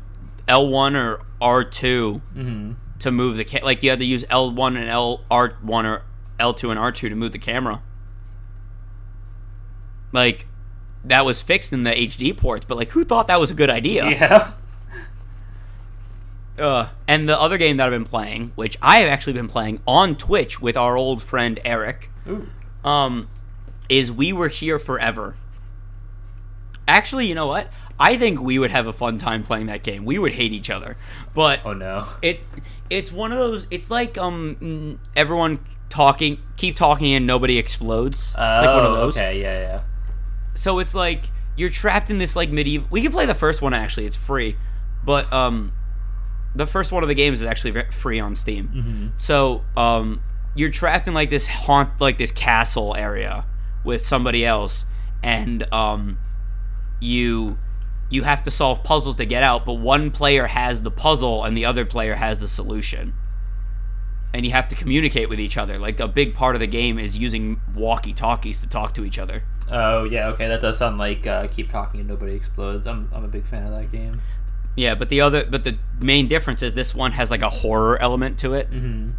[0.47, 2.71] L1 or R2 Mm-hmm.
[2.99, 6.03] to move the ca- like you had to use L1 and L R1 or
[6.39, 7.81] L2 and R2 to move the camera.
[10.11, 10.47] Like
[11.03, 13.69] that was fixed in the HD ports, but like who thought that was a good
[13.69, 14.09] idea?
[14.09, 14.53] Yeah.
[16.57, 19.81] Uh, and the other game that I've been playing, which I have actually been playing
[19.87, 22.47] on Twitch with our old friend Eric, Ooh.
[22.87, 23.27] um,
[23.89, 25.35] is We Were Here Forever.
[26.87, 27.69] Actually, you know what?
[27.99, 30.05] I think we would have a fun time playing that game.
[30.05, 30.97] We would hate each other,
[31.33, 32.07] but Oh no.
[32.21, 32.41] it
[32.89, 33.65] it's one of those.
[33.71, 35.59] It's like um everyone
[35.89, 38.27] talking, keep talking, and nobody explodes.
[38.29, 39.17] it's like one of Oh, those.
[39.17, 39.81] Okay, yeah, yeah.
[40.53, 41.25] So it's like
[41.55, 42.87] you're trapped in this like medieval.
[42.91, 44.05] We can play the first one actually.
[44.05, 44.55] It's free,
[45.03, 45.71] but um,
[46.55, 48.67] the first one of the games is actually free on Steam.
[48.67, 49.07] Mm-hmm.
[49.17, 50.23] So um,
[50.55, 53.45] you're trapped in like this haunt, like this castle area
[53.83, 54.85] with somebody else,
[55.21, 56.17] and um,
[57.01, 57.57] you
[58.09, 59.65] you have to solve puzzles to get out.
[59.65, 63.13] But one player has the puzzle and the other player has the solution.
[64.33, 65.79] And you have to communicate with each other.
[65.79, 69.17] Like a big part of the game is using walkie talkies to talk to each
[69.17, 69.43] other.
[69.71, 70.47] Oh yeah, okay.
[70.47, 72.85] That does sound like uh, keep talking and nobody explodes.
[72.85, 74.21] I'm I'm a big fan of that game.
[74.75, 77.97] Yeah, but the other, but the main difference is this one has like a horror
[78.01, 78.69] element to it.
[78.69, 79.11] Mm-hmm.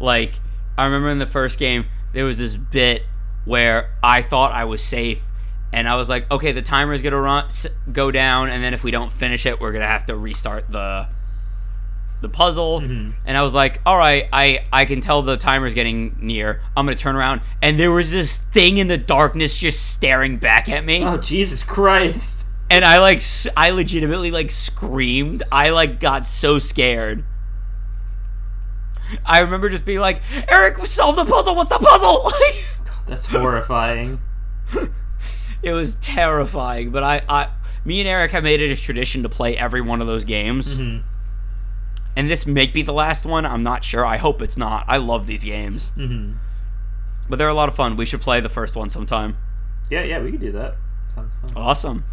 [0.00, 0.40] Like,
[0.76, 3.04] I remember in the first game, there was this bit
[3.44, 5.22] where I thought I was safe,
[5.72, 7.48] and I was like, okay, the timer is gonna run,
[7.92, 11.08] go down, and then if we don't finish it, we're gonna have to restart the
[12.20, 12.80] the puzzle.
[12.80, 13.12] Mhm.
[13.24, 16.60] And I was like, all right, I I can tell the timer's getting near.
[16.76, 20.68] I'm gonna turn around, and there was this thing in the darkness just staring back
[20.68, 21.04] at me.
[21.04, 22.44] Oh Jesus Christ!
[22.70, 23.22] And I like
[23.56, 25.42] I legitimately like screamed.
[25.52, 27.24] I like got so scared.
[29.24, 30.20] I remember just being like,
[30.50, 31.54] "Eric, solve the puzzle.
[31.54, 32.30] What's the puzzle?"
[33.06, 34.20] That's horrifying.
[35.62, 36.90] it was terrifying.
[36.90, 37.48] But I, I,
[37.86, 40.78] me and Eric have made it a tradition to play every one of those games.
[40.78, 41.02] Mhm.
[42.16, 43.46] And this may be the last one.
[43.46, 44.04] I'm not sure.
[44.04, 44.84] I hope it's not.
[44.88, 46.32] I love these games, Mm-hmm.
[47.30, 47.96] but they're a lot of fun.
[47.96, 49.36] We should play the first one sometime.
[49.88, 50.76] Yeah, yeah, we could do that.
[51.14, 51.52] Sounds fun.
[51.56, 52.04] Awesome.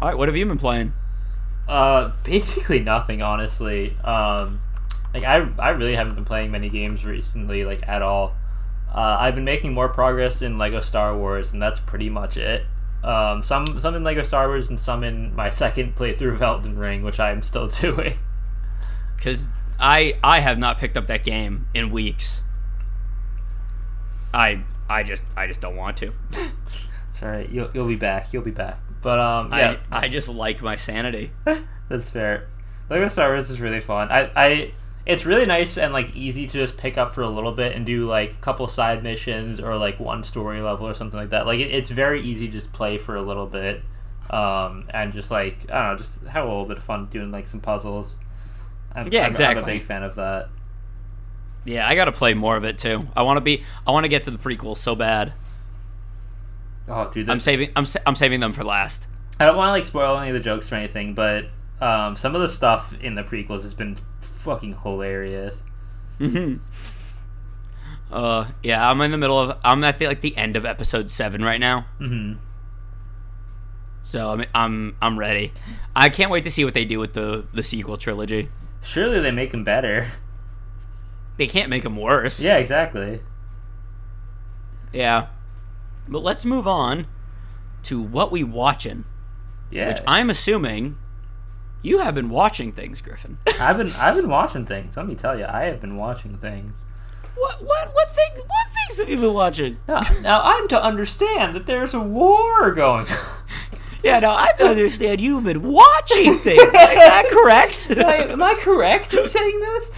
[0.00, 0.94] All right, what have you been playing?
[1.68, 3.94] Uh, basically nothing, honestly.
[4.02, 4.60] Um,
[5.12, 8.34] like I, I really haven't been playing many games recently, like at all.
[8.92, 12.64] Uh, I've been making more progress in Lego Star Wars, and that's pretty much it.
[13.04, 16.78] Um, some, some in Lego Star Wars, and some in my second playthrough of Elden
[16.78, 18.14] Ring, which I am still doing.
[19.16, 19.48] because
[19.78, 22.42] I I have not picked up that game in weeks.
[24.32, 26.12] I I just I just don't want to.
[27.10, 27.50] It's all right.
[27.50, 28.32] You'll, you'll be back.
[28.32, 28.78] You'll be back.
[29.02, 31.30] But um, yeah, I I just like my sanity.
[31.88, 32.48] That's fair.
[32.88, 34.08] Lego Star Wars is really fun.
[34.10, 34.72] I, I
[35.06, 37.86] it's really nice and like easy to just pick up for a little bit and
[37.86, 41.46] do like a couple side missions or like one story level or something like that.
[41.46, 43.82] Like it, it's very easy to just play for a little bit,
[44.30, 47.30] um, and just like I don't know, just have a little bit of fun doing
[47.30, 48.16] like some puzzles.
[48.94, 50.48] I'm, Yeah, I'm- I'm a big fan of that.
[51.64, 53.06] Yeah, I got to play more of it too.
[53.14, 55.32] I want to be I want to get to the prequel so bad.
[56.88, 59.06] Oh, dude, I'm saving I'm sa- I'm saving them for last.
[59.38, 61.46] I don't want to like spoil any of the jokes or anything, but
[61.80, 65.64] um, some of the stuff in the prequels has been fucking hilarious.
[66.18, 66.56] hmm
[68.10, 71.10] Uh, yeah, I'm in the middle of I'm at the like the end of episode
[71.10, 72.34] seven right now, hmm
[74.02, 75.52] so I'm I'm I'm ready.
[75.94, 78.48] I can't wait to see what they do with the the sequel trilogy.
[78.82, 80.08] Surely they make them better.
[81.36, 82.40] They can't make them worse.
[82.40, 83.20] Yeah, exactly.
[84.92, 85.26] Yeah.
[86.10, 87.06] But let's move on
[87.84, 89.04] to what we watching,
[89.70, 89.88] Yeah.
[89.88, 90.98] which I'm assuming
[91.82, 93.38] you have been watching things, Griffin.
[93.60, 94.96] I've been I've been watching things.
[94.96, 96.84] Let me tell you, I have been watching things.
[97.36, 99.78] what what what thing what things have you been watching?
[99.88, 103.06] Now, now I'm to understand that there's a war going.
[103.06, 103.16] on.
[104.02, 106.58] Yeah, no, I understand you've been watching things.
[106.62, 107.90] Is that correct?
[107.90, 109.90] am, I, am I correct in saying this?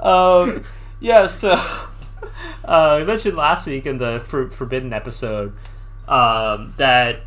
[0.00, 0.64] Um,
[0.98, 1.28] yeah.
[1.28, 1.54] So,
[2.66, 5.52] uh, I mentioned last week in the for, Forbidden episode
[6.08, 7.20] um, that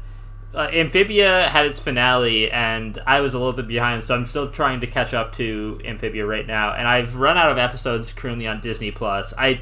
[0.53, 4.49] uh, Amphibia had its finale, and I was a little bit behind, so I'm still
[4.49, 6.73] trying to catch up to Amphibia right now.
[6.73, 9.33] And I've run out of episodes currently on Disney Plus.
[9.37, 9.61] I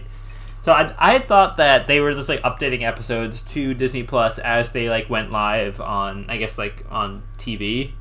[0.64, 4.72] so I, I thought that they were just like updating episodes to Disney Plus as
[4.72, 7.92] they like went live on I guess like on TV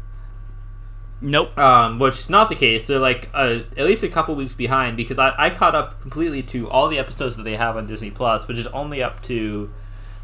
[1.24, 1.56] nope.
[1.58, 2.86] um, which is not the case.
[2.86, 6.42] They're like uh, at least a couple weeks behind because I, I caught up completely
[6.44, 9.70] to all the episodes that they have on Disney Plus, which is only up to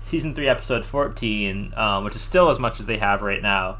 [0.04, 3.78] season three, episode fourteen, um, which is still as much as they have right now.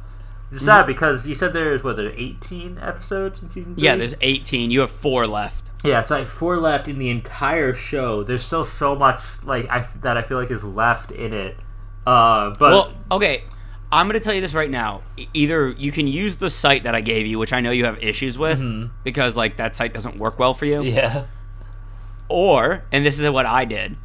[0.48, 3.84] Which is sad because you said there's what there eighteen episodes in season three.
[3.84, 4.72] Yeah, there's 18.
[4.72, 5.70] You have four left.
[5.84, 8.24] yeah, so I have four left in the entire show.
[8.24, 11.56] There's still so much like I that I feel like is left in it.
[12.05, 13.44] Uh, but Well, okay.
[13.92, 15.02] I'm going to tell you this right now.
[15.34, 18.02] Either you can use the site that I gave you, which I know you have
[18.02, 18.60] issues with
[19.04, 21.24] because like that site doesn't work well for you, yeah,
[22.28, 23.96] or and this is what I did.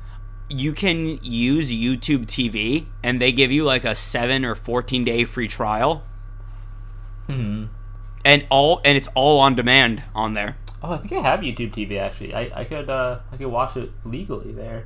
[0.50, 5.24] You can use YouTube TV and they give you like a 7 or 14 day
[5.26, 6.04] free trial.
[7.28, 7.70] Mhm.
[8.24, 10.58] and all and it's all on demand on there.
[10.84, 12.34] Oh, I think I have YouTube TV actually.
[12.36, 14.86] I, I could uh I could watch it legally there.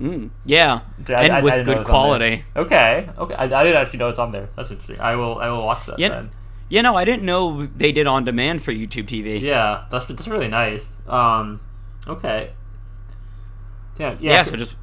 [0.00, 1.84] Mm, yeah, I- I- and I with it good was on there.
[1.84, 2.44] quality.
[2.56, 3.34] Okay, okay.
[3.34, 4.48] I, I didn't actually know it's on there.
[4.56, 4.98] That's interesting.
[5.00, 6.08] I will I will watch that Yeah.
[6.08, 6.30] then.
[6.68, 9.40] You know, I didn't know they did on demand for YouTube TV.
[9.40, 10.88] Yeah, that's that's really nice.
[11.06, 11.60] Um,
[12.08, 12.50] okay.
[13.98, 14.32] Yeah, yeah.
[14.32, 14.74] Yeah, so just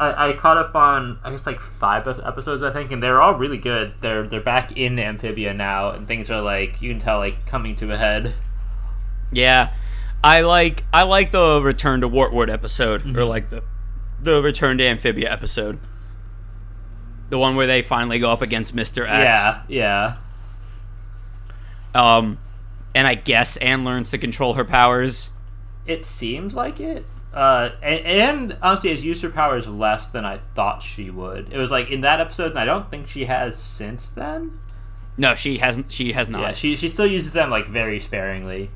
[0.00, 3.34] I, I caught up on I guess like five episodes I think, and they're all
[3.34, 3.94] really good.
[4.00, 7.76] They're they're back in Amphibia now, and things are like you can tell like coming
[7.76, 8.34] to a head.
[9.30, 9.70] yeah,
[10.24, 13.16] I like I like the Return to Wartwood episode Mm-hmm.
[13.18, 13.62] or like the
[14.22, 15.78] the Return to Amphibia episode.
[17.28, 19.08] The one where they finally go up against Mr.
[19.08, 19.40] X.
[19.40, 20.16] Yeah, yeah.
[21.94, 22.38] Um,
[22.94, 25.30] and I guess Anne learns to control her powers.
[25.86, 27.04] It seems like it.
[27.32, 31.52] Uh, and, and honestly, has used her powers less than I thought she would.
[31.52, 34.58] It was like in that episode, and I don't think she has since then.
[35.16, 35.92] No, she hasn't.
[35.92, 36.40] She has not.
[36.40, 38.70] Yeah, she she still uses them like very sparingly.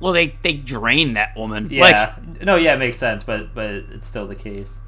[0.00, 1.68] Well, they they drain that woman.
[1.70, 4.78] Yeah, no, yeah, it makes sense, but but it's still the case.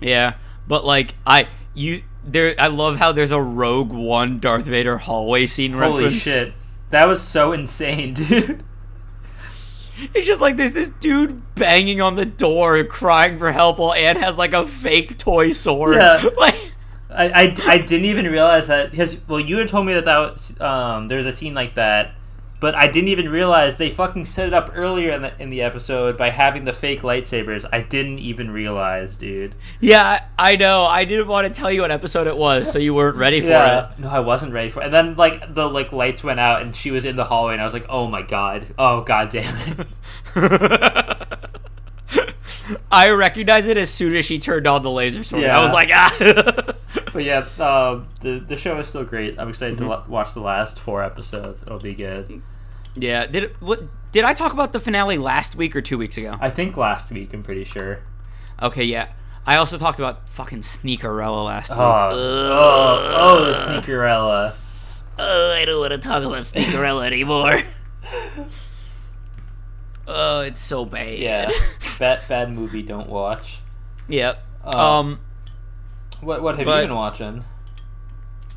[0.00, 0.34] Yeah,
[0.66, 2.54] but like I you there.
[2.58, 6.22] I love how there's a Rogue One Darth Vader hallway scene Holy reference.
[6.22, 6.54] shit,
[6.90, 8.64] that was so insane, dude.
[10.14, 14.16] It's just like there's this dude banging on the door crying for help while Anne
[14.16, 15.96] has like a fake toy sword.
[15.96, 16.22] Yeah.
[16.38, 16.72] Like,
[17.08, 20.18] I, I, I didn't even realize that because well you had told me that that
[20.18, 22.14] was um there was a scene like that,
[22.66, 25.62] but I didn't even realize they fucking set it up earlier in the in the
[25.62, 27.64] episode by having the fake lightsabers.
[27.72, 29.54] I didn't even realize, dude.
[29.78, 30.82] yeah, I know.
[30.82, 33.46] I didn't want to tell you what episode it was, so you weren't ready for
[33.46, 34.80] Yeah, no, I wasn't ready for.
[34.82, 34.86] it.
[34.86, 37.62] And then like the like lights went out and she was in the hallway and
[37.62, 39.86] I was like, oh my god, oh god damn it.
[40.34, 41.36] it.
[42.90, 45.44] I recognized it as soon as she turned on the laser sword.
[45.44, 46.72] I was like, ah.
[47.12, 49.38] But yeah, um, the the show is still great.
[49.38, 50.04] I'm excited Mm-hmm.
[50.06, 51.62] to watch the last four episodes.
[51.62, 52.42] It'll be good.
[52.96, 53.26] Yeah.
[53.26, 53.82] Did it, what?
[54.12, 56.36] Did I talk about the finale last week or two weeks ago?
[56.40, 57.32] I think last week.
[57.34, 58.00] I'm pretty sure.
[58.62, 59.08] Okay, yeah.
[59.46, 61.78] I also talked about fucking Sneakerella last week.
[61.78, 64.54] Oh, oh, oh, the Sneakerella.
[65.18, 67.60] Oh, I don't want to talk about Sneakerella anymore.
[70.08, 71.18] oh, it's so bad.
[71.18, 71.50] Yeah,
[71.98, 72.82] bad bad movie.
[72.82, 73.58] Don't watch.
[74.08, 74.42] yep.
[74.64, 75.20] Uh, um.
[76.20, 77.44] What what have But- you been watching?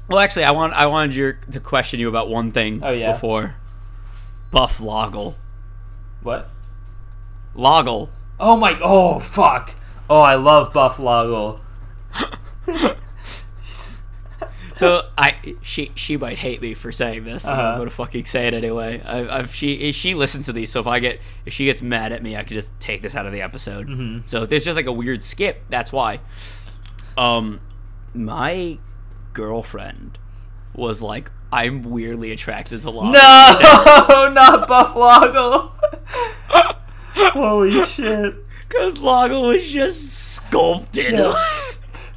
[0.07, 2.81] Well, actually, I want I wanted you to question you about one thing.
[2.83, 3.11] Oh, yeah?
[3.11, 3.55] Before.
[4.51, 5.35] Buff Loggle.
[6.23, 6.49] What?
[7.55, 8.09] Loggle.
[8.39, 8.77] Oh my!
[8.81, 9.75] Oh fuck!
[10.09, 11.59] Oh, I love Buff Loggle.
[14.75, 17.45] So I she she might hate me for saying this.
[17.45, 17.61] Uh-huh.
[17.61, 19.01] I'm gonna fucking say it anyway.
[19.03, 22.13] I, I've she she listens to these, so if I get if she gets mad
[22.13, 23.87] at me, I could just take this out of the episode.
[23.89, 24.23] Mhm.
[24.25, 26.21] So if there's just like a weird skip, that's why.
[27.17, 27.59] Um,
[28.13, 28.77] my
[29.33, 30.17] girlfriend
[30.73, 33.13] was like, I'm weirdly attracted to Loggle.
[33.13, 35.71] No, not Buff Loggle.
[37.33, 38.35] Holy shit!
[38.69, 41.13] because Loggle was just sculpted.
[41.13, 41.33] Yeah.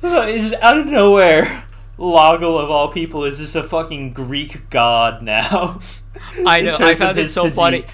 [0.03, 1.65] Just out of nowhere.
[1.99, 5.81] Loggle of all people is just a fucking Greek god now.
[6.47, 6.77] I know.
[6.79, 7.85] I found it so funny.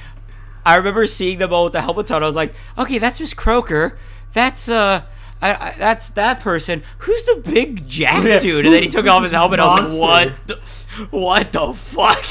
[0.64, 2.22] I remember seeing them all with the helmet on.
[2.22, 3.98] I was like, okay, that's Miss Croaker.
[4.32, 5.02] That's uh,
[5.40, 6.82] I, I, that's that person.
[6.98, 8.64] Who's the big Jack dude?
[8.64, 9.60] And then he took off his helmet.
[9.60, 10.86] I was like, what?
[11.10, 12.24] What the fuck?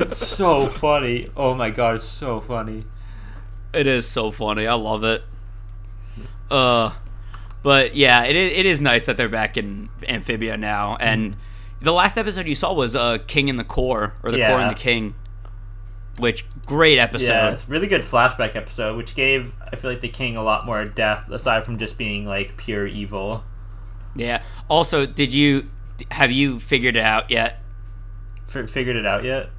[0.00, 1.30] It's so funny.
[1.36, 2.84] Oh my god, it's so funny.
[3.72, 4.66] it is so funny.
[4.66, 5.22] I love it.
[6.50, 6.92] Uh,
[7.62, 10.96] but yeah, it is, it is nice that they're back in Amphibia now.
[10.98, 11.36] And
[11.80, 14.60] the last episode you saw was uh, King in the Core, or the Core Yeah.
[14.68, 15.14] and the King.
[16.18, 17.28] Which great episode.
[17.32, 20.66] Yeah, it's really good flashback episode, which gave I feel like the king a lot
[20.66, 23.44] more depth aside from just being like pure evil.
[24.14, 24.42] Yeah.
[24.68, 25.70] Also, did you
[26.10, 27.59] have you figured it out yet?
[28.54, 29.50] F- figured it out yet?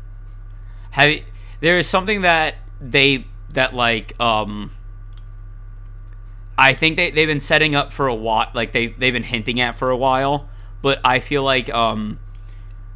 [0.92, 1.24] Have you,
[1.62, 3.24] there is something that they
[3.54, 4.72] that like um
[6.58, 9.60] I think they they've been setting up for a while like they they've been hinting
[9.60, 10.50] at for a while,
[10.82, 12.20] but I feel like um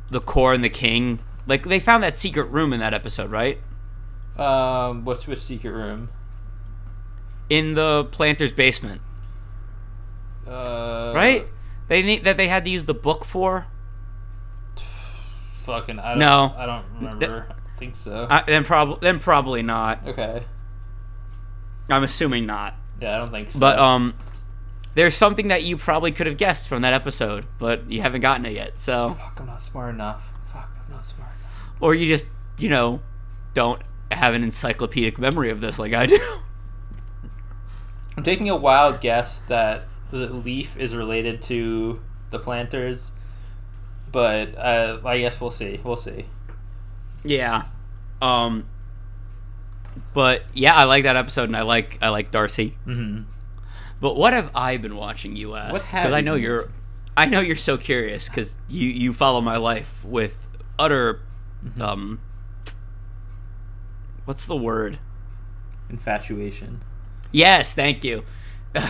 [0.09, 3.59] the core and the king like they found that secret room in that episode, right?
[4.37, 6.09] Um, what's which secret room?
[7.49, 9.01] In the Plantar's basement,
[10.47, 11.47] Uh, right?
[11.87, 13.67] They need that they had to use the book for.
[15.65, 16.53] Fucking I don't, No.
[16.57, 17.47] I don't remember.
[17.49, 18.23] I think so.
[18.29, 20.07] Uh, then probably then probably not.
[20.07, 20.43] okay.
[21.89, 22.75] I'm assuming not.
[23.01, 23.59] Yeah, I don't think so.
[23.59, 24.15] But um,
[24.95, 28.45] there's something that you probably could have guessed from that episode, but you haven't gotten
[28.45, 28.79] it yet.
[28.79, 30.33] So, fuck, I'm not smart enough.
[30.51, 31.71] Fuck, I'm not smart enough.
[31.81, 32.27] or you just
[32.57, 33.01] you know
[33.53, 33.81] don't
[34.11, 36.19] have an encyclopedic memory of this like I do.
[38.17, 43.11] I'm taking a wild guess that the leaf is related to the Plantars,
[44.15, 45.81] but uh, I guess we'll see.
[45.83, 46.25] We'll see.
[47.25, 47.63] Yeah.
[48.21, 48.65] Um
[50.13, 52.77] but yeah, I like that episode and I like I like Darcy.
[52.87, 53.23] Mm-hmm.
[53.99, 55.85] But what have I been watching you ask?
[55.85, 56.69] Because I know you're
[57.17, 60.47] I know you're so curious cuz you you follow my life with
[60.79, 61.19] utter
[61.65, 61.81] Mm-hmm.
[61.81, 62.21] um
[64.23, 64.97] What's the word?
[65.89, 66.81] Infatuation.
[67.33, 68.23] Yes, thank you.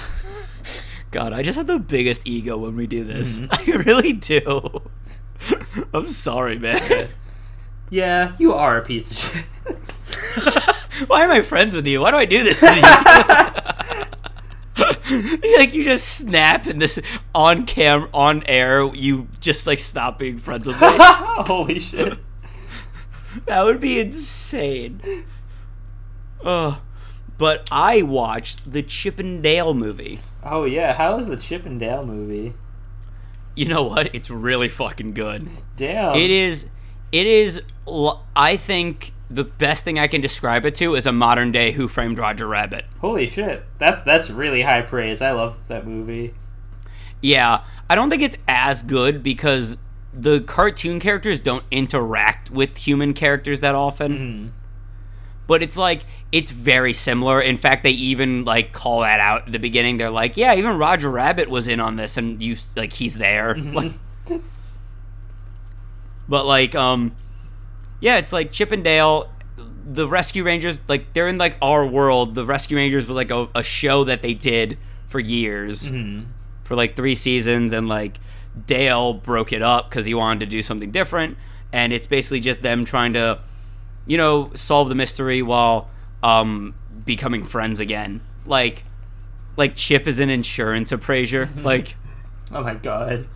[1.16, 3.40] God, I just have the biggest ego when we do this.
[3.40, 3.72] Mm-hmm.
[3.72, 4.82] I really do.
[5.94, 7.08] I'm sorry, man.
[7.92, 9.46] Yeah, you are a piece of shit.
[11.08, 12.02] Why am I friends with you?
[12.02, 12.66] Why do I do this to
[14.80, 15.56] you?
[15.58, 17.00] like you just snap and this
[17.36, 20.88] on cam on air you just like stop being friends with me.
[20.90, 22.18] Holy shit.
[23.46, 25.00] that would be insane.
[26.44, 26.78] Ugh.
[27.38, 30.20] But I watched the Chippendale movie.
[30.46, 32.54] Oh yeah, how was the Chip and Dale movie?
[33.56, 34.14] You know what?
[34.14, 35.48] It's really fucking good.
[35.76, 36.16] Damn.
[36.16, 36.68] It is.
[37.12, 37.62] It is.
[38.36, 41.88] I think the best thing I can describe it to is a modern day Who
[41.88, 42.86] Framed Roger Rabbit.
[43.00, 43.64] Holy shit.
[43.80, 45.22] That's that's really high praise.
[45.22, 46.34] I love that movie.
[47.22, 49.78] Yeah, I don't think it's as good because
[50.14, 54.12] the cartoon characters don't interact with human characters that often.
[54.14, 54.48] Mm-hmm.
[55.48, 56.02] But it's like
[56.32, 57.40] it's very similar.
[57.42, 59.98] In fact, they even like call that out at the beginning.
[59.98, 63.56] They're like, "Yeah, even Roger Rabbit was in on this, and you like he's there."
[63.56, 63.92] Like,
[66.28, 67.16] but like, um,
[68.00, 69.30] yeah, it's like Chip and Dale.
[69.88, 72.34] The Rescue Rangers, like they're in like our world.
[72.34, 74.78] The Rescue Rangers was like a, a show that they did
[75.08, 76.24] for years Mm-hmm.
[76.64, 78.18] for like three seasons and like
[78.66, 81.38] Dale broke it up because he wanted to do something different
[81.72, 83.40] and it's basically just them trying to
[84.06, 85.90] you know solve the mystery while
[86.24, 86.74] um
[87.06, 88.22] becoming friends again.
[88.46, 88.84] Like
[89.58, 91.96] like Chip is an insurance appraiser like
[92.52, 93.28] Oh my god.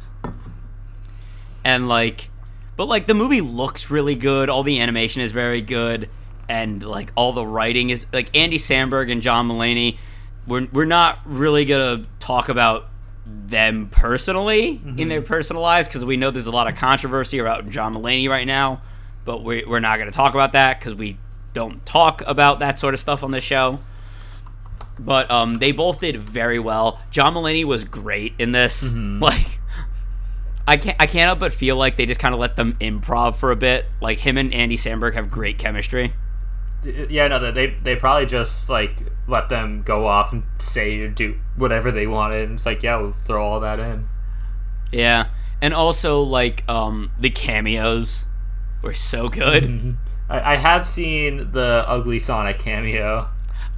[1.64, 2.30] and like
[2.76, 6.10] but like the movie looks really good all the animation is very good
[6.48, 9.98] and like all the writing is like Andy Samberg and John Mulaney
[10.48, 12.88] we're, we're not really gonna talk about
[13.26, 17.72] them personally in their personal lives because we know there's a lot of controversy around
[17.72, 18.82] John Mulaney right now
[19.30, 21.16] but we, we're not gonna talk about that because we
[21.54, 23.80] don't talk about that sort of stuff on the show
[24.98, 27.00] but um, they both did very well.
[27.10, 28.94] John Mulaney was great in this.
[29.20, 29.60] Like,
[30.68, 33.36] I can't I can't help but feel like they just kind of let them improv
[33.36, 33.86] for a bit.
[34.02, 36.14] Like him and Andy Samberg have great chemistry.
[36.84, 41.40] Yeah, no, they they probably just like let them go off and say or do
[41.56, 42.50] whatever they wanted.
[42.50, 44.10] And it's like, yeah, we'll throw all that in.
[44.92, 45.28] Yeah,
[45.62, 48.26] and also like um, the cameos
[48.82, 49.64] were so good.
[49.64, 49.92] Mm-hmm.
[50.30, 53.30] I, I have seen the Ugly Sonic cameo.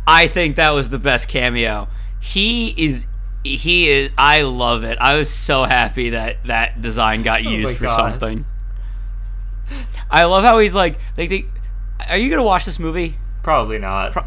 [0.07, 1.87] I think that was the best cameo.
[2.19, 3.07] He is
[3.43, 4.97] he is I love it.
[4.99, 7.95] I was so happy that that design got oh used my for God.
[8.11, 8.45] something.
[10.09, 11.45] I love how he's like like they
[12.09, 13.15] Are you going to watch this movie?
[13.43, 14.11] Probably not.
[14.11, 14.25] Pro-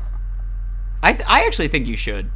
[1.03, 2.31] I th- I actually think you should.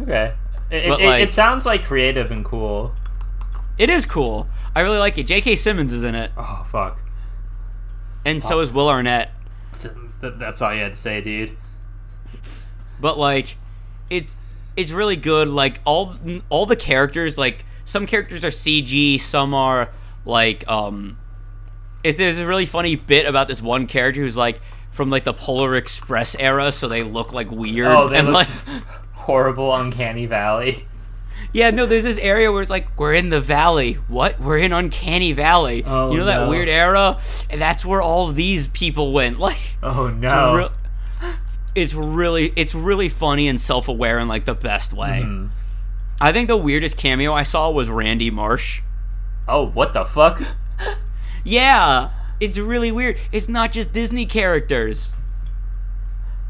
[0.00, 0.32] okay.
[0.70, 2.94] It, it, like- it sounds like creative and cool.
[3.78, 4.48] It is cool.
[4.74, 5.24] I really like it.
[5.24, 5.56] J.K.
[5.56, 6.98] Simmons is in it, Oh fuck.
[8.26, 9.30] And so is Will Arnett.
[9.80, 11.56] Th- th- That's all you had to say, dude.
[13.00, 13.56] but like
[14.10, 14.36] it's
[14.76, 16.14] it's really good like all
[16.50, 19.88] all the characters like some characters are cg some are
[20.24, 21.18] like um
[22.04, 24.60] it's there's a really funny bit about this one character who's like
[24.92, 28.48] from like the polar express era so they look like weird Oh, and like
[29.14, 30.86] Horrible, uncanny valley.
[31.56, 34.72] Yeah no there's this area where it's like we're in the valley what we're in
[34.72, 36.48] uncanny valley Oh, you know that no.
[36.50, 37.18] weird era
[37.50, 40.70] and that's where all these people went like Oh it's no.
[41.74, 45.50] it's really it's really funny and self-aware in like the best way Mhm.
[46.20, 48.80] I think the weirdest cameo I saw was Randy Marsh.
[49.46, 50.42] Oh, what the fuck?
[51.44, 52.08] Yeah,
[52.40, 53.18] it's really weird.
[53.32, 55.12] It's not just Disney characters.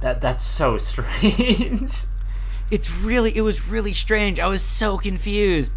[0.00, 1.90] That that's so strange.
[2.70, 4.40] It's really it was really strange.
[4.40, 5.74] I was so confused.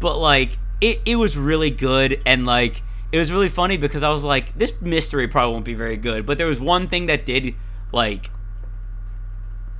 [0.00, 2.82] But like it it was really good and like
[3.12, 6.26] it was really funny because I was like this mystery probably won't be very good,
[6.26, 7.54] but there was one thing that did
[7.92, 8.30] like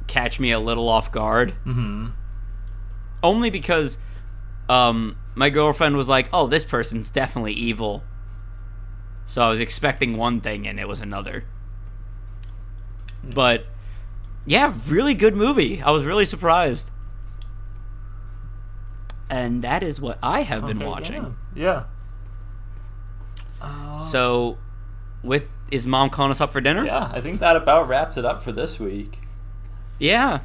[0.06, 1.54] catch me a little off guard.
[1.64, 2.08] Mm-hmm.
[3.22, 3.98] Only because
[4.68, 8.04] um my girlfriend was like, "Oh, this person's definitely evil."
[9.26, 11.44] So I was expecting one thing and it was another.
[13.22, 13.66] But
[14.46, 15.80] yeah, really good movie.
[15.82, 16.90] I was really surprised.
[19.30, 21.36] And that is what I have been Okay, watching.
[21.54, 21.84] Yeah.
[23.60, 24.58] Uh, So
[25.22, 26.84] with is mom calling us up for dinner?
[26.84, 29.20] yeah, I think that about wraps it up for this week.
[29.98, 30.40] Yeah.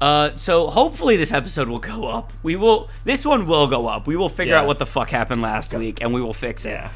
[0.00, 2.32] Uh, so hopefully this episode will go up.
[2.42, 2.88] We will.
[3.04, 4.06] This one will go up.
[4.06, 4.62] We will figure Yeah.
[4.62, 6.70] out what the fuck happened last week, and we will fix it.
[6.70, 6.90] Yeah.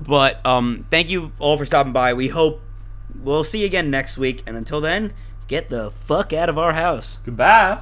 [0.00, 2.12] But um, thank you all for stopping by.
[2.12, 2.60] We hope
[3.18, 4.42] we'll see you again next week.
[4.46, 5.14] And until then,
[5.48, 7.18] get the fuck out of our house.
[7.24, 7.80] Goodbye.